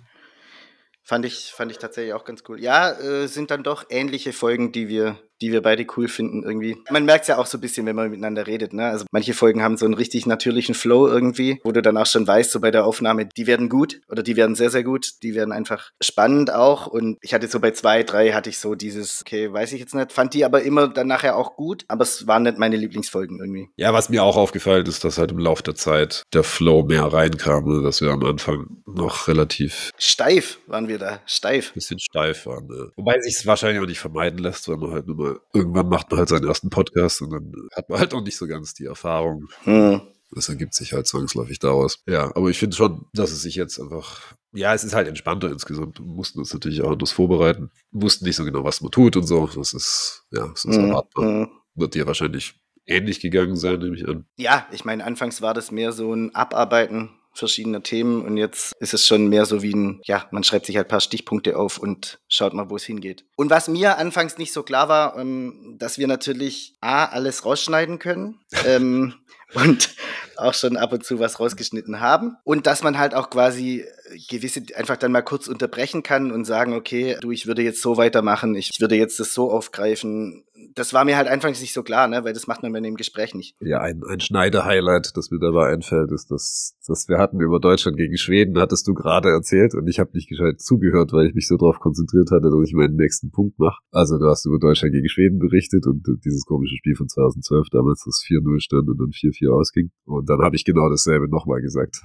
Fand 1.03 1.25
ich, 1.25 1.53
fand 1.55 1.71
ich 1.71 1.77
tatsächlich 1.77 2.13
auch 2.13 2.25
ganz 2.25 2.43
cool. 2.49 2.59
Ja, 2.59 2.91
äh, 2.91 3.27
sind 3.27 3.51
dann 3.51 3.63
doch 3.63 3.85
ähnliche 3.89 4.33
Folgen, 4.33 4.73
die 4.73 4.89
wir 4.89 5.17
die 5.41 5.51
wir 5.51 5.61
beide 5.61 5.85
cool 5.95 6.07
finden 6.07 6.43
irgendwie. 6.43 6.77
Man 6.89 7.05
merkt 7.05 7.23
es 7.23 7.27
ja 7.27 7.37
auch 7.37 7.45
so 7.45 7.57
ein 7.57 7.61
bisschen, 7.61 7.85
wenn 7.85 7.95
man 7.95 8.09
miteinander 8.09 8.47
redet. 8.47 8.73
Ne? 8.73 8.85
Also 8.85 9.05
manche 9.11 9.33
Folgen 9.33 9.63
haben 9.63 9.77
so 9.77 9.85
einen 9.85 9.93
richtig 9.93 10.25
natürlichen 10.25 10.75
Flow 10.75 11.07
irgendwie, 11.07 11.59
wo 11.63 11.71
du 11.71 11.81
dann 11.81 11.97
auch 11.97 12.05
schon 12.05 12.27
weißt, 12.27 12.51
so 12.51 12.59
bei 12.59 12.71
der 12.71 12.85
Aufnahme, 12.85 13.25
die 13.25 13.47
werden 13.47 13.69
gut 13.69 14.01
oder 14.09 14.23
die 14.23 14.35
werden 14.35 14.55
sehr, 14.55 14.69
sehr 14.69 14.83
gut. 14.83 15.23
Die 15.23 15.35
werden 15.35 15.51
einfach 15.51 15.91
spannend 16.01 16.53
auch. 16.53 16.87
Und 16.87 17.17
ich 17.21 17.33
hatte 17.33 17.47
so 17.47 17.59
bei 17.59 17.71
zwei, 17.71 18.03
drei 18.03 18.31
hatte 18.31 18.49
ich 18.49 18.59
so 18.59 18.75
dieses, 18.75 19.21
okay, 19.21 19.51
weiß 19.51 19.73
ich 19.73 19.79
jetzt 19.79 19.95
nicht, 19.95 20.11
fand 20.11 20.33
die 20.33 20.45
aber 20.45 20.63
immer 20.63 20.87
dann 20.87 21.07
nachher 21.07 21.35
auch 21.35 21.55
gut, 21.55 21.85
aber 21.87 22.03
es 22.03 22.27
waren 22.27 22.43
nicht 22.43 22.57
meine 22.57 22.77
Lieblingsfolgen 22.77 23.39
irgendwie. 23.39 23.69
Ja, 23.75 23.93
was 23.93 24.09
mir 24.09 24.23
auch 24.23 24.37
aufgefallen 24.37 24.85
ist, 24.85 25.03
dass 25.03 25.17
halt 25.17 25.31
im 25.31 25.39
Laufe 25.39 25.63
der 25.63 25.75
Zeit 25.75 26.23
der 26.33 26.43
Flow 26.43 26.83
mehr 26.83 27.03
reinkam, 27.03 27.65
ne? 27.65 27.83
dass 27.83 28.01
wir 28.01 28.09
am 28.09 28.23
Anfang 28.23 28.67
noch 28.85 29.27
relativ 29.27 29.91
steif 29.97 30.59
waren 30.67 30.87
wir 30.87 30.97
da, 30.97 31.21
steif. 31.25 31.73
Bisschen 31.73 31.99
steif 31.99 32.45
waren. 32.45 32.67
Ne? 32.67 32.91
Wobei 32.95 33.19
sich 33.19 33.35
es 33.35 33.45
wahrscheinlich 33.45 33.81
auch 33.81 33.87
nicht 33.87 33.99
vermeiden 33.99 34.39
lässt, 34.39 34.67
weil 34.67 34.77
man 34.77 34.91
halt 34.91 35.07
nur 35.07 35.15
mal 35.15 35.26
irgendwann 35.53 35.89
macht 35.89 36.09
man 36.11 36.19
halt 36.19 36.29
seinen 36.29 36.47
ersten 36.47 36.69
Podcast 36.69 37.21
und 37.21 37.31
dann 37.31 37.51
hat 37.75 37.89
man 37.89 37.99
halt 37.99 38.13
auch 38.13 38.21
nicht 38.21 38.37
so 38.37 38.47
ganz 38.47 38.73
die 38.73 38.85
Erfahrung. 38.85 39.47
Hm. 39.63 40.01
Das 40.31 40.49
ergibt 40.49 40.73
sich 40.73 40.91
halt 40.93 41.07
zwangsläufig 41.07 41.59
daraus. 41.59 42.03
Ja, 42.05 42.35
aber 42.35 42.49
ich 42.49 42.59
finde 42.59 42.75
schon, 42.75 43.05
dass 43.13 43.31
es 43.31 43.41
sich 43.41 43.55
jetzt 43.55 43.79
einfach, 43.79 44.33
ja, 44.53 44.73
es 44.73 44.83
ist 44.83 44.93
halt 44.93 45.07
entspannter 45.07 45.49
insgesamt. 45.49 45.99
Wir 45.99 46.05
mussten 46.05 46.39
uns 46.39 46.53
natürlich 46.53 46.81
auch 46.81 46.91
anders 46.91 47.11
vorbereiten, 47.11 47.71
wir 47.91 48.01
wussten 48.01 48.25
nicht 48.25 48.35
so 48.35 48.43
genau, 48.43 48.63
was 48.63 48.81
man 48.81 48.91
tut 48.91 49.15
und 49.15 49.23
so. 49.23 49.47
Das 49.47 49.73
ist, 49.73 50.25
ja, 50.31 50.47
das 50.47 50.65
ist 50.65 50.75
hm. 50.75 50.89
erwartbar. 50.89 51.25
Hm. 51.25 51.49
Wird 51.75 51.95
dir 51.95 52.07
wahrscheinlich 52.07 52.59
ähnlich 52.85 53.19
gegangen 53.19 53.55
sein, 53.55 53.79
nehme 53.79 53.95
ich 53.95 54.07
an. 54.07 54.25
Ja, 54.37 54.67
ich 54.71 54.85
meine, 54.85 55.03
anfangs 55.05 55.41
war 55.41 55.53
das 55.53 55.71
mehr 55.71 55.91
so 55.91 56.13
ein 56.13 56.33
Abarbeiten 56.33 57.16
verschiedener 57.37 57.83
Themen 57.83 58.25
und 58.25 58.37
jetzt 58.37 58.73
ist 58.79 58.93
es 58.93 59.05
schon 59.05 59.27
mehr 59.27 59.45
so 59.45 59.61
wie 59.61 59.73
ein, 59.73 60.01
ja, 60.03 60.27
man 60.31 60.43
schreibt 60.43 60.65
sich 60.65 60.75
halt 60.75 60.87
ein 60.87 60.89
paar 60.89 61.01
Stichpunkte 61.01 61.57
auf 61.57 61.77
und 61.77 62.19
schaut 62.27 62.53
mal, 62.53 62.69
wo 62.69 62.75
es 62.75 62.83
hingeht. 62.83 63.25
Und 63.35 63.49
was 63.49 63.67
mir 63.67 63.97
anfangs 63.97 64.37
nicht 64.37 64.53
so 64.53 64.63
klar 64.63 64.89
war, 64.89 65.17
ähm, 65.17 65.75
dass 65.77 65.97
wir 65.97 66.07
natürlich 66.07 66.75
A, 66.81 67.05
alles 67.05 67.45
rausschneiden 67.45 67.99
können 67.99 68.39
ähm, 68.65 69.13
und 69.53 69.89
auch 70.35 70.53
schon 70.53 70.77
ab 70.77 70.93
und 70.93 71.05
zu 71.05 71.19
was 71.19 71.39
rausgeschnitten 71.39 71.99
haben 71.99 72.37
und 72.43 72.67
dass 72.67 72.83
man 72.83 72.97
halt 72.97 73.13
auch 73.15 73.29
quasi 73.29 73.85
gewisse 74.29 74.61
einfach 74.75 74.97
dann 74.97 75.11
mal 75.11 75.21
kurz 75.21 75.47
unterbrechen 75.47 76.03
kann 76.03 76.31
und 76.31 76.45
sagen, 76.45 76.73
okay, 76.73 77.17
du, 77.21 77.31
ich 77.31 77.47
würde 77.47 77.61
jetzt 77.61 77.81
so 77.81 77.97
weitermachen, 77.97 78.55
ich 78.55 78.79
würde 78.79 78.95
jetzt 78.95 79.19
das 79.19 79.33
so 79.33 79.51
aufgreifen. 79.51 80.43
Das 80.73 80.93
war 80.93 81.05
mir 81.05 81.17
halt 81.17 81.27
anfangs 81.27 81.61
nicht 81.61 81.73
so 81.73 81.83
klar, 81.83 82.07
ne, 82.07 82.23
weil 82.23 82.33
das 82.33 82.47
macht 82.47 82.63
man 82.63 82.73
in 82.73 82.83
dem 82.83 82.95
Gespräch 82.95 83.35
nicht. 83.35 83.55
Ja, 83.59 83.79
ein, 83.79 84.01
ein 84.09 84.19
Schneider-Highlight, 84.19 85.11
das 85.15 85.29
mir 85.29 85.39
dabei 85.39 85.73
einfällt, 85.73 86.11
ist, 86.11 86.31
dass, 86.31 86.75
dass 86.87 87.07
wir 87.07 87.17
hatten 87.17 87.39
über 87.41 87.59
Deutschland 87.59 87.97
gegen 87.97 88.17
Schweden, 88.17 88.57
hattest 88.59 88.87
du 88.87 88.93
gerade 88.93 89.29
erzählt 89.29 89.75
und 89.75 89.87
ich 89.87 89.99
habe 89.99 90.11
nicht 90.13 90.29
gescheit 90.29 90.61
zugehört, 90.61 91.11
weil 91.13 91.27
ich 91.27 91.35
mich 91.35 91.47
so 91.47 91.57
darauf 91.57 91.79
konzentriert 91.79 92.31
hatte, 92.31 92.49
dass 92.49 92.67
ich 92.67 92.73
meinen 92.73 92.95
nächsten 92.95 93.31
Punkt 93.31 93.59
mache. 93.59 93.79
Also 93.91 94.17
du 94.17 94.25
hast 94.25 94.45
über 94.45 94.59
Deutschland 94.59 94.93
gegen 94.93 95.09
Schweden 95.09 95.39
berichtet 95.39 95.85
und 95.85 96.03
dieses 96.25 96.45
komische 96.45 96.75
Spiel 96.77 96.95
von 96.95 97.07
2012 97.07 97.67
damals, 97.71 98.03
das 98.05 98.23
4-0 98.27 98.59
stand 98.61 98.89
und 98.89 98.97
dann 98.97 99.09
4-4 99.09 99.53
ausging. 99.53 99.91
Und 100.05 100.29
dann 100.29 100.41
habe 100.41 100.55
ich 100.55 100.65
genau 100.65 100.89
dasselbe 100.89 101.27
nochmal 101.29 101.61
gesagt. 101.61 102.01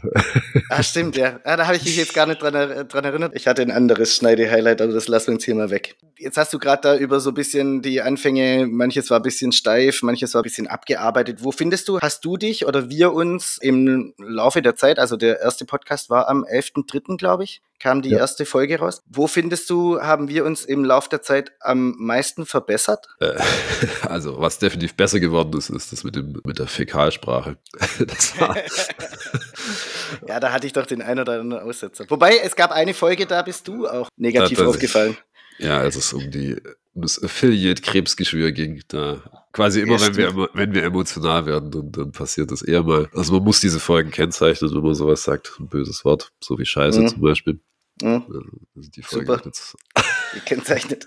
Ah, 0.68 0.82
stimmt, 0.82 1.16
ja. 1.16 1.40
Ah, 1.44 1.56
da 1.56 1.66
habe 1.66 1.76
ich 1.76 1.84
mich 1.92 2.06
jetzt 2.06 2.14
gar 2.14 2.26
nicht 2.26 2.42
dran, 2.42 2.88
dran 2.88 3.04
erinnert. 3.04 3.32
Ich 3.34 3.46
hatte 3.46 3.62
ein 3.62 3.70
anderes 3.70 4.14
Schneide-Highlight, 4.16 4.80
aber 4.80 4.92
das 4.92 5.08
lassen 5.08 5.28
wir 5.28 5.34
uns 5.34 5.44
hier 5.44 5.54
mal 5.54 5.70
weg. 5.70 5.96
Jetzt 6.18 6.36
hast 6.36 6.52
du 6.52 6.58
gerade 6.58 6.82
da 6.82 6.96
über 6.96 7.20
so 7.20 7.30
ein 7.30 7.34
bisschen 7.34 7.82
die 7.82 8.00
Anfänge, 8.00 8.66
manches 8.66 9.10
war 9.10 9.18
ein 9.18 9.22
bisschen 9.22 9.52
steif, 9.52 10.02
manches 10.02 10.34
war 10.34 10.40
ein 10.40 10.44
bisschen 10.44 10.66
abgearbeitet. 10.66 11.38
Wo 11.42 11.52
findest 11.52 11.88
du, 11.88 12.00
hast 12.00 12.24
du 12.24 12.36
dich 12.36 12.66
oder 12.66 12.88
wir 12.88 13.12
uns 13.12 13.58
im 13.60 14.14
Laufe 14.18 14.62
der 14.62 14.76
Zeit, 14.76 14.98
also 14.98 15.16
der 15.16 15.40
erste 15.40 15.64
Podcast 15.64 16.10
war 16.10 16.28
am 16.28 16.44
11.3., 16.44 17.16
glaube 17.16 17.44
ich, 17.44 17.62
kam 17.82 18.00
die 18.00 18.10
ja. 18.10 18.18
erste 18.18 18.46
Folge 18.46 18.78
raus. 18.78 19.02
Wo 19.06 19.26
findest 19.26 19.68
du, 19.68 20.00
haben 20.00 20.28
wir 20.28 20.44
uns 20.44 20.64
im 20.64 20.84
Laufe 20.84 21.08
der 21.08 21.22
Zeit 21.22 21.52
am 21.60 21.96
meisten 21.98 22.46
verbessert? 22.46 23.08
Äh, 23.18 23.34
also, 24.08 24.38
was 24.38 24.58
definitiv 24.58 24.94
besser 24.94 25.18
geworden 25.18 25.58
ist, 25.58 25.70
ist 25.70 25.92
das 25.92 26.04
mit, 26.04 26.14
dem, 26.14 26.40
mit 26.44 26.60
der 26.60 26.68
Fäkalsprache. 26.68 27.56
das 28.06 28.40
war 28.40 28.56
ja, 30.28 30.40
da 30.40 30.52
hatte 30.52 30.66
ich 30.66 30.72
doch 30.72 30.86
den 30.86 31.02
einen 31.02 31.20
oder 31.20 31.40
anderen 31.40 31.62
Aussetzer. 31.62 32.04
Wobei, 32.08 32.38
es 32.38 32.56
gab 32.56 32.70
eine 32.70 32.94
Folge, 32.94 33.26
da 33.26 33.42
bist 33.42 33.68
du 33.68 33.86
auch 33.86 34.08
negativ 34.16 34.58
da, 34.58 34.66
aufgefallen. 34.66 35.16
Ja, 35.58 35.78
als 35.78 35.96
es 35.96 36.12
um, 36.12 36.30
die, 36.30 36.56
um 36.94 37.02
das 37.02 37.22
Affiliate-Krebsgeschwür 37.22 38.52
ging. 38.52 38.82
Da 38.88 39.22
quasi 39.52 39.80
immer, 39.80 39.98
ja, 39.98 40.06
wenn, 40.06 40.16
wir, 40.16 40.48
wenn 40.54 40.74
wir 40.74 40.82
emotional 40.82 41.46
werden, 41.46 41.70
dann, 41.70 41.92
dann 41.92 42.12
passiert 42.12 42.50
das 42.50 42.62
eher 42.62 42.82
mal. 42.82 43.08
Also 43.14 43.34
man 43.34 43.44
muss 43.44 43.60
diese 43.60 43.80
Folgen 43.80 44.10
kennzeichnen, 44.10 44.74
wenn 44.74 44.82
man 44.82 44.94
sowas 44.94 45.22
sagt. 45.22 45.52
Ein 45.60 45.68
böses 45.68 46.04
Wort, 46.04 46.32
so 46.40 46.58
wie 46.58 46.66
Scheiße 46.66 47.00
mhm. 47.00 47.08
zum 47.08 47.20
Beispiel. 47.20 47.60
Mhm. 48.02 48.24
Also 48.74 48.90
die 48.90 49.02
Folge 49.02 49.26
Super. 49.26 49.42
Jetzt 49.44 49.76
gekennzeichnet. 50.32 51.06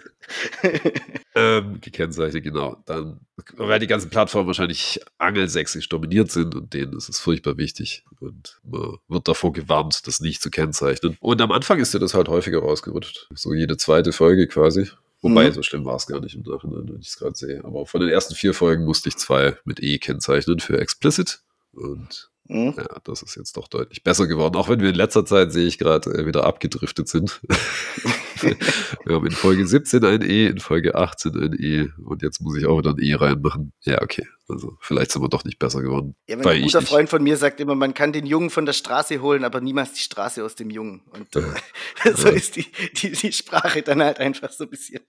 ähm, 1.36 1.80
gekennzeichnet, 1.82 2.44
genau. 2.44 2.82
Dann, 2.86 3.20
weil 3.56 3.80
die 3.80 3.88
ganzen 3.88 4.10
Plattformen 4.10 4.48
wahrscheinlich 4.48 5.00
angelsächsisch 5.18 5.90
dominiert 5.90 6.32
sind 6.32 6.56
und 6.56 6.74
denen 6.74 6.94
ist 6.94 7.10
es 7.10 7.20
furchtbar 7.20 7.58
wichtig. 7.58 8.04
Und 8.20 8.60
man 8.64 8.98
wird 9.08 9.28
davor 9.28 9.54
gewarnt, 9.54 10.08
das 10.08 10.20
nicht 10.20 10.42
zu 10.42 10.50
kennzeichnen. 10.50 11.18
Und 11.20 11.42
am 11.42 11.52
Anfang 11.52 11.80
ist 11.80 11.94
dir 11.94 12.00
das 12.00 12.14
halt 12.14 12.28
häufiger 12.28 12.60
rausgerutscht. 12.60 13.28
So 13.34 13.54
jede 13.54 13.78
zweite 13.78 14.14
Folge 14.14 14.48
quasi. 14.48 14.90
Wobei, 15.22 15.50
mhm. 15.50 15.54
so 15.54 15.64
schlimm 15.64 15.86
war 15.86 15.96
es 15.96 16.06
gar 16.06 16.20
nicht 16.20 16.36
im 16.36 16.44
Nachhinein, 16.44 16.88
wenn 16.88 17.00
ich 17.00 17.08
es 17.08 17.18
gerade 17.18 17.36
sehe. 17.36 17.64
Aber 17.64 17.86
von 17.86 18.00
den 18.00 18.10
ersten 18.10 18.36
vier 18.36 18.54
Folgen 18.54 18.86
musste 18.86 19.10
ich 19.10 19.18
zwei 19.18 19.58
mit 19.66 19.82
E 19.82 19.98
kennzeichnen 19.98 20.60
für 20.60 20.80
explicit. 20.80 21.40
Und 21.74 22.30
Mhm. 22.48 22.76
Ja, 22.78 22.86
das 23.04 23.24
ist 23.24 23.36
jetzt 23.36 23.58
doch 23.58 23.68
deutlich 23.68 24.04
besser 24.04 24.28
geworden, 24.28 24.56
auch 24.56 24.70
wenn 24.70 24.80
wir 24.80 24.90
in 24.90 24.96
letzter 24.96 25.26
Zeit, 25.26 25.52
sehe 25.52 25.66
ich 25.66 25.80
gerade, 25.80 26.12
äh, 26.12 26.26
wieder 26.28 26.46
abgedriftet 26.46 27.08
sind. 27.08 27.42
wir 29.06 29.16
haben 29.16 29.26
in 29.26 29.32
Folge 29.32 29.66
17 29.66 30.04
ein 30.06 30.22
E, 30.22 30.48
in 30.48 30.60
Folge 30.60 30.96
18 30.96 31.36
ein 31.36 31.54
E 31.60 31.90
und 32.04 32.22
jetzt 32.22 32.42
muss 32.42 32.56
ich 32.56 32.68
auch 32.68 32.78
wieder 32.78 32.92
ein 32.92 33.00
E 33.00 33.16
reinmachen. 33.16 33.74
Ja, 33.82 34.02
okay. 34.02 34.28
Also 34.48 34.78
vielleicht 34.80 35.12
sind 35.12 35.24
wir 35.24 35.30
doch 35.30 35.44
nicht 35.44 35.58
besser 35.58 35.82
geworden. 35.82 36.16
Ja, 36.30 36.38
ein 36.38 36.62
guter 36.62 36.84
Freund 36.84 37.10
von 37.10 37.24
mir 37.24 37.36
sagt 37.36 37.60
immer, 37.60 37.74
man 37.74 37.96
kann 37.96 38.14
den 38.14 38.28
Jungen 38.28 38.52
von 38.52 38.68
der 38.68 38.74
Straße 38.74 39.22
holen, 39.22 39.44
aber 39.44 39.60
niemals 39.60 39.94
die 39.94 40.02
Straße 40.02 40.44
aus 40.44 40.54
dem 40.54 40.70
Jungen. 40.70 41.02
Und 41.12 41.36
äh, 41.36 42.14
so 42.16 42.30
ist 42.30 42.56
die, 42.58 42.68
die, 42.98 43.12
die 43.12 43.32
Sprache 43.32 43.82
dann 43.82 44.04
halt 44.04 44.20
einfach 44.20 44.52
so 44.52 44.66
ein 44.66 44.70
bisschen. 44.70 45.00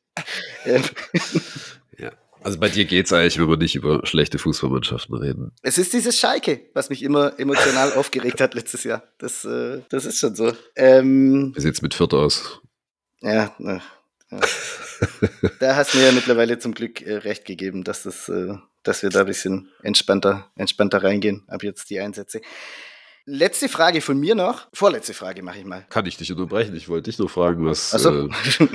Also 2.43 2.59
bei 2.59 2.69
dir 2.69 2.85
geht 2.85 3.07
es 3.07 3.13
eigentlich, 3.13 3.39
wenn 3.39 3.49
wir 3.49 3.57
nicht 3.57 3.75
über 3.75 4.07
schlechte 4.07 4.39
Fußballmannschaften 4.39 5.17
reden. 5.17 5.53
Es 5.63 5.79
ist 5.79 5.93
dieses 5.93 6.19
Schalke, 6.19 6.61
was 6.75 6.91
mich 6.91 7.03
immer 7.03 7.39
emotional 7.39 7.93
aufgeregt 7.97 8.41
hat 8.41 8.55
letztes 8.55 8.85
Jahr. 8.85 9.03
Das, 9.19 9.45
äh, 9.45 9.83
das 9.89 10.05
ist 10.05 10.19
schon 10.19 10.35
so. 10.35 10.53
Ähm, 10.77 11.53
Wie 11.55 11.61
sieht's 11.61 11.83
mit 11.83 11.95
Viert 11.95 12.15
aus? 12.15 12.61
Ja, 13.21 13.55
na, 13.59 13.83
ja. 14.31 14.41
da 15.61 15.77
hast 15.77 15.95
du 15.95 15.99
mir 15.99 16.07
ja 16.07 16.13
mittlerweile 16.13 16.59
zum 16.59 16.75
Glück 16.75 17.03
äh, 17.03 17.17
recht 17.17 17.45
gegeben, 17.45 17.85
dass, 17.85 18.03
das, 18.03 18.29
äh, 18.29 18.55
dass 18.83 19.03
wir 19.03 19.11
da 19.11 19.21
ein 19.21 19.27
bisschen 19.27 19.69
entspannter, 19.83 20.51
entspannter 20.57 21.03
reingehen, 21.03 21.45
ab 21.49 21.63
jetzt 21.63 21.91
die 21.91 22.01
Einsätze. 22.01 22.41
Letzte 23.29 23.69
Frage 23.69 24.01
von 24.01 24.21
mir 24.21 24.37
noch. 24.37 24.69
Vorletzte 24.73 25.13
Frage 25.13 25.43
mache 25.43 25.59
ich 25.59 25.65
mal. 25.65 25.85
Kann 25.91 26.07
ich 26.07 26.17
dich 26.17 26.31
unterbrechen? 26.31 26.77
Ich 26.77 26.89
wollte 26.89 27.11
dich 27.11 27.19
nur 27.19 27.29
fragen, 27.29 27.67
was. 27.67 27.91
So. 27.91 28.29
Äh, 28.29 28.31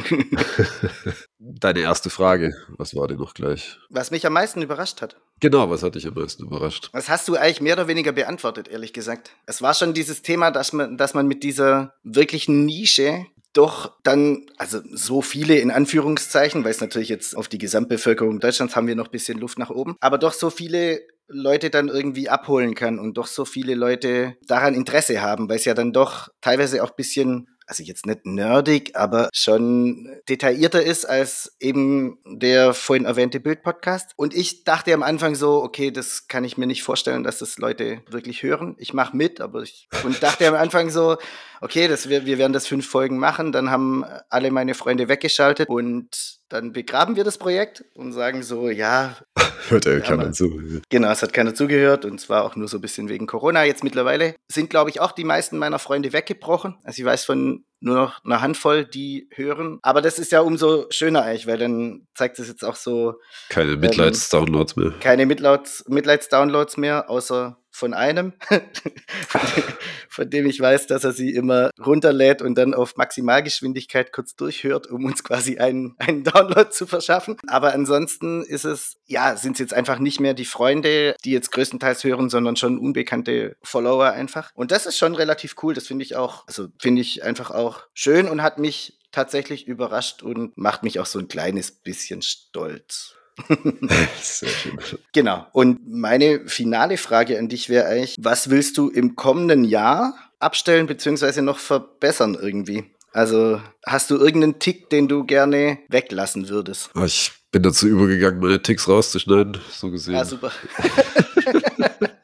deine 1.40 1.80
erste 1.80 2.10
Frage. 2.10 2.54
Was 2.78 2.94
war 2.94 3.08
denn 3.08 3.18
noch 3.18 3.34
gleich? 3.34 3.78
Was 3.90 4.12
mich 4.12 4.26
am 4.26 4.34
meisten 4.34 4.62
überrascht 4.62 5.02
hat. 5.02 5.16
Genau, 5.40 5.70
was 5.70 5.84
hat 5.84 5.96
dich 5.96 6.06
am 6.06 6.16
meisten 6.16 6.44
überrascht? 6.44 6.90
Das 6.92 7.08
hast 7.08 7.30
du 7.30 7.38
eigentlich 7.38 7.62
mehr 7.62 7.76
oder 7.76 7.88
weniger 7.88 8.12
beantwortet, 8.12 8.68
ehrlich 8.68 8.92
gesagt. 8.92 9.32
Es 9.46 9.62
war 9.62 9.74
schon 9.74 9.94
dieses 9.94 10.22
Thema, 10.22 10.52
dass 10.52 10.74
man, 10.74 10.98
dass 10.98 11.14
man 11.14 11.28
mit 11.28 11.44
dieser 11.44 11.94
wirklichen 12.04 12.66
Nische 12.66 13.26
doch 13.54 13.94
dann, 14.04 14.48
also 14.58 14.80
so 14.92 15.22
viele 15.22 15.60
in 15.60 15.72
Anführungszeichen, 15.72 16.64
weil 16.64 16.72
es 16.72 16.82
natürlich 16.82 17.10
jetzt 17.10 17.36
auf 17.38 17.48
die 17.48 17.58
Gesamtbevölkerung 17.58 18.40
Deutschlands 18.40 18.76
haben 18.76 18.88
wir 18.88 18.96
noch 18.96 19.08
ein 19.08 19.12
bisschen 19.12 19.40
Luft 19.40 19.60
nach 19.60 19.70
oben, 19.70 19.96
aber 20.00 20.18
doch 20.18 20.34
so 20.34 20.50
viele 20.50 21.02
Leute 21.32 21.70
dann 21.70 21.90
irgendwie 21.90 22.30
abholen 22.30 22.76
kann 22.76 23.00
und 23.00 23.18
doch 23.18 23.28
so 23.28 23.46
viele 23.46 23.76
Leute 23.76 24.38
daran 24.48 24.74
Interesse 24.74 25.22
haben, 25.22 25.50
weil 25.50 25.58
es 25.58 25.66
ja 25.66 25.74
dann 25.74 25.94
doch 25.94 26.30
teilweise 26.42 26.84
auch 26.84 26.90
ein 26.90 26.96
bisschen 26.98 27.48
also 27.72 27.84
jetzt 27.84 28.06
nicht 28.06 28.26
nerdig, 28.26 28.98
aber 28.98 29.30
schon 29.34 30.20
detaillierter 30.28 30.84
ist 30.84 31.06
als 31.06 31.56
eben 31.62 32.20
der 32.26 32.74
vorhin 32.74 33.06
erwähnte 33.06 33.40
Bild-Podcast. 33.40 34.12
Und 34.18 34.36
ich 34.36 34.66
dachte 34.66 34.94
am 34.94 35.04
Anfang 35.04 35.36
so, 35.36 35.64
okay, 35.64 35.90
das 35.90 36.28
kann 36.28 36.44
ich 36.44 36.58
mir 36.58 36.68
nicht 36.68 36.84
vorstellen, 36.84 37.24
dass 37.24 37.40
das 37.40 37.58
Leute 37.60 38.02
wirklich 38.10 38.44
hören. 38.44 38.76
Ich 38.78 38.94
mache 38.94 39.16
mit, 39.16 39.40
aber 39.40 39.62
ich 39.62 39.88
und 40.04 40.22
dachte 40.22 40.50
am 40.50 40.56
Anfang 40.56 40.90
so, 40.90 41.16
okay, 41.62 41.88
das, 41.88 42.10
wir, 42.10 42.26
wir 42.26 42.38
werden 42.38 42.52
das 42.52 42.68
fünf 42.68 42.86
Folgen 42.90 43.18
machen. 43.18 43.54
Dann 43.54 43.72
haben 43.72 44.04
alle 44.30 44.52
meine 44.52 44.74
Freunde 44.74 45.08
weggeschaltet 45.08 45.70
und 45.70 46.41
dann 46.52 46.74
begraben 46.74 47.16
wir 47.16 47.24
das 47.24 47.38
Projekt 47.38 47.86
und 47.96 48.12
sagen 48.14 48.44
so, 48.44 48.70
ja. 48.70 49.16
Hört 49.70 49.86
ja 49.86 50.00
keiner 50.00 50.32
zu. 50.32 50.82
Genau, 50.90 51.10
es 51.12 51.22
hat 51.22 51.34
keiner 51.34 51.54
zugehört 51.54 52.04
und 52.04 52.20
zwar 52.20 52.44
auch 52.44 52.56
nur 52.56 52.68
so 52.68 52.78
ein 52.78 52.82
bisschen 52.82 53.10
wegen 53.10 53.28
Corona. 53.28 53.64
Jetzt 53.64 53.84
mittlerweile 53.84 54.36
sind, 54.52 54.70
glaube 54.70 54.90
ich, 54.90 55.00
auch 55.00 55.12
die 55.12 55.24
meisten 55.24 55.58
meiner 55.58 55.80
Freunde 55.80 56.14
weggebrochen. 56.14 56.78
Also 56.84 57.02
ich 57.02 57.06
weiß 57.06 57.26
von 57.26 57.64
nur 57.80 57.96
noch 57.96 58.24
einer 58.26 58.42
Handvoll, 58.42 58.86
die 58.86 59.28
hören. 59.34 59.80
Aber 59.82 60.02
das 60.02 60.20
ist 60.20 60.32
ja 60.32 60.42
umso 60.42 60.86
schöner 60.90 61.24
eigentlich, 61.24 61.48
weil 61.48 61.58
dann 61.58 62.08
zeigt 62.16 62.38
es 62.40 62.48
jetzt 62.48 62.64
auch 62.64 62.76
so 62.76 63.16
Keine 63.50 63.78
Mitleidsdownloads 63.78 64.76
mehr. 64.76 64.94
keine 65.00 65.26
Mitleids 65.26 65.86
Mitleidsdownloads 65.88 66.78
mehr, 66.78 67.10
außer 67.10 67.58
von 67.72 67.94
einem, 67.94 68.34
von 70.10 70.30
dem 70.30 70.46
ich 70.46 70.60
weiß, 70.60 70.88
dass 70.88 71.04
er 71.04 71.14
sie 71.14 71.34
immer 71.34 71.72
runterlädt 71.84 72.42
und 72.42 72.56
dann 72.56 72.74
auf 72.74 72.98
Maximalgeschwindigkeit 72.98 74.12
kurz 74.12 74.36
durchhört, 74.36 74.88
um 74.88 75.06
uns 75.06 75.24
quasi 75.24 75.58
einen, 75.58 75.96
einen 75.98 76.24
Download 76.24 76.70
zu 76.70 76.86
verschaffen. 76.86 77.38
Aber 77.48 77.74
ansonsten 77.74 78.44
ist 78.44 78.66
es, 78.66 78.98
ja, 79.06 79.36
sind 79.38 79.54
es 79.54 79.60
jetzt 79.60 79.74
einfach 79.74 80.00
nicht 80.00 80.20
mehr 80.20 80.34
die 80.34 80.46
Freunde, 80.46 81.16
die 81.24 81.32
jetzt 81.32 81.52
größtenteils 81.52 82.04
hören, 82.04 82.30
sondern 82.30 82.58
schon 82.58 82.78
unbekannte 82.78 83.56
Follower 83.64 84.12
einfach. 84.12 84.52
Und 84.54 84.72
das 84.72 84.86
ist 84.86 84.98
schon 84.98 85.16
relativ 85.16 85.56
cool. 85.64 85.74
Das 85.74 85.88
finde 85.88 86.04
ich 86.04 86.16
auch, 86.16 86.46
also 86.48 86.68
finde 86.80 87.02
ich 87.02 87.24
einfach 87.24 87.52
auch 87.52 87.84
schön 87.94 88.28
und 88.28 88.42
hat 88.42 88.60
mich 88.60 89.00
tatsächlich 89.12 89.68
überrascht 89.68 90.24
und 90.24 90.58
macht 90.58 90.84
mich 90.84 91.00
auch 91.00 91.06
so 91.06 91.20
ein 91.20 91.28
kleines 91.28 91.72
bisschen 91.72 92.22
stolz. 92.22 93.16
Sehr 94.22 94.50
schön. 94.50 94.78
Genau. 95.14 95.46
Und 95.54 95.80
meine 95.90 96.48
finale 96.48 96.98
Frage 96.98 97.38
an 97.38 97.50
dich 97.50 97.70
wäre 97.70 97.86
eigentlich, 97.86 98.16
was 98.20 98.50
willst 98.50 98.78
du 98.78 98.90
im 98.90 99.16
kommenden 99.16 99.64
Jahr 99.64 100.14
abstellen 100.40 100.88
bzw. 100.88 101.42
noch 101.42 101.60
verbessern 101.60 102.38
irgendwie? 102.40 102.86
Also 103.14 103.62
hast 103.86 104.10
du 104.10 104.18
irgendeinen 104.18 104.60
Tick, 104.60 104.90
den 104.90 105.08
du 105.08 105.26
gerne 105.26 105.80
weglassen 105.90 106.48
würdest? 106.50 106.90
Aber 106.94 107.06
ich 107.06 107.32
bin 107.52 107.62
dazu 107.64 107.88
übergegangen, 107.88 108.40
meine 108.40 108.62
Ticks 108.62 108.88
rauszuschneiden, 108.88 109.58
so 109.70 109.92
gesehen. 109.92 110.16
Ah, 110.16 110.24
super. 110.24 110.52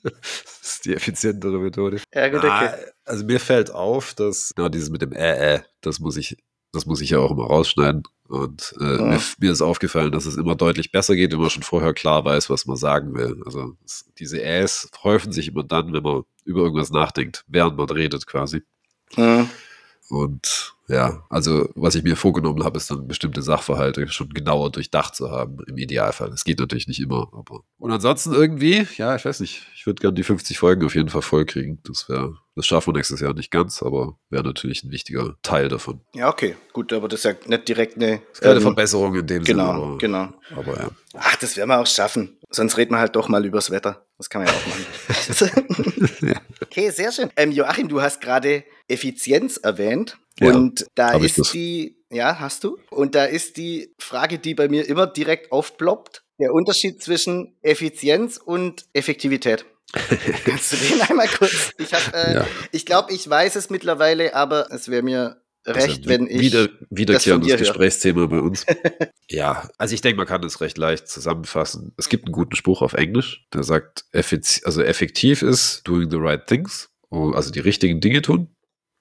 das 0.03 0.61
ist 0.61 0.85
die 0.85 0.93
effizientere 0.95 1.59
Methode. 1.59 1.99
Ja, 2.13 2.29
gut, 2.29 2.43
Ah, 2.45 2.65
okay. 2.65 2.75
also 3.05 3.25
mir 3.25 3.39
fällt 3.39 3.71
auf, 3.71 4.13
dass 4.13 4.53
genau 4.55 4.69
dieses 4.69 4.89
mit 4.89 5.01
dem 5.01 5.11
äh, 5.11 5.55
äh, 5.55 5.59
das 5.81 5.99
muss 5.99 6.17
ich, 6.17 6.37
das 6.77 6.85
muss 6.85 7.01
ich 7.01 7.09
ja 7.09 7.19
auch 7.19 7.31
immer 7.31 7.45
rausschneiden. 7.45 8.03
Und 8.27 8.73
äh, 8.79 8.97
Ja. 8.97 9.01
mir, 9.03 9.19
mir 9.39 9.51
ist 9.51 9.61
aufgefallen, 9.61 10.11
dass 10.11 10.25
es 10.25 10.37
immer 10.37 10.55
deutlich 10.55 10.91
besser 10.91 11.15
geht, 11.15 11.31
wenn 11.31 11.39
man 11.39 11.49
schon 11.49 11.63
vorher 11.63 11.93
klar 11.93 12.23
weiß, 12.23 12.49
was 12.49 12.65
man 12.65 12.77
sagen 12.77 13.13
will. 13.15 13.41
Also 13.45 13.73
es, 13.85 14.05
diese 14.19 14.41
Äs 14.43 14.89
häufen 15.03 15.31
sich 15.31 15.47
immer 15.47 15.63
dann, 15.63 15.93
wenn 15.93 16.03
man 16.03 16.23
über 16.45 16.61
irgendwas 16.61 16.91
nachdenkt, 16.91 17.43
während 17.47 17.77
man 17.77 17.89
redet 17.89 18.27
quasi. 18.27 18.61
Hm. 19.15 19.49
Und 20.09 20.73
ja, 20.87 21.25
also 21.29 21.69
was 21.75 21.95
ich 21.95 22.03
mir 22.03 22.15
vorgenommen 22.15 22.63
habe, 22.63 22.77
ist 22.77 22.89
dann 22.89 23.07
bestimmte 23.07 23.41
Sachverhalte 23.41 24.07
schon 24.07 24.29
genauer 24.29 24.71
durchdacht 24.71 25.15
zu 25.15 25.29
haben, 25.31 25.57
im 25.67 25.77
Idealfall. 25.77 26.29
Es 26.29 26.45
geht 26.45 26.59
natürlich 26.59 26.87
nicht 26.87 27.01
immer, 27.01 27.27
aber. 27.33 27.61
Und 27.77 27.91
ansonsten 27.91 28.33
irgendwie, 28.33 28.87
ja, 28.95 29.15
ich 29.17 29.25
weiß 29.25 29.41
nicht, 29.41 29.67
ich 29.75 29.76
würde 29.87 30.01
gerne 30.01 30.13
die 30.13 30.23
50 30.23 30.59
Folgen 30.59 30.85
auf 30.85 30.93
jeden 30.93 31.09
Fall 31.09 31.23
voll 31.23 31.45
kriegen. 31.45 31.79
Das 31.83 32.07
wäre, 32.09 32.37
das 32.55 32.67
schaffen 32.67 32.93
wir 32.93 32.97
nächstes 32.97 33.21
Jahr 33.21 33.33
nicht 33.33 33.49
ganz, 33.49 33.81
aber 33.81 34.19
wäre 34.29 34.43
natürlich 34.43 34.83
ein 34.83 34.91
wichtiger 34.91 35.35
Teil 35.41 35.69
davon. 35.69 36.01
Ja, 36.13 36.29
okay. 36.29 36.55
Gut, 36.73 36.93
aber 36.93 37.07
das 37.07 37.21
ist 37.21 37.23
ja 37.23 37.33
nicht 37.45 37.67
direkt 37.67 37.95
eine. 37.95 38.21
Keine 38.39 38.55
ähm, 38.55 38.61
Verbesserung 38.61 39.15
in 39.15 39.25
dem 39.25 39.45
Sinne, 39.45 39.63
Genau, 39.63 39.71
aber, 39.71 39.97
genau. 39.97 40.29
aber 40.55 40.77
ja. 40.77 40.89
Ach, 41.15 41.35
das 41.37 41.57
werden 41.57 41.69
wir 41.69 41.79
auch 41.79 41.87
schaffen. 41.87 42.37
Sonst 42.49 42.77
reden 42.77 42.91
wir 42.91 42.99
halt 42.99 43.15
doch 43.15 43.29
mal 43.29 43.43
übers 43.45 43.71
Wetter. 43.71 44.05
Das 44.17 44.29
kann 44.29 44.43
man 44.43 44.53
ja 44.53 44.59
auch 44.59 44.67
machen. 44.67 46.35
okay, 46.61 46.89
sehr 46.91 47.11
schön. 47.11 47.31
Ähm, 47.35 47.51
Joachim, 47.51 47.87
du 47.87 48.01
hast 48.01 48.21
gerade 48.21 48.65
Effizienz 48.87 49.57
erwähnt. 49.57 50.17
Ja, 50.39 50.53
und 50.53 50.85
da 50.93 51.17
ist 51.17 51.53
die, 51.53 51.97
ja, 52.11 52.39
hast 52.39 52.63
du? 52.63 52.77
Und 52.91 53.15
da 53.15 53.25
ist 53.25 53.57
die 53.57 53.95
Frage, 53.97 54.37
die 54.37 54.53
bei 54.53 54.67
mir 54.67 54.87
immer 54.87 55.07
direkt 55.07 55.51
aufploppt. 55.51 56.23
Der 56.39 56.53
Unterschied 56.53 57.01
zwischen 57.01 57.57
Effizienz 57.63 58.37
und 58.37 58.85
Effektivität. 58.93 59.65
Kannst 60.45 60.73
du 60.73 60.75
den 60.77 61.01
einmal 61.01 61.27
kurz? 61.27 61.71
Ich, 61.77 61.91
äh, 61.93 62.33
Ja. 62.33 62.47
ich 62.71 62.85
glaube, 62.85 63.13
ich 63.13 63.29
weiß 63.29 63.55
es 63.55 63.69
mittlerweile, 63.69 64.35
aber 64.35 64.71
es 64.71 64.89
wäre 64.89 65.01
mir 65.01 65.41
recht, 65.65 66.07
wenn 66.07 66.27
ich. 66.27 66.39
Wieder, 66.39 66.69
wiederkehrendes 66.89 67.49
höre. 67.49 67.57
Gesprächsthema 67.57 68.25
bei 68.25 68.39
uns. 68.39 68.65
ja, 69.29 69.69
also 69.77 69.93
ich 69.93 70.01
denke, 70.01 70.17
man 70.17 70.27
kann 70.27 70.41
das 70.41 70.61
recht 70.61 70.77
leicht 70.77 71.07
zusammenfassen. 71.07 71.93
Es 71.97 72.09
gibt 72.09 72.25
einen 72.25 72.33
guten 72.33 72.55
Spruch 72.55 72.81
auf 72.81 72.93
Englisch, 72.93 73.45
der 73.53 73.63
sagt, 73.63 74.05
effiz 74.11 74.61
also 74.65 74.81
effektiv 74.81 75.41
ist 75.41 75.87
doing 75.87 76.09
the 76.09 76.17
right 76.17 76.45
things, 76.47 76.89
oh, 77.09 77.31
also 77.31 77.51
die 77.51 77.59
richtigen 77.59 78.01
Dinge 78.01 78.21
tun. 78.21 78.55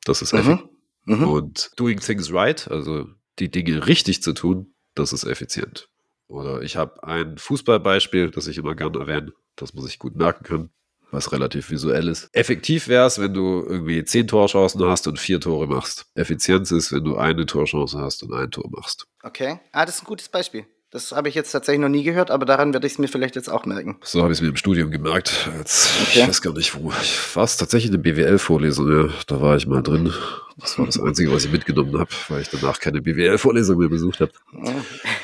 Das 0.05 0.23
ist 0.23 0.33
effektiv. 0.33 0.69
Mhm. 1.05 1.19
Mhm. 1.19 1.29
Und 1.29 1.71
doing 1.77 2.01
things 2.01 2.33
right, 2.33 2.69
also 2.71 3.07
die 3.39 3.51
Dinge 3.51 3.87
richtig 3.87 4.23
zu 4.23 4.33
tun, 4.33 4.75
das 4.95 5.13
ist 5.13 5.25
effizient. 5.25 5.89
Oder 6.29 6.63
ich 6.63 6.77
habe 6.77 7.05
ein 7.05 7.39
Fußballbeispiel, 7.39 8.31
das 8.31 8.49
ich 8.49 8.59
immer 8.59 8.75
gerne 8.75 8.99
erwähne, 8.99 9.33
das 9.55 9.75
man 9.75 9.85
sich 9.85 9.99
gut 10.01 10.17
merken 10.17 10.45
kann, 10.45 10.71
was 11.17 11.33
relativ 11.33 11.71
visuell 11.71 12.09
ist. 12.09 12.29
Effektiv 12.33 12.89
wäre 12.89 13.07
es, 13.07 13.19
wenn 13.19 13.35
du 13.35 13.65
irgendwie 13.67 14.05
zehn 14.05 14.29
Torchancen 14.29 14.85
hast 14.85 15.09
und 15.09 15.19
vier 15.19 15.41
Tore 15.41 15.67
machst. 15.67 16.07
Effizienz 16.15 16.71
ist, 16.71 16.93
wenn 16.93 17.05
du 17.05 17.17
eine 17.17 17.47
Torchance 17.47 17.99
hast 17.99 18.23
und 18.23 18.33
ein 18.35 18.51
Tor 18.51 18.69
machst. 18.71 19.07
Okay. 19.23 19.59
Ah, 19.73 19.85
das 19.85 19.97
ist 19.97 20.03
ein 20.03 20.07
gutes 20.07 20.29
Beispiel. 20.29 20.67
Das 20.93 21.11
habe 21.11 21.29
ich 21.29 21.35
jetzt 21.35 21.51
tatsächlich 21.51 21.81
noch 21.81 21.89
nie 21.89 22.05
gehört, 22.05 22.31
aber 22.31 22.47
daran 22.47 22.73
werde 22.73 22.87
ich 22.87 22.93
es 22.95 22.99
mir 22.99 23.09
vielleicht 23.09 23.35
jetzt 23.35 23.49
auch 23.51 23.67
merken. 23.67 23.99
So 24.03 24.23
habe 24.23 24.33
ich 24.33 24.39
es 24.39 24.43
mir 24.43 24.49
im 24.49 24.57
Studium 24.57 24.91
gemerkt. 24.93 25.51
Jetzt, 25.59 25.91
Okay. 26.03 26.21
Ich 26.21 26.29
weiß 26.29 26.41
gar 26.43 26.53
nicht, 26.55 26.75
wo. 26.81 26.93
Ich 27.03 27.19
war 27.35 27.43
es 27.45 27.57
tatsächlich 27.57 27.91
eine 27.91 27.99
BWL-Vorlesung, 27.99 28.91
ja. 28.91 29.09
Da 29.27 29.41
war 29.41 29.57
ich 29.57 29.67
mal 29.67 29.83
drin. 29.83 30.13
Das 30.59 30.79
war 30.79 30.87
das 30.87 30.99
Einzige, 31.01 31.33
was 31.33 31.45
ich 31.45 31.51
mitgenommen 31.53 31.99
habe, 31.99 32.09
weil 32.29 32.41
ich 32.41 32.49
danach 32.49 32.79
keine 32.79 33.03
BWL-Vorlesung 33.03 33.79
mehr 33.79 33.89
besucht 33.89 34.21
habe, 34.21 34.31
Oh, 34.55 34.73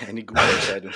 eine 0.09 0.25
gute 0.25 0.43
Entscheidung. 0.43 0.91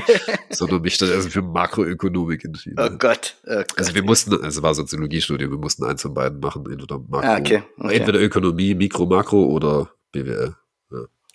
sondern 0.50 0.80
mich 0.82 0.94
stattdessen 0.94 1.30
für 1.30 1.42
Makroökonomik 1.42 2.44
entschieden. 2.44 2.76
oh 2.78 2.90
Gott. 2.96 3.36
Oh 3.44 3.56
Gott. 3.56 3.66
Also 3.76 3.94
wir 3.94 4.02
mussten, 4.04 4.32
also 4.32 4.46
es 4.46 4.62
war 4.62 4.74
Soziologiestudium, 4.74 5.50
wir 5.50 5.58
mussten 5.58 5.84
eins 5.84 6.00
von 6.00 6.14
beiden 6.14 6.38
machen, 6.40 6.64
entweder 6.70 7.00
Makro, 7.00 7.26
Ah, 7.28 7.38
okay, 7.38 7.64
okay. 7.78 7.96
entweder 7.96 8.20
Ökonomie, 8.20 8.74
Mikro, 8.74 9.04
Makro 9.04 9.44
oder 9.46 9.90
BWL. 10.12 10.54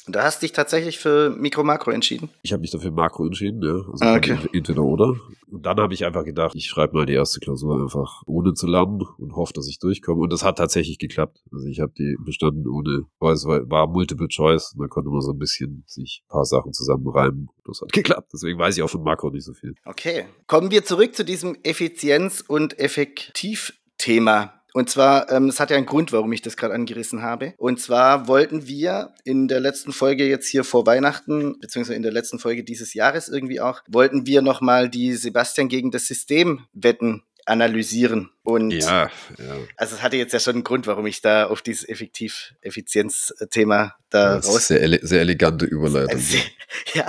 Und 0.08 0.15
da 0.15 0.24
hast 0.24 0.41
du 0.41 0.46
dich 0.46 0.54
tatsächlich 0.54 0.98
für 1.00 1.30
Mikro-Makro 1.32 1.91
entschieden. 1.91 2.30
Ich 2.41 2.54
habe 2.54 2.62
mich 2.62 2.72
dafür 2.72 2.91
Makro 2.91 3.26
entschieden, 3.26 3.62
ja. 3.62 3.74
Also 3.76 3.98
Ah, 4.06 4.15
okay. 4.15 4.38
entweder 4.54 4.82
oder. 4.84 5.15
Und 5.52 5.65
dann 5.65 5.78
habe 5.80 5.93
ich 5.93 6.06
einfach 6.06 6.24
gedacht, 6.24 6.56
ich 6.56 6.65
schreibe 6.67 6.96
mal 6.96 7.06
die 7.06 7.13
erste 7.13 7.39
Klausur 7.41 7.82
einfach 7.82 8.24
ohne 8.26 8.54
zu 8.54 8.67
lernen 8.67 9.02
und 9.17 9.36
hoffe, 9.36 9.54
dass 9.54 9.67
ich 9.67 9.80
durchkomme. 9.80 10.22
Und 10.22 10.32
das 10.34 10.43
hat 10.43 10.58
tatsächlich 10.58 10.98
geklappt. 10.98 11.39
Also 11.52 11.67
ich 11.67 11.80
habe 11.82 11.91
die 11.98 12.15
bestanden 12.24 12.67
ohne, 12.67 13.04
weil 13.20 13.34
es 13.34 13.46
war, 13.46 13.70
war 13.70 13.88
Multiple 13.88 14.28
Choice 14.30 14.74
und 14.76 14.82
da 14.82 14.88
konnte 14.88 15.10
man 15.10 15.22
so 15.22 15.32
ein 15.32 15.38
bisschen 15.39 15.84
sich 15.88 16.24
ein 16.26 16.30
paar 16.30 16.46
Sachen 16.46 16.72
zusammenreimen. 16.74 17.50
Das 17.65 17.82
hat 17.82 17.91
geklappt. 17.91 18.30
Deswegen 18.34 18.58
weiß 18.58 18.78
ich 18.78 18.84
auch 18.84 18.89
von 18.89 19.04
Makro 19.04 19.30
nicht 19.30 19.43
so 19.43 19.54
viel. 19.54 19.76
Okay. 19.86 20.26
Kommen 20.48 20.72
wir 20.72 20.86
zurück 20.86 21.15
zu 21.15 21.26
diesem 21.26 21.56
Effizienz- 21.63 22.41
und 22.48 22.80
Effektiv-Thema. 22.80 24.54
Und 24.73 24.89
zwar, 24.89 25.32
ähm, 25.32 25.47
es 25.47 25.60
hat 25.60 25.71
ja 25.71 25.77
einen 25.77 25.86
Grund, 25.86 26.12
warum 26.12 26.32
ich 26.34 26.41
das 26.41 26.58
gerade 26.58 26.73
angerissen 26.73 27.21
habe. 27.21 27.53
Und 27.58 27.82
zwar 27.82 28.27
wollten 28.27 28.67
wir 28.67 29.13
in 29.23 29.47
der 29.47 29.60
letzten 29.60 29.91
Folge 29.91 30.27
jetzt 30.27 30.47
hier 30.47 30.63
vor 30.63 30.86
Weihnachten, 30.86 31.60
beziehungsweise 31.60 31.95
in 31.95 32.03
der 32.03 32.12
letzten 32.12 32.39
Folge 32.39 32.63
dieses 32.63 32.93
Jahres 32.93 33.30
irgendwie 33.30 33.60
auch, 33.60 33.82
wollten 33.88 34.27
wir 34.27 34.41
nochmal 34.41 34.89
die 34.89 35.13
Sebastian 35.13 35.69
gegen 35.69 35.91
das 35.91 36.06
System 36.06 36.65
wetten 36.73 37.23
analysieren. 37.47 38.30
Und 38.43 38.72
Ja, 38.72 39.09
ja. 39.38 39.57
also 39.78 39.95
es 39.95 40.03
hatte 40.03 40.18
jetzt 40.18 40.34
ja 40.34 40.39
schon 40.39 40.55
einen 40.55 40.63
Grund, 40.63 40.86
warum 40.86 41.07
ich 41.07 41.22
da 41.22 41.47
auf 41.47 41.61
dieses 41.61 41.88
Effektiv-Effizienz-Thema 41.88 43.95
da 44.09 44.38
ist 44.38 44.47
raus 44.47 44.68
sehr, 44.68 44.82
ele 44.82 44.99
sehr 45.01 45.22
elegante 45.22 45.65
Überleitung. 45.65 46.15
also, 46.15 46.38
ja, 46.93 47.05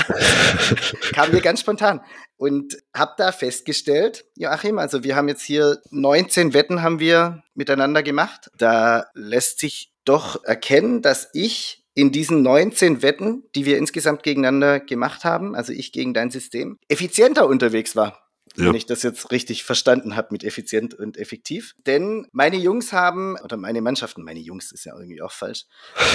kam 1.12 1.32
mir 1.32 1.40
ganz 1.40 1.61
spontan. 1.61 2.00
Und 2.39 2.78
habe 2.95 3.14
da 3.18 3.32
festgestellt, 3.32 4.24
Joachim, 4.36 4.78
also 4.78 5.03
wir 5.03 5.16
haben 5.16 5.28
jetzt 5.28 5.43
hier 5.43 5.78
19 5.91 6.55
Wetten 6.55 6.82
haben 6.82 7.01
wir 7.01 7.43
miteinander 7.55 8.03
gemacht. 8.05 8.49
Da 8.57 9.07
lässt 9.14 9.59
sich 9.59 9.93
doch 10.05 10.45
erkennen, 10.45 11.03
dass 11.03 11.28
ich 11.34 11.84
in 11.95 12.12
diesen 12.12 12.43
19 12.43 13.03
Wetten, 13.03 13.43
die 13.57 13.66
wir 13.66 13.76
insgesamt 13.76 14.22
gegeneinander 14.22 14.78
gemacht 14.78 15.24
haben, 15.24 15.57
also 15.57 15.72
ich 15.72 15.91
gegen 15.91 16.14
dein 16.14 16.30
System, 16.30 16.78
effizienter 16.89 17.49
unterwegs 17.49 17.97
war. 17.97 18.22
Ja. 18.57 18.66
Wenn 18.66 18.76
ich 18.76 18.86
das 18.86 19.03
jetzt 19.03 19.32
richtig 19.32 19.64
verstanden 19.64 20.14
habe 20.14 20.28
mit 20.30 20.45
effizient 20.45 20.95
und 20.95 21.16
effektiv. 21.16 21.74
Denn 21.86 22.28
meine 22.30 22.57
Jungs 22.57 22.93
haben, 22.93 23.36
oder 23.43 23.57
meine 23.57 23.82
Mannschaften, 23.82 24.22
meine 24.22 24.41
Jungs 24.41 24.70
ist 24.70 24.84
ja 24.84 24.97
irgendwie 24.97 25.20
auch 25.22 25.32
falsch, 25.32 25.64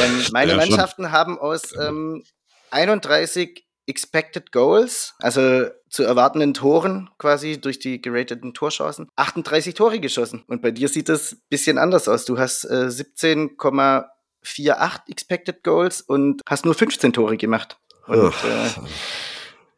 ähm, 0.02 0.24
meine 0.32 0.52
Ja. 0.52 0.58
Mannschaften 0.58 1.12
haben 1.12 1.38
aus 1.38 1.74
ähm, 1.78 2.24
31 2.72 3.66
Expected 3.86 4.52
Goals, 4.52 5.14
also 5.20 5.68
zu 5.90 6.04
erwartenden 6.04 6.54
Toren 6.54 7.10
quasi 7.18 7.60
durch 7.60 7.80
die 7.80 8.02
gerateten 8.02 8.54
Torchancen, 8.54 9.10
38 9.16 9.74
Tore 9.76 10.00
geschossen. 10.00 10.44
Und 10.48 10.62
bei 10.62 10.72
dir 10.72 10.88
sieht 10.88 11.10
das 11.10 11.34
ein 11.34 11.42
bisschen 11.50 11.78
anders 11.78 12.08
aus. 12.08 12.26
Du 12.26 12.38
hast 12.38 12.64
äh, 12.66 12.88
17,48 12.90 15.10
Expected 15.10 15.64
Goals 15.64 16.02
und 16.02 16.42
hast 16.48 16.66
nur 16.66 16.74
15 16.76 17.14
Tore 17.14 17.38
gemacht. 17.38 17.78
Und, 18.08 18.34
äh, 18.44 18.70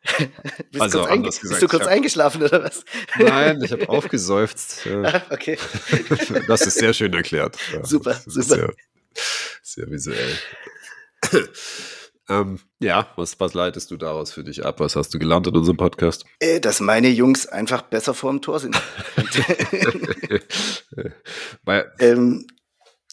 bist, 0.71 0.81
Also 0.81 0.99
kurz, 0.99 1.11
anders 1.11 1.39
gesagt, 1.41 1.59
bist 1.59 1.63
du 1.63 1.67
kurz 1.67 1.83
hab- 1.83 1.89
eingeschlafen 1.91 2.43
oder 2.43 2.63
was? 2.63 2.83
Nein, 3.17 3.61
ich 3.63 3.71
habe 3.71 3.89
aufgeseufzt. 3.95 4.85
Äh, 4.85 5.05
Ah, 5.05 5.21
okay. 5.31 5.57
Das 6.47 6.61
ist 6.65 6.77
sehr 6.79 6.93
schön 6.93 7.13
erklärt. 7.13 7.57
Ja, 7.73 7.83
Super, 7.85 8.13
super. 8.25 8.55
Sehr, 8.55 8.73
sehr 9.63 9.89
visuell. 9.91 10.37
Ähm, 12.29 12.59
ja, 12.79 13.07
was, 13.15 13.39
was 13.39 13.53
leitest 13.53 13.91
du 13.91 13.97
daraus 13.97 14.31
für 14.31 14.43
dich 14.43 14.65
ab? 14.65 14.79
Was 14.79 14.95
hast 14.95 15.13
du 15.13 15.19
gelernt 15.19 15.45
in 15.47 15.55
unserem 15.55 15.77
Podcast? 15.77 16.25
Äh, 16.39 16.59
dass 16.59 16.79
meine 16.79 17.09
Jungs 17.09 17.45
einfach 17.45 17.83
besser 17.83 18.13
vorm 18.13 18.41
Tor 18.41 18.59
sind. 18.59 18.75
Weil, 21.63 21.91
ähm, 21.99 22.47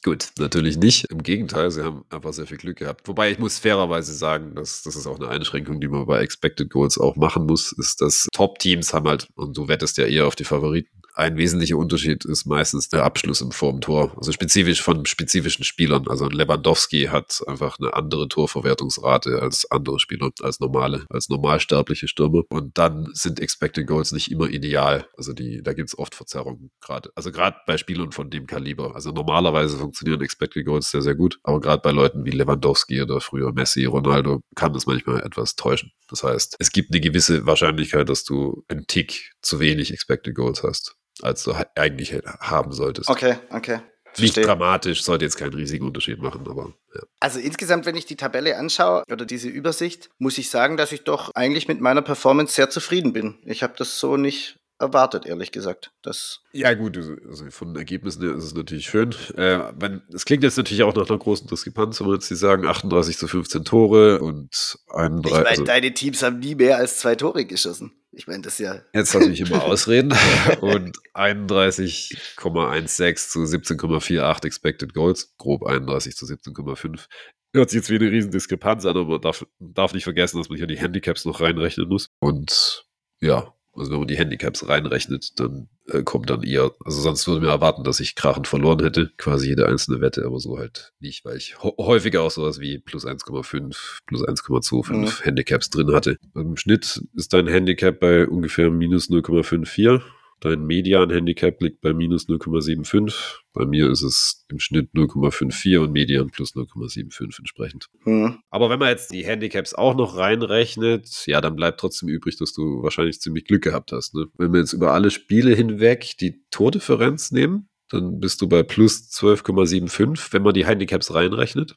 gut, 0.02 0.30
natürlich 0.38 0.78
nicht. 0.78 1.10
Im 1.10 1.22
Gegenteil, 1.22 1.70
sie 1.70 1.84
haben 1.84 2.04
einfach 2.08 2.32
sehr 2.32 2.46
viel 2.46 2.56
Glück 2.56 2.78
gehabt. 2.78 3.06
Wobei 3.06 3.30
ich 3.30 3.38
muss 3.38 3.58
fairerweise 3.58 4.14
sagen, 4.14 4.54
dass 4.54 4.82
das 4.82 4.96
ist 4.96 5.06
auch 5.06 5.20
eine 5.20 5.28
Einschränkung, 5.28 5.80
die 5.80 5.88
man 5.88 6.06
bei 6.06 6.20
Expected 6.20 6.70
Goals 6.70 6.96
auch 6.96 7.16
machen 7.16 7.44
muss, 7.46 7.72
ist, 7.72 8.00
dass 8.00 8.28
Top-Teams 8.32 8.94
haben 8.94 9.08
halt, 9.08 9.28
und 9.34 9.56
du 9.56 9.68
wettest 9.68 9.98
ja 9.98 10.06
eher 10.06 10.26
auf 10.26 10.36
die 10.36 10.44
Favoriten, 10.44 11.01
ein 11.14 11.36
wesentlicher 11.36 11.76
Unterschied 11.76 12.24
ist 12.24 12.46
meistens 12.46 12.88
der 12.88 13.04
Abschluss 13.04 13.42
im 13.42 13.52
vorm 13.52 13.80
Tor. 13.80 14.14
Also 14.16 14.32
spezifisch 14.32 14.82
von 14.82 15.04
spezifischen 15.04 15.64
Spielern. 15.64 16.08
Also 16.08 16.26
Lewandowski 16.28 17.04
hat 17.04 17.42
einfach 17.46 17.78
eine 17.78 17.92
andere 17.94 18.28
Torverwertungsrate 18.28 19.42
als 19.42 19.70
andere 19.70 20.00
Spieler, 20.00 20.30
als 20.40 20.60
normale, 20.60 21.04
als 21.10 21.28
normalsterbliche 21.28 22.08
Stürmer. 22.08 22.42
Und 22.48 22.78
dann 22.78 23.10
sind 23.12 23.40
Expected 23.40 23.86
Goals 23.86 24.12
nicht 24.12 24.30
immer 24.30 24.48
ideal. 24.48 25.06
Also 25.16 25.34
die, 25.34 25.62
da 25.62 25.74
gibt 25.74 25.90
es 25.90 25.98
oft 25.98 26.14
Verzerrungen 26.14 26.70
gerade. 26.80 27.10
Also 27.14 27.30
gerade 27.30 27.56
bei 27.66 27.76
Spielern 27.76 28.12
von 28.12 28.30
dem 28.30 28.46
Kaliber. 28.46 28.94
Also 28.94 29.10
normalerweise 29.10 29.76
funktionieren 29.76 30.22
Expected 30.22 30.64
Goals 30.64 30.90
sehr, 30.90 31.02
sehr 31.02 31.14
gut. 31.14 31.38
Aber 31.42 31.60
gerade 31.60 31.82
bei 31.82 31.90
Leuten 31.90 32.24
wie 32.24 32.30
Lewandowski 32.30 33.02
oder 33.02 33.20
früher 33.20 33.52
Messi, 33.52 33.84
Ronaldo, 33.84 34.40
kann 34.54 34.72
das 34.72 34.86
manchmal 34.86 35.20
etwas 35.20 35.56
täuschen. 35.56 35.92
Das 36.08 36.22
heißt, 36.22 36.56
es 36.58 36.72
gibt 36.72 36.92
eine 36.92 37.00
gewisse 37.00 37.46
Wahrscheinlichkeit, 37.46 38.08
dass 38.08 38.24
du 38.24 38.64
einen 38.68 38.86
Tick 38.86 39.32
zu 39.40 39.60
wenig 39.60 39.92
Expected 39.92 40.34
Goals 40.34 40.62
hast, 40.62 40.96
als 41.22 41.44
du 41.44 41.52
eigentlich 41.76 42.12
haben 42.40 42.72
solltest. 42.72 43.08
okay, 43.08 43.36
okay. 43.50 43.80
Nicht 44.18 44.34
Verstehe. 44.34 44.44
dramatisch, 44.44 45.02
sollte 45.04 45.24
jetzt 45.24 45.36
keinen 45.36 45.54
riesigen 45.54 45.86
Unterschied 45.86 46.20
machen, 46.20 46.46
aber 46.46 46.74
ja. 46.94 47.00
Also 47.20 47.38
insgesamt, 47.38 47.86
wenn 47.86 47.96
ich 47.96 48.04
die 48.04 48.16
Tabelle 48.16 48.58
anschaue 48.58 49.04
oder 49.10 49.24
diese 49.24 49.48
Übersicht, 49.48 50.10
muss 50.18 50.36
ich 50.36 50.50
sagen, 50.50 50.76
dass 50.76 50.92
ich 50.92 51.04
doch 51.04 51.30
eigentlich 51.34 51.66
mit 51.66 51.80
meiner 51.80 52.02
Performance 52.02 52.54
sehr 52.54 52.68
zufrieden 52.68 53.14
bin. 53.14 53.38
Ich 53.46 53.62
habe 53.62 53.72
das 53.78 53.98
so 53.98 54.18
nicht 54.18 54.58
erwartet, 54.78 55.24
ehrlich 55.24 55.52
gesagt. 55.52 55.92
Das 56.02 56.40
Ja, 56.52 56.74
gut, 56.74 56.96
also 56.96 57.14
also 57.26 57.50
von 57.50 57.68
den 57.68 57.76
Ergebnissen 57.76 58.22
her 58.22 58.34
ist 58.34 58.44
es 58.44 58.54
natürlich 58.54 58.84
schön. 58.84 59.14
Äh, 59.36 59.60
wenn, 59.78 60.02
es 60.12 60.24
klingt 60.26 60.42
jetzt 60.42 60.58
natürlich 60.58 60.82
auch 60.82 60.94
nach 60.94 61.08
einer 61.08 61.18
großen 61.18 61.46
Diskrepanz, 61.46 62.00
wenn 62.00 62.10
jetzt 62.12 62.28
hier 62.28 62.36
sagen, 62.36 62.66
38 62.66 63.16
zu 63.16 63.28
15 63.28 63.64
Tore 63.64 64.20
und 64.20 64.50
ich 64.52 64.94
31. 64.94 65.32
meine, 65.32 65.48
Also, 65.48 65.64
deine 65.64 65.94
Teams 65.94 66.22
haben 66.22 66.40
nie 66.40 66.56
mehr 66.56 66.76
als 66.76 66.98
zwei 66.98 67.14
Tore 67.14 67.46
geschossen. 67.46 67.92
Ich 68.14 68.26
meine, 68.26 68.42
das 68.42 68.54
ist 68.54 68.60
ja. 68.60 68.82
jetzt 68.92 69.14
natürlich 69.14 69.40
immer 69.40 69.62
ausreden. 69.64 70.12
und 70.60 70.98
31,16 71.14 73.30
zu 73.30 73.40
17,48 73.40 74.44
Expected 74.44 74.94
Goals, 74.94 75.34
grob 75.38 75.64
31 75.64 76.14
zu 76.14 76.26
17,5. 76.26 77.06
Hört 77.54 77.70
sich 77.70 77.78
jetzt 77.78 77.90
wie 77.90 77.96
eine 77.96 78.10
riesen 78.10 78.30
Diskrepanz 78.30 78.84
an, 78.84 78.96
aber 78.96 79.06
man 79.06 79.20
darf, 79.20 79.46
darf 79.58 79.94
nicht 79.94 80.04
vergessen, 80.04 80.38
dass 80.38 80.48
man 80.48 80.58
hier 80.58 80.66
die 80.66 80.78
Handicaps 80.78 81.24
noch 81.24 81.40
reinrechnen 81.40 81.88
muss. 81.88 82.10
Und 82.18 82.86
ja, 83.20 83.54
also 83.74 83.90
wenn 83.92 83.98
man 84.00 84.08
die 84.08 84.18
Handicaps 84.18 84.68
reinrechnet, 84.68 85.38
dann 85.40 85.68
äh, 85.88 86.02
kommt 86.02 86.30
dann 86.30 86.42
eher, 86.42 86.70
also 86.84 87.00
sonst 87.00 87.26
würde 87.26 87.40
man 87.40 87.50
erwarten, 87.50 87.84
dass 87.84 88.00
ich 88.00 88.14
krachend 88.14 88.46
verloren 88.46 88.80
hätte, 88.82 89.10
quasi 89.16 89.48
jede 89.48 89.66
einzelne 89.66 90.00
Wette, 90.00 90.24
aber 90.26 90.38
so 90.38 90.58
halt 90.58 90.92
nicht, 91.00 91.24
weil 91.24 91.36
ich 91.36 91.56
häufiger 91.62 92.22
auch 92.22 92.30
sowas 92.30 92.60
wie 92.60 92.78
plus 92.78 93.06
1,5, 93.06 94.00
plus 94.06 94.22
1,25 94.22 94.92
Mhm. 94.92 95.24
Handicaps 95.24 95.70
drin 95.70 95.92
hatte. 95.92 96.16
Im 96.34 96.56
Schnitt 96.56 97.02
ist 97.14 97.32
dein 97.32 97.46
Handicap 97.46 97.98
bei 97.98 98.26
ungefähr 98.26 98.70
minus 98.70 99.08
0,54. 99.10 100.00
Dein 100.42 100.64
Median-Handicap 100.66 101.62
liegt 101.62 101.80
bei 101.82 101.92
minus 101.92 102.28
0,75. 102.28 103.42
Bei 103.52 103.64
mir 103.64 103.88
ist 103.88 104.02
es 104.02 104.44
im 104.50 104.58
Schnitt 104.58 104.90
0,54 104.92 105.78
und 105.78 105.92
Median 105.92 106.30
plus 106.30 106.56
0,75 106.56 107.38
entsprechend. 107.38 107.86
Hm. 108.02 108.40
Aber 108.50 108.68
wenn 108.68 108.80
man 108.80 108.88
jetzt 108.88 109.12
die 109.12 109.24
Handicaps 109.24 109.72
auch 109.72 109.94
noch 109.94 110.16
reinrechnet, 110.16 111.26
ja, 111.26 111.40
dann 111.40 111.54
bleibt 111.54 111.78
trotzdem 111.78 112.08
übrig, 112.08 112.38
dass 112.38 112.52
du 112.52 112.82
wahrscheinlich 112.82 113.20
ziemlich 113.20 113.44
Glück 113.44 113.62
gehabt 113.62 113.92
hast. 113.92 114.16
Ne? 114.16 114.26
Wenn 114.36 114.52
wir 114.52 114.58
jetzt 114.58 114.72
über 114.72 114.92
alle 114.92 115.12
Spiele 115.12 115.54
hinweg 115.54 116.16
die 116.18 116.42
Tordifferenz 116.50 117.30
nehmen, 117.30 117.68
dann 117.88 118.18
bist 118.18 118.42
du 118.42 118.48
bei 118.48 118.64
plus 118.64 119.12
12,75, 119.12 120.32
wenn 120.32 120.42
man 120.42 120.54
die 120.54 120.66
Handicaps 120.66 121.14
reinrechnet. 121.14 121.76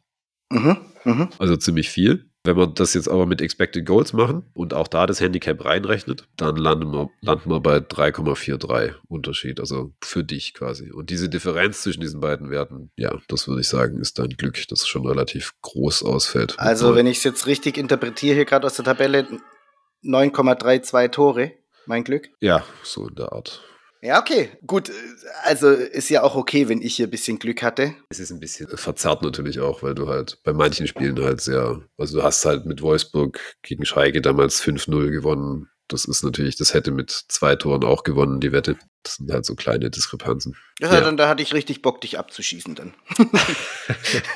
Mhm. 0.50 0.78
Mhm. 1.04 1.30
Also 1.38 1.56
ziemlich 1.56 1.90
viel. 1.90 2.32
Wenn 2.46 2.58
wir 2.58 2.68
das 2.68 2.94
jetzt 2.94 3.10
aber 3.10 3.26
mit 3.26 3.42
Expected 3.42 3.86
Goals 3.86 4.14
machen 4.14 4.44
und 4.54 4.74
auch 4.74 4.88
da 4.88 5.08
das 5.08 5.20
Handicap 5.20 5.66
reinrechnet, 5.66 6.28
dann 6.38 6.56
landen 6.56 6.92
wir, 6.92 7.10
landen 7.22 7.50
wir 7.50 7.60
bei 7.60 7.78
3,43 7.78 8.94
Unterschied, 9.08 9.60
also 9.60 9.94
für 10.02 10.24
dich 10.24 10.54
quasi. 10.54 10.92
Und 10.92 11.10
diese 11.10 11.28
Differenz 11.28 11.82
zwischen 11.82 12.02
diesen 12.02 12.20
beiden 12.20 12.52
Werten, 12.52 12.92
ja, 12.98 13.18
das 13.28 13.48
würde 13.48 13.62
ich 13.62 13.68
sagen, 13.68 14.00
ist 14.00 14.20
dein 14.20 14.30
Glück, 14.30 14.56
dass 14.68 14.82
es 14.82 14.88
schon 14.88 15.08
relativ 15.08 15.54
groß 15.64 16.04
ausfällt. 16.04 16.54
Also, 16.58 16.96
wenn 16.96 17.08
ich 17.08 17.18
es 17.18 17.24
jetzt 17.24 17.48
richtig 17.48 17.78
interpretiere, 17.78 18.36
hier 18.36 18.46
gerade 18.46 18.68
aus 18.68 18.76
der 18.76 18.86
Tabelle 18.86 19.28
9,32 20.04 21.12
Tore. 21.12 21.52
Mein 21.88 22.04
Glück. 22.04 22.30
Ja, 22.40 22.64
so 22.84 23.08
in 23.08 23.16
der 23.16 23.32
Art. 23.32 23.64
Ja, 24.06 24.20
okay. 24.20 24.52
Gut. 24.68 24.92
Also 25.44 25.70
ist 25.72 26.10
ja 26.10 26.22
auch 26.22 26.36
okay, 26.36 26.70
wenn 26.70 26.80
ich 26.82 26.96
hier 26.96 27.08
ein 27.08 27.12
bisschen 27.12 27.40
Glück 27.40 27.64
hatte. 27.64 27.96
Es 28.10 28.20
ist 28.20 28.30
ein 28.32 28.40
bisschen 28.40 28.68
verzerrt 28.78 29.24
natürlich 29.24 29.60
auch, 29.60 29.82
weil 29.82 29.96
du 29.96 30.08
halt 30.08 30.38
bei 30.44 30.54
manchen 30.54 30.86
Spielen 30.86 31.20
halt 31.24 31.42
sehr, 31.42 31.82
also 31.98 32.20
du 32.20 32.24
hast 32.24 32.46
halt 32.46 32.68
mit 32.68 32.84
Wolfsburg 32.84 33.40
gegen 33.64 33.84
Schalke 33.84 34.22
damals 34.22 34.62
5-0 34.62 35.10
gewonnen. 35.10 35.70
Das 35.88 36.06
ist 36.06 36.24
natürlich, 36.24 36.56
das 36.56 36.76
hätte 36.76 36.92
mit 36.92 37.10
zwei 37.30 37.56
Toren 37.56 37.84
auch 37.84 38.04
gewonnen, 38.04 38.40
die 38.40 38.52
Wette. 38.52 38.78
Das 39.02 39.16
sind 39.16 39.32
halt 39.32 39.46
so 39.46 39.56
kleine 39.56 39.90
Diskrepanzen. 39.90 40.56
Ja, 40.80 40.94
Ja. 40.94 41.02
dann 41.02 41.18
da 41.18 41.28
hatte 41.28 41.42
ich 41.42 41.54
richtig 41.54 41.82
Bock, 41.82 42.02
dich 42.02 42.20
abzuschießen 42.20 42.76
dann. 42.76 42.94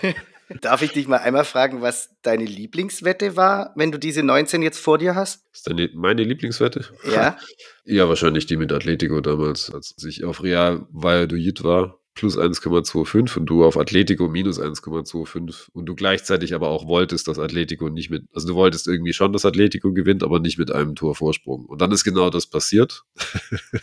Darf 0.62 0.82
ich 0.82 0.92
dich 0.92 1.08
mal 1.08 1.18
einmal 1.18 1.46
fragen, 1.46 1.82
was 1.82 2.10
deine 2.24 2.46
Lieblingswette 2.46 3.36
war, 3.36 3.72
wenn 3.76 3.92
du 3.92 4.00
diese 4.00 4.24
19 4.24 4.64
jetzt 4.64 4.80
vor 4.80 4.98
dir 4.98 5.14
hast? 5.14 5.46
Ist 5.54 5.68
deine, 5.70 5.90
meine 5.94 6.24
Lieblingswette? 6.24 6.86
Ja. 7.12 7.38
Ja, 7.92 8.08
wahrscheinlich 8.08 8.46
die 8.46 8.56
mit 8.56 8.72
Atletico 8.72 9.20
damals, 9.20 9.74
als 9.74 9.96
ich 10.08 10.24
auf 10.24 10.44
Real 10.44 10.86
Valladolid 10.92 11.64
war, 11.64 11.99
plus 12.16 12.38
1,25 12.38 13.38
und 13.38 13.46
du 13.46 13.64
auf 13.64 13.78
Atletico 13.78 14.28
minus 14.28 14.60
1,25 14.60 15.70
und 15.74 15.86
du 15.86 15.96
gleichzeitig 15.96 16.54
aber 16.54 16.70
auch 16.70 16.88
wolltest, 16.88 17.28
dass 17.28 17.40
Atletico 17.40 17.90
nicht 17.90 18.10
mit, 18.10 18.26
also 18.34 18.48
du 18.48 18.56
wolltest 18.56 18.88
irgendwie 18.88 19.14
schon, 19.14 19.34
dass 19.34 19.46
Atletico 19.46 19.94
gewinnt, 19.94 20.24
aber 20.24 20.40
nicht 20.40 20.58
mit 20.58 20.72
einem 20.72 20.96
Tor 20.96 21.16
Vorsprung. 21.16 21.66
Und 21.66 21.82
dann 21.82 21.92
ist 21.92 22.04
genau 22.04 22.30
das 22.30 22.48
passiert. 22.48 23.04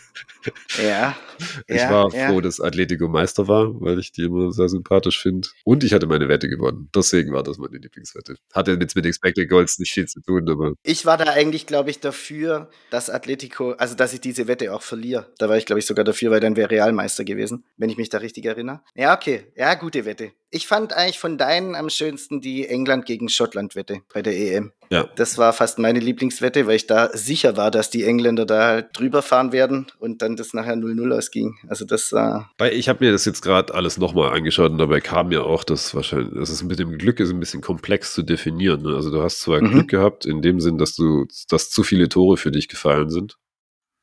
Ja. 0.77 1.17
Ich 1.67 1.77
ja, 1.77 1.89
war 1.89 2.13
ja. 2.13 2.29
froh, 2.29 2.41
dass 2.41 2.59
Atletico 2.59 3.07
Meister 3.07 3.47
war, 3.47 3.79
weil 3.81 3.99
ich 3.99 4.11
die 4.11 4.23
immer 4.23 4.51
sehr 4.51 4.69
sympathisch 4.69 5.21
finde. 5.21 5.47
Und 5.65 5.83
ich 5.83 5.93
hatte 5.93 6.07
meine 6.07 6.29
Wette 6.29 6.49
gewonnen. 6.49 6.89
Deswegen 6.95 7.33
war 7.33 7.43
das 7.43 7.57
meine 7.57 7.77
Lieblingswette. 7.77 8.35
Hatte 8.53 8.77
jetzt 8.79 8.95
mit 8.95 9.05
Expected 9.05 9.49
Goals 9.49 9.79
nicht 9.79 9.91
viel 9.91 10.07
zu 10.07 10.21
tun, 10.21 10.49
aber 10.49 10.73
Ich 10.83 11.05
war 11.05 11.17
da 11.17 11.25
eigentlich, 11.25 11.65
glaube 11.65 11.89
ich, 11.89 11.99
dafür, 11.99 12.69
dass 12.89 13.09
Atletico, 13.09 13.71
also 13.71 13.95
dass 13.95 14.13
ich 14.13 14.21
diese 14.21 14.47
Wette 14.47 14.73
auch 14.73 14.81
verliere. 14.81 15.31
Da 15.37 15.49
war 15.49 15.57
ich, 15.57 15.65
glaube 15.65 15.79
ich, 15.79 15.85
sogar 15.85 16.05
dafür, 16.05 16.31
weil 16.31 16.39
dann 16.39 16.55
wäre 16.55 16.71
Realmeister 16.71 17.23
gewesen, 17.23 17.63
wenn 17.77 17.89
ich 17.89 17.97
mich 17.97 18.09
da 18.09 18.16
da 18.17 18.21
richtig 18.21 18.45
erinnere. 18.45 18.81
Ja, 18.95 19.15
okay. 19.15 19.45
Ja, 19.55 19.73
gute 19.75 20.05
Wette. 20.05 20.31
Ich 20.49 20.65
fand 20.65 20.93
eigentlich 20.93 21.19
von 21.19 21.37
deinen 21.37 21.75
am 21.75 21.89
schönsten 21.89 22.39
die 22.39 22.67
England 22.67 23.05
gegen 23.05 23.27
Schottland-Wette 23.27 24.01
bei 24.13 24.21
der 24.21 24.37
EM. 24.37 24.71
Ja. 24.89 25.09
Das 25.15 25.37
war 25.37 25.51
fast 25.51 25.77
meine 25.77 25.99
Lieblingswette, 25.99 26.67
weil 26.67 26.77
ich 26.77 26.87
da 26.87 27.09
sicher 27.13 27.57
war, 27.57 27.69
dass 27.69 27.89
die 27.89 28.05
Engländer 28.05 28.45
da 28.45 28.67
halt 28.67 28.97
drüber 28.97 29.21
fahren 29.21 29.51
werden 29.51 29.87
und 29.99 30.21
dann 30.21 30.37
das 30.37 30.53
nachher 30.53 30.75
0-0 30.75 31.17
ausging. 31.17 31.57
Also 31.67 31.83
das 31.83 32.13
war. 32.13 32.49
Weil 32.57 32.73
ich 32.73 32.87
habe 32.87 33.03
mir 33.03 33.11
das 33.11 33.25
jetzt 33.25 33.41
gerade 33.41 33.73
alles 33.73 33.97
nochmal 33.97 34.33
angeschaut 34.33 34.71
und 34.71 34.77
dabei 34.77 35.01
kam 35.01 35.33
ja 35.33 35.41
auch, 35.41 35.65
dass 35.65 35.93
wahrscheinlich, 35.93 36.33
das 36.33 36.49
ist 36.49 36.63
mit 36.63 36.79
dem 36.79 36.97
Glück 36.97 37.19
ist 37.19 37.31
ein 37.31 37.41
bisschen 37.41 37.61
komplex 37.61 38.13
zu 38.13 38.23
definieren. 38.23 38.83
Ne? 38.83 38.95
Also 38.95 39.11
du 39.11 39.21
hast 39.21 39.41
zwar 39.41 39.61
mhm. 39.61 39.71
Glück 39.71 39.89
gehabt 39.89 40.25
in 40.25 40.41
dem 40.41 40.61
Sinn, 40.61 40.77
dass 40.77 40.95
du, 40.95 41.25
dass 41.49 41.69
zu 41.69 41.83
viele 41.83 42.07
Tore 42.07 42.37
für 42.37 42.51
dich 42.51 42.69
gefallen 42.69 43.09
sind. 43.09 43.37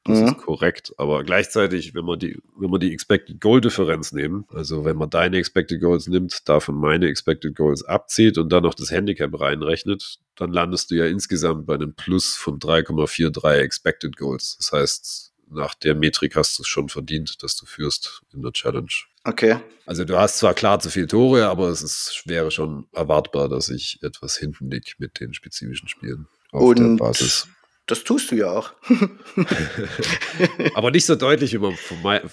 Das 0.05 0.21
mhm. 0.21 0.27
ist 0.27 0.37
korrekt. 0.39 0.93
Aber 0.99 1.25
gleichzeitig, 1.25 1.95
wenn 1.95 2.05
man 2.05 2.19
die, 2.19 2.39
wenn 2.59 2.71
man 2.71 2.81
die 2.81 2.93
Expected 2.93 3.41
Goal 3.41 3.61
Differenz 3.61 4.13
nehmen, 4.13 4.45
also 4.53 4.85
wenn 4.85 4.97
man 4.97 5.09
deine 5.09 5.39
Expected 5.39 5.81
Goals 5.81 6.09
nimmt, 6.09 6.47
davon 6.49 6.75
meine 6.75 7.09
Expected 7.09 7.57
Goals 7.57 7.83
abzieht 7.85 8.37
und 8.37 8.51
dann 8.51 8.65
noch 8.65 8.75
das 8.75 8.91
Handicap 8.91 9.39
reinrechnet, 9.41 10.19
dann 10.37 10.53
landest 10.53 10.91
du 10.91 10.97
ja 10.97 11.07
insgesamt 11.07 11.67
bei 11.67 11.75
einem 11.75 11.95
Plus 11.95 12.37
von 12.37 12.59
3,43 12.59 13.53
Expected 13.55 14.17
Goals. 14.17 14.57
Das 14.59 14.73
heißt, 14.73 15.33
nach 15.51 15.75
der 15.75 15.95
Metrik 15.95 16.37
hast 16.37 16.59
du 16.59 16.63
es 16.63 16.69
schon 16.69 16.89
verdient, 16.89 17.43
dass 17.43 17.57
du 17.57 17.65
führst 17.65 18.23
in 18.33 18.43
der 18.43 18.53
Challenge. 18.53 18.93
Okay. 19.25 19.57
Also 19.87 20.05
du 20.05 20.19
hast 20.19 20.39
zwar 20.39 20.53
klar 20.53 20.81
zu 20.81 20.91
viele 20.91 21.07
Tore, 21.07 21.47
aber 21.47 21.69
es 21.69 21.83
ist, 21.83 22.23
wäre 22.27 22.51
schon 22.51 22.87
erwartbar, 22.93 23.49
dass 23.49 23.71
ich 23.71 23.99
etwas 24.03 24.37
hinten 24.37 24.71
liege 24.71 24.93
mit 24.99 25.21
den 25.21 25.33
spezifischen 25.33 25.89
Spielen 25.89 26.27
auf 26.53 26.63
und 26.63 26.79
der 26.79 27.05
Basis. 27.05 27.49
Das 27.87 28.03
tust 28.03 28.31
du 28.31 28.37
ja 28.37 28.51
auch. 28.51 28.73
Aber 30.75 30.91
nicht 30.91 31.05
so 31.05 31.17
deutlich, 31.17 31.53
wie 31.53 31.59
man, 31.59 31.75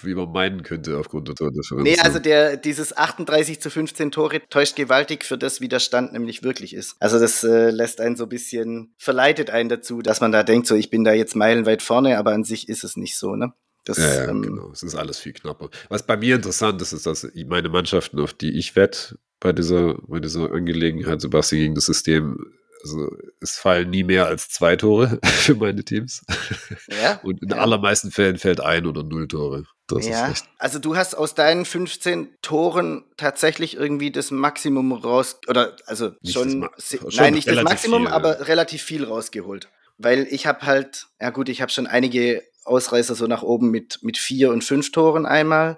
wie 0.04 0.16
man 0.16 0.32
meinen 0.32 0.64
könnte 0.64 0.98
aufgrund 0.98 1.28
der 1.28 1.36
Tordifferenz. 1.36 1.84
Nee, 1.84 2.00
also 2.00 2.20
der, 2.20 2.56
dieses 2.56 2.96
38 2.96 3.62
zu 3.62 3.70
15 3.70 4.12
Tore 4.12 4.42
täuscht 4.50 4.78
gewaltig 4.78 5.26
für 5.26 5.38
das, 5.38 5.60
wie 5.60 5.68
der 5.68 5.80
Stand 5.80 6.14
nämlich 6.14 6.44
wirklich 6.44 6.74
ist. 6.74 6.96
Also 7.02 7.20
das 7.20 7.44
äh, 7.44 7.70
lässt 7.70 8.00
einen 8.00 8.16
so 8.16 8.24
ein 8.24 8.30
bisschen, 8.30 8.94
verleitet 8.98 9.50
einen 9.50 9.68
dazu, 9.68 10.02
dass 10.02 10.22
man 10.22 10.32
da 10.32 10.44
denkt, 10.44 10.68
so 10.68 10.76
ich 10.76 10.90
bin 10.90 11.04
da 11.04 11.12
jetzt 11.12 11.36
meilenweit 11.36 11.82
vorne, 11.82 12.18
aber 12.18 12.32
an 12.32 12.46
sich 12.46 12.70
ist 12.70 12.86
es 12.86 12.96
nicht 12.96 13.18
so, 13.18 13.36
ne? 13.36 13.52
Das, 13.84 13.98
ja, 13.98 14.14
ja 14.14 14.30
ähm, 14.30 14.44
genau. 14.44 14.72
Es 14.72 14.84
ist 14.84 14.96
alles 14.96 15.20
viel 15.20 15.34
knapper. 15.34 15.70
Was 15.90 16.06
bei 16.06 16.16
mir 16.16 16.36
interessant 16.36 16.82
ist, 16.82 16.94
ist, 16.94 17.06
dass 17.06 17.28
meine 17.48 17.68
Mannschaften, 17.68 18.20
auf 18.20 18.32
die 18.32 18.58
ich 18.58 18.76
wette, 18.76 19.18
bei 19.40 19.52
dieser, 19.52 19.96
bei 20.08 20.20
dieser 20.20 20.52
Angelegenheit, 20.52 21.20
Sebastian, 21.20 21.62
gegen 21.62 21.76
das 21.76 21.88
System 21.88 22.38
also 22.84 23.10
es 23.40 23.58
fallen 23.58 23.90
nie 23.90 24.04
mehr 24.04 24.26
als 24.28 24.50
zwei 24.50 24.76
Tore 24.76 25.20
für 25.26 25.56
meine 25.56 25.84
Teams. 25.84 26.24
Ja, 27.02 27.20
und 27.24 27.42
in 27.42 27.50
ja. 27.50 27.58
allermeisten 27.58 28.12
Fällen 28.12 28.38
fällt 28.38 28.62
ein 28.62 28.86
oder 28.86 29.04
null 29.04 29.28
Tore. 29.28 29.66
Das 29.88 30.08
ja. 30.08 30.34
Also 30.58 30.80
du 30.80 30.96
hast 30.96 31.16
aus 31.16 31.36
deinen 31.36 31.66
15 31.66 32.38
Toren 32.42 33.04
tatsächlich 33.18 33.76
irgendwie 33.76 34.12
das 34.12 34.32
Maximum 34.32 34.92
raus, 34.94 35.40
oder 35.48 35.76
also 35.86 36.12
nicht 36.22 36.34
schon, 36.34 36.70
schon, 36.78 37.10
nein, 37.14 37.34
nicht 37.34 37.48
das 37.48 37.64
Maximum, 37.64 38.04
viel, 38.06 38.14
aber 38.14 38.48
relativ 38.48 38.82
viel 38.84 39.04
rausgeholt. 39.04 39.70
Weil 39.98 40.28
ich 40.30 40.48
habe 40.48 40.66
halt, 40.66 41.08
ja 41.20 41.30
gut, 41.30 41.50
ich 41.50 41.62
habe 41.62 41.72
schon 41.72 41.88
einige 41.88 42.44
Ausreißer 42.64 43.16
so 43.16 43.28
nach 43.28 43.44
oben 43.44 43.70
mit, 43.70 44.00
mit 44.02 44.18
vier 44.18 44.52
und 44.52 44.64
fünf 44.64 44.92
Toren 44.92 45.26
einmal, 45.26 45.78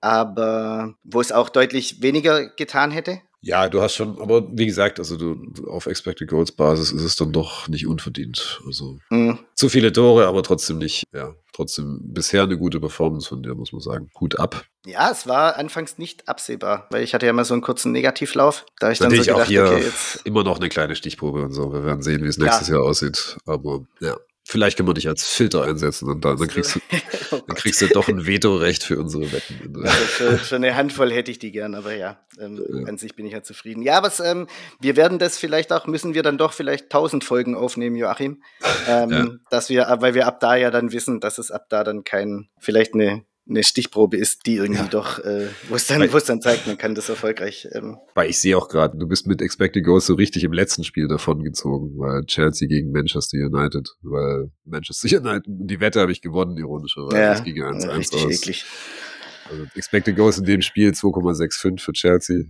aber 0.00 0.94
wo 1.04 1.20
es 1.20 1.32
auch 1.32 1.48
deutlich 1.48 2.02
weniger 2.02 2.48
getan 2.48 2.90
hätte. 2.90 3.20
Ja, 3.44 3.68
du 3.68 3.82
hast 3.82 3.96
schon, 3.96 4.20
aber 4.20 4.46
wie 4.56 4.66
gesagt, 4.66 5.00
also 5.00 5.16
du 5.16 5.66
auf 5.68 5.86
Expected 5.86 6.28
Goals 6.28 6.52
Basis 6.52 6.92
ist 6.92 7.02
es 7.02 7.16
dann 7.16 7.32
doch 7.32 7.66
nicht 7.66 7.88
unverdient. 7.88 8.60
Also 8.66 8.98
mhm. 9.10 9.40
zu 9.56 9.68
viele 9.68 9.92
Tore, 9.92 10.28
aber 10.28 10.44
trotzdem 10.44 10.78
nicht, 10.78 11.02
ja, 11.12 11.34
trotzdem 11.52 11.98
bisher 12.02 12.44
eine 12.44 12.56
gute 12.56 12.78
Performance 12.78 13.28
von 13.28 13.42
dir, 13.42 13.56
muss 13.56 13.72
man 13.72 13.80
sagen. 13.80 14.10
Hut 14.20 14.38
ab. 14.38 14.64
Ja, 14.86 15.10
es 15.10 15.26
war 15.26 15.56
anfangs 15.56 15.98
nicht 15.98 16.28
absehbar, 16.28 16.86
weil 16.90 17.02
ich 17.02 17.14
hatte 17.14 17.26
ja 17.26 17.32
mal 17.32 17.44
so 17.44 17.54
einen 17.54 17.62
kurzen 17.62 17.90
Negativlauf. 17.90 18.64
Da 18.78 18.92
ich 18.92 18.98
dann 18.98 19.08
Natürlich 19.08 19.26
so 19.26 19.32
gedacht, 19.32 19.46
auch 19.46 19.50
hier 19.50 19.64
okay, 19.64 19.82
jetzt 19.82 20.24
immer 20.24 20.44
noch 20.44 20.60
eine 20.60 20.68
kleine 20.68 20.94
Stichprobe 20.94 21.42
und 21.42 21.52
so. 21.52 21.72
Wir 21.72 21.84
werden 21.84 22.02
sehen, 22.02 22.22
wie 22.22 22.28
es 22.28 22.38
nächstes 22.38 22.68
ja. 22.68 22.76
Jahr 22.76 22.84
aussieht. 22.84 23.38
Aber 23.44 23.84
ja. 24.00 24.16
Vielleicht 24.52 24.76
können 24.76 24.86
wir 24.86 24.92
dich 24.92 25.08
als 25.08 25.26
Filter 25.26 25.64
einsetzen 25.64 26.10
und 26.10 26.26
dann, 26.26 26.36
dann 26.36 26.46
kriegst, 26.46 26.74
du, 26.74 26.80
oh 27.30 27.40
dann 27.46 27.56
kriegst 27.56 27.80
du 27.80 27.86
doch 27.86 28.06
ein 28.08 28.26
Vetorecht 28.26 28.84
für 28.84 28.98
unsere 28.98 29.32
Wetten. 29.32 29.82
Also 29.82 30.36
für, 30.36 30.56
eine 30.56 30.76
Handvoll 30.76 31.10
hätte 31.10 31.30
ich 31.30 31.38
die 31.38 31.52
gern, 31.52 31.74
aber 31.74 31.94
ja, 31.94 32.20
ähm, 32.38 32.62
ja. 32.70 32.86
an 32.86 32.98
sich 32.98 33.16
bin 33.16 33.24
ich 33.24 33.32
ja 33.32 33.42
zufrieden. 33.42 33.80
Ja, 33.80 33.96
aber 33.96 34.12
ähm, 34.22 34.48
wir 34.78 34.94
werden 34.94 35.18
das 35.18 35.38
vielleicht 35.38 35.72
auch, 35.72 35.86
müssen 35.86 36.12
wir 36.12 36.22
dann 36.22 36.36
doch 36.36 36.52
vielleicht 36.52 36.90
tausend 36.90 37.24
Folgen 37.24 37.54
aufnehmen, 37.54 37.96
Joachim. 37.96 38.42
Ähm, 38.88 39.10
ja. 39.10 39.26
Dass 39.48 39.68
wir, 39.68 39.86
weil 40.00 40.14
wir 40.14 40.26
ab 40.26 40.40
da 40.40 40.56
ja 40.56 40.72
dann 40.72 40.90
wissen, 40.90 41.20
dass 41.20 41.38
es 41.38 41.52
ab 41.52 41.66
da 41.68 41.84
dann 41.84 42.02
kein, 42.02 42.48
vielleicht 42.58 42.94
eine 42.94 43.24
eine 43.48 43.64
Stichprobe 43.64 44.16
ist, 44.16 44.46
die 44.46 44.56
irgendwie 44.56 44.82
ja. 44.82 44.88
doch, 44.88 45.18
äh, 45.18 45.48
wo 45.68 45.74
es 45.74 45.86
dann, 45.86 46.12
wo 46.12 46.16
es 46.16 46.24
dann 46.24 46.40
zeigt, 46.40 46.66
man 46.66 46.78
kann 46.78 46.94
das 46.94 47.08
erfolgreich. 47.08 47.68
Ähm. 47.72 47.98
Weil 48.14 48.30
ich 48.30 48.38
sehe 48.38 48.56
auch 48.56 48.68
gerade, 48.68 48.96
du 48.96 49.06
bist 49.06 49.26
mit 49.26 49.42
Expected 49.42 49.84
Goals 49.84 50.06
so 50.06 50.14
richtig 50.14 50.44
im 50.44 50.52
letzten 50.52 50.84
Spiel 50.84 51.08
davon 51.08 51.42
gezogen, 51.42 51.98
weil 51.98 52.24
Chelsea 52.26 52.68
gegen 52.68 52.92
Manchester 52.92 53.38
United, 53.38 53.90
weil 54.02 54.50
Manchester 54.64 55.20
United, 55.20 55.44
die 55.46 55.80
Wette 55.80 56.00
habe 56.00 56.12
ich 56.12 56.22
gewonnen, 56.22 56.56
ironischerweise. 56.56 57.16
Ja, 57.16 57.32
das 57.32 57.44
ging 57.44 57.62
1-1 57.62 58.14
aus. 58.14 58.30
Eklig. 58.30 58.64
Also 59.50 59.64
Expected 59.74 60.16
Goals 60.16 60.38
in 60.38 60.44
dem 60.44 60.62
Spiel 60.62 60.90
2,65 60.90 61.80
für 61.80 61.92
Chelsea, 61.92 62.44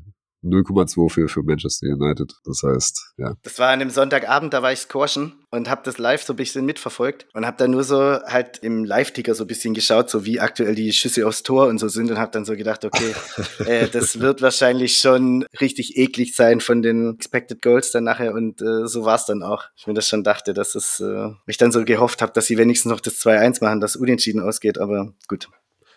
0,2 0.45 1.11
für, 1.11 1.29
für 1.29 1.43
Manchester 1.43 1.87
United. 1.87 2.33
Das 2.45 2.63
heißt, 2.63 3.15
ja. 3.19 3.35
Das 3.43 3.59
war 3.59 3.69
an 3.69 3.81
einem 3.81 3.91
Sonntagabend, 3.91 4.53
da 4.53 4.63
war 4.63 4.73
ich 4.73 4.81
squashen 4.81 5.35
und 5.51 5.69
habe 5.71 5.83
das 5.85 5.99
live 5.99 6.23
so 6.23 6.33
ein 6.33 6.37
bisschen 6.37 6.65
mitverfolgt 6.65 7.27
und 7.35 7.47
habe 7.47 7.57
dann 7.59 7.71
nur 7.71 7.85
so 7.85 7.99
halt 7.99 8.59
im 8.59 8.85
Live-Ticker 8.85 9.35
so 9.35 9.45
ein 9.45 9.47
bisschen 9.47 9.75
geschaut, 9.75 10.11
so 10.11 10.25
wie 10.25 10.41
aktuell 10.41 10.75
die 10.75 10.93
Schüsse 10.93 11.27
aufs 11.27 11.43
Tor 11.43 11.69
und 11.69 11.79
so 11.79 11.89
sind 11.89 12.11
und 12.11 12.19
habe 12.19 12.33
dann 12.33 12.45
so 12.45 12.57
gedacht, 12.57 12.85
okay, 12.85 13.15
äh, 13.67 13.89
das 13.89 14.19
wird 14.21 14.43
wahrscheinlich 14.43 14.99
schon 14.99 15.45
richtig 15.61 15.97
eklig 15.97 16.35
sein 16.35 16.61
von 16.61 16.83
den 16.83 17.15
Expected 17.15 17.63
Goals 17.63 17.93
dann 17.93 18.05
nachher 18.05 18.35
und 18.35 18.61
äh, 18.63 18.87
so 18.87 19.05
war 19.05 19.17
es 19.17 19.27
dann 19.27 19.43
auch. 19.43 19.65
Ich 19.77 19.87
mir 19.87 19.95
das 19.95 20.09
schon 20.09 20.25
dachte, 20.25 20.55
dass 20.55 20.75
es, 20.75 21.01
äh, 21.01 21.31
ich 21.47 21.57
dann 21.57 21.73
so 21.73 21.85
gehofft 21.85 22.23
habe, 22.23 22.33
dass 22.33 22.47
sie 22.47 22.59
wenigstens 22.59 22.91
noch 22.91 23.01
das 23.01 23.21
2-1 23.21 23.63
machen, 23.63 23.81
dass 23.81 23.97
unentschieden 23.97 24.41
ausgeht, 24.41 24.79
aber 24.79 25.13
gut 25.29 25.49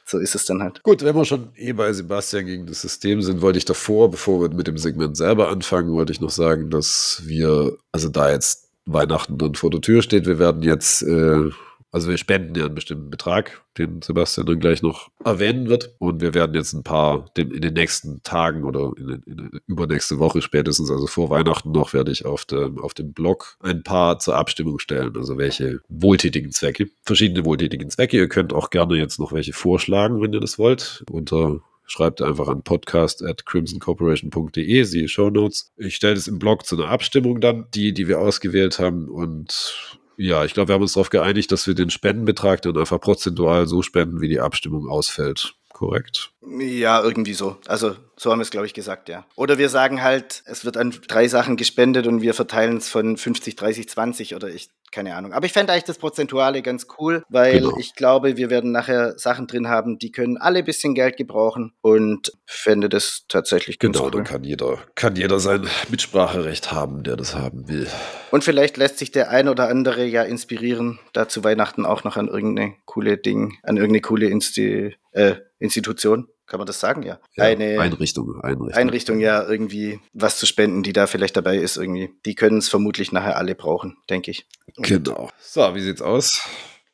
so 0.06 0.20
ist 0.20 0.36
es 0.36 0.45
dann 0.45 0.62
halt. 0.62 0.84
Gut, 0.84 1.03
wenn 1.03 1.16
wir 1.16 1.26
schon 1.26 1.49
eh 1.56 1.74
bei 1.74 1.91
Sebastian 1.91 2.45
gegen 2.45 2.66
das 2.68 2.82
System 2.82 3.22
sind, 3.22 3.41
wollte 3.41 3.58
ich 3.58 3.66
davor, 3.66 4.12
bevor 4.12 4.41
wir 4.41 4.56
mit 4.56 4.68
dem 4.68 4.78
Segment 4.78 5.18
selber 5.18 5.49
anfangen, 5.49 5.91
wollte 5.91 6.12
ich 6.12 6.22
noch 6.22 6.30
sagen, 6.30 6.70
dass 6.70 7.24
wir, 7.26 7.78
also 7.91 8.10
da 8.10 8.32
jetzt 8.32 8.70
Weihnachten 8.86 9.38
dann 9.38 9.56
vor 9.56 9.72
der 9.72 9.82
Tür 9.82 10.03
steht, 10.03 10.28
wir 10.28 10.38
werden 10.38 10.62
jetzt 10.62 11.01
äh, 11.01 11.49
also 11.96 12.10
wir 12.10 12.18
spenden 12.18 12.56
ja 12.56 12.66
einen 12.66 12.76
bestimmten 12.76 13.10
Betrag, 13.10 13.64
den 13.78 14.02
Sebastian 14.02 14.46
dann 14.46 14.60
gleich 14.60 14.82
noch 14.82 15.08
erwähnen 15.24 15.70
wird. 15.70 15.96
Und 15.98 16.20
wir 16.20 16.34
werden 16.34 16.54
jetzt 16.54 16.74
ein 16.74 16.84
paar 16.84 17.32
in 17.38 17.62
den 17.62 17.74
nächsten 17.74 18.22
Tagen 18.22 18.66
oder 18.66 18.91
in, 18.98 19.24
in 19.26 19.62
übernächste 19.66 20.20
Woche 20.20 20.41
spätestens, 20.41 20.91
also 20.91 21.08
vor 21.08 21.30
Weihnachten 21.30 21.72
noch, 21.72 21.93
werde 21.93 22.12
ich 22.12 22.26
auf, 22.26 22.43
der, 22.43 22.70
auf 22.82 22.93
dem 22.93 23.14
Blog 23.14 23.56
ein 23.62 23.82
paar 23.82 24.20
zur 24.20 24.36
Abstimmung 24.36 24.80
stellen. 24.80 25.16
Also 25.16 25.38
welche 25.38 25.80
wohltätigen 25.88 26.52
Zwecke, 26.52 26.89
verschiedene 27.04 27.46
wohltätigen 27.46 27.89
Zwecke. 27.89 28.18
Ihr 28.18 28.28
könnt 28.28 28.52
auch 28.52 28.72
gerne 28.72 28.98
jetzt 28.98 29.18
noch 29.18 29.32
welche 29.32 29.54
vorschlagen, 29.54 30.22
wenn 30.22 30.34
ihr 30.34 30.41
das 30.41 30.60
wollt. 30.60 31.06
Unter 31.10 31.62
schreibt 31.86 32.22
einfach 32.22 32.50
an 32.50 32.62
podcast 32.62 33.24
at 33.24 33.46
crimsoncorporation.de, 33.46 34.84
siehe 34.84 35.08
Show 35.08 35.30
Notes. 35.30 35.72
Ich 35.78 35.96
stelle 35.96 36.16
das 36.16 36.28
im 36.28 36.39
Blog 36.39 36.66
zu 36.66 36.76
einer 36.76 36.89
Abstimmung 36.89 37.39
dann, 37.39 37.68
die, 37.74 37.93
die 37.93 38.10
wir 38.10 38.20
ausgewählt 38.20 38.80
haben 38.80 39.08
und 39.08 40.02
ja, 40.18 40.45
ich 40.45 40.53
glaube, 40.53 40.70
wir 40.70 40.76
haben 40.76 40.82
uns 40.82 40.93
darauf 40.93 41.09
geeinigt, 41.09 41.51
dass 41.51 41.68
wir 41.68 41.76
den 41.76 41.89
Spendenbetrag 41.89 42.61
dann 42.61 42.78
einfach 42.78 42.99
prozentual 42.99 43.68
so 43.68 43.82
spenden, 43.82 44.22
wie 44.22 44.30
die 44.30 44.39
Abstimmung 44.39 44.89
ausfällt. 44.89 45.55
Korrekt? 45.76 46.32
Ja, 46.58 47.04
irgendwie 47.04 47.34
so. 47.34 47.58
Also 47.68 47.98
so 48.16 48.32
haben 48.32 48.40
wir 48.40 48.44
es, 48.44 48.50
glaube 48.50 48.66
ich, 48.66 48.74
gesagt, 48.74 49.10
ja. 49.10 49.26
Oder 49.36 49.58
wir 49.58 49.68
sagen 49.68 50.02
halt, 50.02 50.42
es 50.46 50.64
wird 50.64 50.78
an 50.78 50.96
drei 51.06 51.28
Sachen 51.28 51.58
gespendet 51.58 52.08
und 52.08 52.22
wir 52.22 52.34
verteilen 52.34 52.78
es 52.78 52.88
von 52.88 53.18
50, 53.18 53.58
30, 53.58 53.90
20 53.90 54.36
oder 54.36 54.48
ich, 54.48 54.70
keine 54.94 55.18
Ahnung. 55.18 55.34
Aber 55.34 55.46
ich 55.46 55.52
fände 55.52 55.74
eigentlich 55.74 55.84
das 55.84 55.98
Prozentuale 55.98 56.62
ganz 56.62 56.88
cool, 56.98 57.26
weil 57.28 57.60
genau. 57.60 57.78
ich 57.78 57.94
glaube, 57.94 58.38
wir 58.38 58.50
werden 58.50 58.72
nachher 58.72 59.20
Sachen 59.20 59.48
drin 59.48 59.68
haben, 59.68 60.00
die 60.00 60.14
können 60.14 60.38
alle 60.38 60.60
ein 60.60 60.66
bisschen 60.66 60.96
Geld 60.96 61.18
gebrauchen 61.18 61.74
und 61.82 62.32
fände 62.46 62.88
das 62.88 63.26
tatsächlich 63.28 63.78
ganz 63.78 63.98
genau, 63.98 64.06
cool. 64.06 64.12
Genau, 64.12 64.24
dann 64.24 64.32
kann 64.32 64.44
jeder, 64.46 64.78
kann 64.96 65.18
jeder 65.18 65.40
sein 65.42 65.68
Mitspracherecht 65.90 66.72
haben, 66.72 67.04
der 67.04 67.18
das 67.18 67.36
haben 67.36 67.68
will. 67.68 67.88
Und 68.32 68.46
vielleicht 68.46 68.78
lässt 68.78 68.98
sich 68.98 69.12
der 69.12 69.30
ein 69.30 69.50
oder 69.50 69.68
andere 69.68 70.06
ja 70.06 70.24
inspirieren, 70.24 71.00
da 71.12 71.28
zu 71.28 71.44
Weihnachten 71.44 71.86
auch 71.86 72.06
noch 72.06 72.16
an 72.16 72.30
irgendeine 72.30 72.76
coole 72.86 73.18
Ding, 73.18 73.58
an 73.64 73.76
irgendeine 73.76 74.00
coole 74.00 74.28
Insti 74.28 74.96
äh, 75.12 75.36
Institution 75.60 76.28
kann 76.47 76.60
man 76.60 76.68
das 76.68 76.80
sagen? 76.80 77.03
Ja. 77.03 77.20
ja 77.36 77.45
eine 77.45 77.80
Einrichtung, 77.80 78.39
Einrichtung. 78.41 78.74
Einrichtung, 78.74 79.20
ja, 79.20 79.47
irgendwie 79.47 79.99
was 80.14 80.38
zu 80.38 80.45
spenden, 80.45 80.84
die 80.84 80.93
da 80.93 81.08
vielleicht 81.08 81.36
dabei 81.36 81.58
ist, 81.58 81.78
irgendwie. 81.78 82.12
Die 82.26 82.36
können 82.36 82.60
es 82.60 82.70
vermutlich 82.70 83.12
nachher 83.12 83.38
alle 83.38 83.56
brauchen, 83.56 83.97
denke 84.10 84.32
ich. 84.32 84.47
Genau. 84.78 85.30
So, 85.39 85.74
wie 85.74 85.82
sieht's 85.82 86.01
aus? 86.01 86.41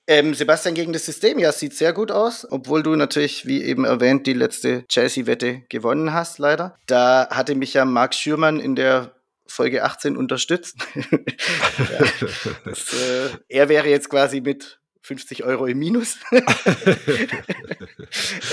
Ähm, 0.07 0.33
Sebastian 0.33 0.75
gegen 0.75 0.93
das 0.93 1.05
System, 1.05 1.39
ja, 1.39 1.51
sieht 1.51 1.73
sehr 1.73 1.93
gut 1.93 2.11
aus, 2.11 2.47
obwohl 2.49 2.81
du 2.83 2.95
natürlich, 2.95 3.45
wie 3.45 3.63
eben 3.63 3.85
erwähnt, 3.85 4.25
die 4.25 4.33
letzte 4.33 4.85
Chelsea-Wette 4.87 5.63
gewonnen 5.69 6.11
hast, 6.13 6.39
leider. 6.39 6.75
Da 6.87 7.27
hatte 7.29 7.55
mich 7.55 7.73
ja 7.73 7.85
Marc 7.85 8.15
Schürmann 8.15 8.59
in 8.59 8.75
der 8.75 9.15
Folge 9.45 9.83
18 9.83 10.17
unterstützt. 10.17 10.77
ja, 10.95 12.29
das, 12.65 12.93
äh, 12.93 13.29
er 13.47 13.69
wäre 13.69 13.89
jetzt 13.89 14.09
quasi 14.09 14.41
mit 14.41 14.80
50 15.01 15.43
Euro 15.43 15.65
im 15.65 15.79
Minus. 15.79 16.17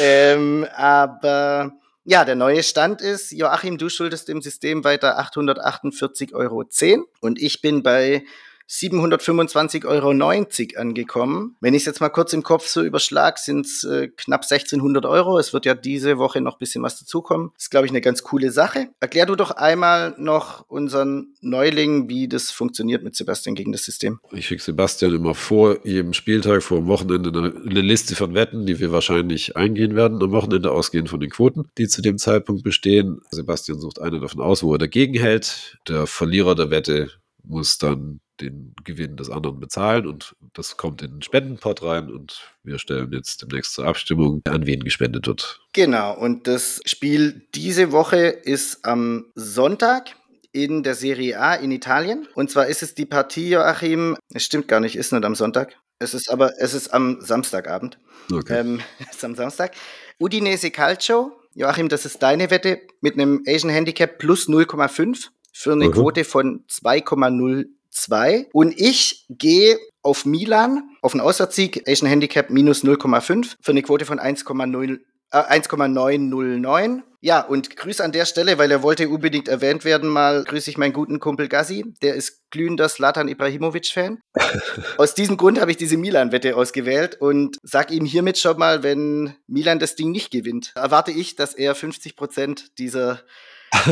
ähm, 0.00 0.66
aber 0.74 1.72
ja, 2.04 2.24
der 2.24 2.36
neue 2.36 2.62
Stand 2.62 3.02
ist, 3.02 3.32
Joachim, 3.32 3.76
du 3.76 3.88
schuldest 3.88 4.28
dem 4.28 4.40
System 4.40 4.82
weiter 4.82 5.20
848,10 5.20 6.32
Euro 6.32 6.64
und 7.20 7.40
ich 7.40 7.60
bin 7.60 7.82
bei 7.82 8.24
725,90 8.68 9.86
Euro 9.86 10.10
angekommen. 10.78 11.56
Wenn 11.60 11.74
ich 11.74 11.82
es 11.82 11.86
jetzt 11.86 12.00
mal 12.00 12.10
kurz 12.10 12.32
im 12.32 12.42
Kopf 12.42 12.66
so 12.66 12.82
überschlag, 12.82 13.38
sind 13.38 13.66
es 13.66 13.84
äh, 13.84 14.08
knapp 14.08 14.42
1600 14.42 15.06
Euro. 15.06 15.38
Es 15.38 15.52
wird 15.52 15.64
ja 15.64 15.74
diese 15.74 16.18
Woche 16.18 16.40
noch 16.40 16.56
ein 16.56 16.58
bisschen 16.58 16.82
was 16.82 16.98
dazukommen. 16.98 17.50
Ist, 17.56 17.70
glaube 17.70 17.86
ich, 17.86 17.92
eine 17.92 18.00
ganz 18.00 18.22
coole 18.22 18.50
Sache. 18.50 18.88
Erklär 19.00 19.26
du 19.26 19.36
doch 19.36 19.52
einmal 19.52 20.14
noch 20.18 20.68
unseren 20.68 21.34
Neuling, 21.40 22.08
wie 22.08 22.28
das 22.28 22.50
funktioniert 22.50 23.02
mit 23.02 23.16
Sebastian 23.16 23.54
gegen 23.54 23.72
das 23.72 23.84
System. 23.84 24.20
Ich 24.32 24.46
schicke 24.46 24.62
Sebastian 24.62 25.14
immer 25.14 25.34
vor 25.34 25.86
jedem 25.86 26.12
Spieltag, 26.12 26.62
vor 26.62 26.78
dem 26.78 26.88
Wochenende 26.88 27.30
eine, 27.30 27.54
eine 27.54 27.80
Liste 27.80 28.16
von 28.16 28.34
Wetten, 28.34 28.66
die 28.66 28.80
wir 28.80 28.92
wahrscheinlich 28.92 29.56
eingehen 29.56 29.96
werden 29.96 30.22
am 30.22 30.32
Wochenende, 30.32 30.72
ausgehend 30.72 31.08
von 31.08 31.20
den 31.20 31.30
Quoten, 31.30 31.70
die 31.78 31.88
zu 31.88 32.02
dem 32.02 32.18
Zeitpunkt 32.18 32.62
bestehen. 32.62 33.20
Sebastian 33.30 33.80
sucht 33.80 34.00
eine 34.00 34.20
davon 34.20 34.42
aus, 34.42 34.62
wo 34.62 34.72
er 34.74 34.78
dagegen 34.78 35.14
hält. 35.14 35.78
Der 35.88 36.06
Verlierer 36.06 36.54
der 36.54 36.70
Wette 36.70 37.10
muss 37.42 37.78
dann 37.78 38.20
den 38.40 38.74
Gewinn 38.84 39.16
des 39.16 39.30
anderen 39.30 39.60
bezahlen 39.60 40.06
und 40.06 40.34
das 40.54 40.76
kommt 40.76 41.02
in 41.02 41.12
den 41.12 41.22
Spendenpot 41.22 41.82
rein 41.82 42.10
und 42.10 42.42
wir 42.62 42.78
stellen 42.78 43.12
jetzt 43.12 43.42
demnächst 43.42 43.74
zur 43.74 43.86
Abstimmung, 43.86 44.42
an 44.44 44.66
wen 44.66 44.84
gespendet 44.84 45.26
wird. 45.26 45.60
Genau, 45.72 46.16
und 46.16 46.46
das 46.46 46.80
Spiel 46.84 47.46
diese 47.54 47.92
Woche 47.92 48.26
ist 48.26 48.84
am 48.84 49.26
Sonntag 49.34 50.14
in 50.52 50.82
der 50.82 50.94
Serie 50.94 51.38
A 51.38 51.54
in 51.54 51.70
Italien. 51.70 52.26
Und 52.34 52.50
zwar 52.50 52.66
ist 52.66 52.82
es 52.82 52.94
die 52.94 53.06
Partie, 53.06 53.50
Joachim, 53.50 54.16
es 54.32 54.44
stimmt 54.44 54.68
gar 54.68 54.80
nicht, 54.80 54.96
ist 54.96 55.12
nicht 55.12 55.24
am 55.24 55.34
Sonntag. 55.34 55.76
Es 55.98 56.14
ist 56.14 56.30
aber, 56.30 56.52
es 56.58 56.74
ist 56.74 56.88
am 56.88 57.20
Samstagabend. 57.20 57.98
Okay. 58.32 58.60
Ähm, 58.60 58.80
es 58.98 59.16
ist 59.16 59.24
am 59.24 59.34
Samstag. 59.34 59.74
Udinese 60.18 60.70
Calcio. 60.70 61.32
Joachim, 61.54 61.88
das 61.88 62.04
ist 62.04 62.22
deine 62.22 62.50
Wette 62.50 62.80
mit 63.00 63.14
einem 63.14 63.42
Asian 63.46 63.70
Handicap 63.72 64.18
plus 64.18 64.48
0,5 64.48 65.28
für 65.52 65.72
eine 65.72 65.88
uh 65.88 65.90
Quote 65.90 66.24
von 66.24 66.64
2,0 66.68 67.66
2. 67.90 68.48
Und 68.52 68.78
ich 68.78 69.26
gehe 69.28 69.78
auf 70.02 70.24
Milan, 70.24 70.82
auf 71.02 71.14
einen 71.14 71.20
Auswärtssieg, 71.20 71.88
Asian 71.88 72.08
Handicap 72.08 72.50
minus 72.50 72.84
0,5 72.84 73.56
für 73.60 73.72
eine 73.72 73.82
Quote 73.82 74.04
von 74.04 74.18
1,0 74.18 75.00
1,909. 75.30 76.98
Äh, 76.98 77.02
ja, 77.20 77.40
und 77.40 77.76
Grüße 77.76 78.02
an 78.02 78.12
der 78.12 78.24
Stelle, 78.24 78.58
weil 78.58 78.70
er 78.70 78.82
wollte 78.82 79.08
unbedingt 79.08 79.48
erwähnt 79.48 79.84
werden, 79.84 80.08
mal 80.08 80.44
grüße 80.44 80.70
ich 80.70 80.78
meinen 80.78 80.92
guten 80.92 81.18
Kumpel 81.18 81.48
Gassi, 81.48 81.84
der 82.00 82.14
ist 82.14 82.48
glühender 82.50 82.88
Slatan 82.88 83.26
Ibrahimovic-Fan. 83.26 84.20
Aus 84.98 85.14
diesem 85.14 85.36
Grund 85.36 85.60
habe 85.60 85.72
ich 85.72 85.76
diese 85.76 85.96
Milan-Wette 85.96 86.56
ausgewählt 86.56 87.20
und 87.20 87.56
sag 87.62 87.90
ihm 87.90 88.04
hiermit 88.04 88.38
schon 88.38 88.56
mal, 88.58 88.84
wenn 88.84 89.34
Milan 89.48 89.80
das 89.80 89.96
Ding 89.96 90.12
nicht 90.12 90.30
gewinnt, 90.30 90.72
erwarte 90.76 91.10
ich, 91.10 91.34
dass 91.34 91.54
er 91.54 91.74
50 91.74 92.14
Prozent 92.14 92.78
dieser, 92.78 93.20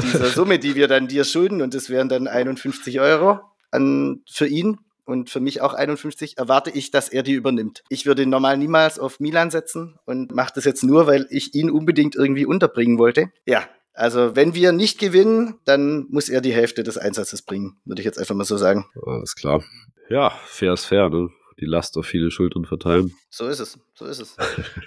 dieser 0.05 0.27
Summe, 0.31 0.61
die 0.61 0.77
wir 0.77 0.87
dann 0.87 1.09
dir 1.09 1.25
schulden, 1.25 1.63
und 1.63 1.75
das 1.75 1.91
wären 1.91 2.09
dann 2.09 2.29
51 2.29 3.01
Euro, 3.01 3.41
an, 3.71 4.23
für 4.29 4.47
ihn 4.47 4.79
und 5.05 5.31
für 5.31 5.41
mich 5.41 5.61
auch 5.61 5.75
51, 5.75 6.37
erwarte 6.39 6.71
ich, 6.71 6.91
dass 6.91 7.09
er 7.09 7.23
die 7.23 7.33
übernimmt. 7.33 7.85
Ich 7.89 8.07
würde 8.07 8.27
normal 8.27 8.57
niemals 8.57 8.99
auf 8.99 9.21
Milan 9.21 9.51
setzen 9.51 9.99
und 10.05 10.35
mache 10.35 10.53
das 10.55 10.65
jetzt 10.65 10.83
nur, 10.83 11.07
weil 11.07 11.27
ich 11.31 11.55
ihn 11.55 11.71
unbedingt 11.71 12.17
irgendwie 12.17 12.45
unterbringen 12.45 12.99
wollte. 12.99 13.31
Ja, 13.47 13.63
also 13.95 14.37
wenn 14.37 14.55
wir 14.55 14.73
nicht 14.73 14.99
gewinnen, 14.99 15.55
dann 15.65 16.07
muss 16.11 16.29
er 16.29 16.41
die 16.41 16.53
Hälfte 16.53 16.83
des 16.83 16.99
Einsatzes 16.99 17.43
bringen, 17.43 17.79
würde 17.85 18.03
ich 18.03 18.07
jetzt 18.07 18.19
einfach 18.19 18.35
mal 18.35 18.45
so 18.45 18.57
sagen. 18.57 18.87
Alles 19.07 19.35
klar. 19.37 19.63
Ja, 20.11 20.31
fair 20.45 20.75
ist 20.75 20.85
fair, 20.85 21.09
ne? 21.09 21.31
Die 21.59 21.65
Last 21.65 21.97
auf 21.97 22.07
viele 22.07 22.31
Schultern 22.31 22.65
verteilen. 22.65 23.15
So 23.31 23.47
ist 23.47 23.61
es, 23.61 23.79
so 23.95 24.05
ist 24.05 24.21
es. 24.21 24.37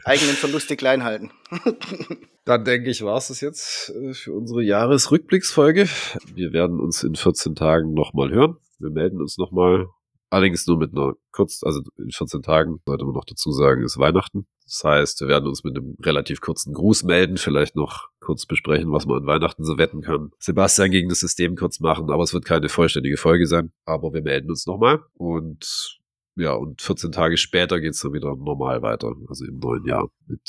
Eigenen 0.06 0.36
Verluste 0.36 0.76
klein 0.76 1.04
halten. 1.04 1.32
Dann 2.46 2.64
denke 2.64 2.90
ich, 2.90 3.04
war 3.04 3.18
es 3.18 3.30
das 3.30 3.42
jetzt 3.42 3.90
äh, 3.90 4.14
für 4.14 4.34
unsere 4.34 4.64
Jahresrückblicksfolge. 4.64 5.88
Wir 6.34 6.54
werden 6.54 6.80
uns 6.80 7.04
in 7.04 7.16
14 7.16 7.56
Tagen 7.56 7.94
nochmal 7.94 8.32
hören. 8.32 8.58
Wir 8.80 8.92
melden 8.92 9.20
uns 9.20 9.38
nochmal. 9.38 9.88
Allerdings 10.32 10.68
nur 10.68 10.78
mit 10.78 10.94
einer 10.94 11.14
kurz, 11.32 11.64
also 11.64 11.82
in 11.98 12.12
14 12.12 12.44
Tagen, 12.44 12.82
sollte 12.86 13.06
man 13.06 13.16
noch 13.16 13.26
dazu 13.26 13.52
sagen, 13.52 13.84
ist 13.84 13.98
Weihnachten. 13.98 14.46
Das 14.64 14.84
heißt, 14.84 15.22
wir 15.22 15.28
werden 15.28 15.48
uns 15.48 15.64
mit 15.64 15.76
einem 15.76 15.96
relativ 16.04 16.40
kurzen 16.40 16.74
Gruß 16.74 17.04
melden, 17.04 17.38
vielleicht 17.38 17.76
noch 17.76 18.10
kurz 18.20 18.46
besprechen, 18.46 18.92
was 18.92 19.08
man 19.08 19.22
an 19.22 19.26
Weihnachten 19.26 19.64
so 19.64 19.80
wetten 19.80 20.02
kann. 20.02 20.30
Sebastian 20.38 20.92
gegen 20.92 21.10
das 21.10 21.22
System 21.22 21.56
kurz 21.56 21.80
machen, 21.80 22.12
aber 22.12 22.22
es 22.22 22.34
wird 22.34 22.46
keine 22.46 22.70
vollständige 22.70 23.18
Folge 23.18 23.48
sein. 23.48 23.72
Aber 23.86 24.14
wir 24.14 24.22
melden 24.22 24.52
uns 24.52 24.68
nochmal. 24.68 25.00
Und 25.16 25.99
ja, 26.40 26.54
und 26.54 26.82
14 26.82 27.12
Tage 27.12 27.38
später 27.38 27.80
geht's 27.80 28.02
dann 28.02 28.14
wieder 28.14 28.36
normal 28.36 28.82
weiter, 28.82 29.14
also 29.28 29.46
im 29.46 29.60
neuen 29.60 29.86
Jahr 29.86 30.10
mit, 30.28 30.42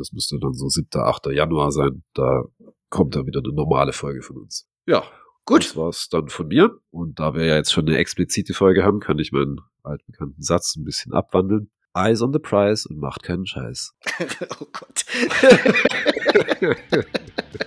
es 0.00 0.12
müsste 0.12 0.38
dann 0.40 0.52
so 0.52 0.68
7., 0.68 0.88
8. 0.92 1.26
Januar 1.26 1.70
sein. 1.70 2.02
Da 2.14 2.44
kommt 2.90 3.14
dann 3.14 3.26
wieder 3.26 3.40
eine 3.44 3.52
normale 3.52 3.92
Folge 3.92 4.22
von 4.22 4.38
uns. 4.38 4.68
Ja, 4.86 5.04
Gut. 5.46 5.64
Das 5.64 5.76
war's 5.76 6.08
dann 6.10 6.28
von 6.28 6.48
mir. 6.48 6.76
Und 6.90 7.20
da 7.20 7.34
wir 7.34 7.44
ja 7.44 7.54
jetzt 7.54 7.72
schon 7.72 7.86
eine 7.86 7.96
explizite 7.98 8.52
Folge 8.52 8.82
haben, 8.82 8.98
kann 8.98 9.20
ich 9.20 9.30
meinen 9.30 9.60
altbekannten 9.84 10.42
Satz 10.42 10.74
ein 10.76 10.84
bisschen 10.84 11.12
abwandeln. 11.12 11.70
Eyes 11.94 12.20
on 12.20 12.32
the 12.32 12.40
prize 12.40 12.86
und 12.88 12.98
macht 12.98 13.22
keinen 13.22 13.46
Scheiß. 13.46 13.94
oh 14.60 14.66
Gott. 14.72 15.06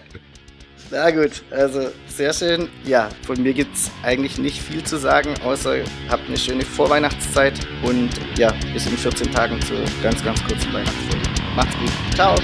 Na 0.91 1.11
gut, 1.11 1.43
also 1.51 1.91
sehr 2.07 2.33
schön. 2.33 2.67
Ja, 2.83 3.09
von 3.25 3.41
mir 3.41 3.53
gibt's 3.53 3.91
eigentlich 4.03 4.39
nicht 4.39 4.59
viel 4.61 4.83
zu 4.83 4.97
sagen, 4.97 5.35
außer 5.43 5.77
habt 6.09 6.27
eine 6.27 6.37
schöne 6.37 6.65
Vorweihnachtszeit 6.65 7.53
und 7.83 8.09
ja, 8.37 8.51
bis 8.73 8.87
in 8.87 8.97
14 8.97 9.31
Tagen 9.31 9.61
zur 9.61 9.83
ganz, 10.01 10.23
ganz 10.23 10.43
kurzen 10.43 10.73
Weihnachtsfolge. 10.73 11.29
Macht's 11.55 11.75
gut. 11.77 12.15
Ciao. 12.15 12.35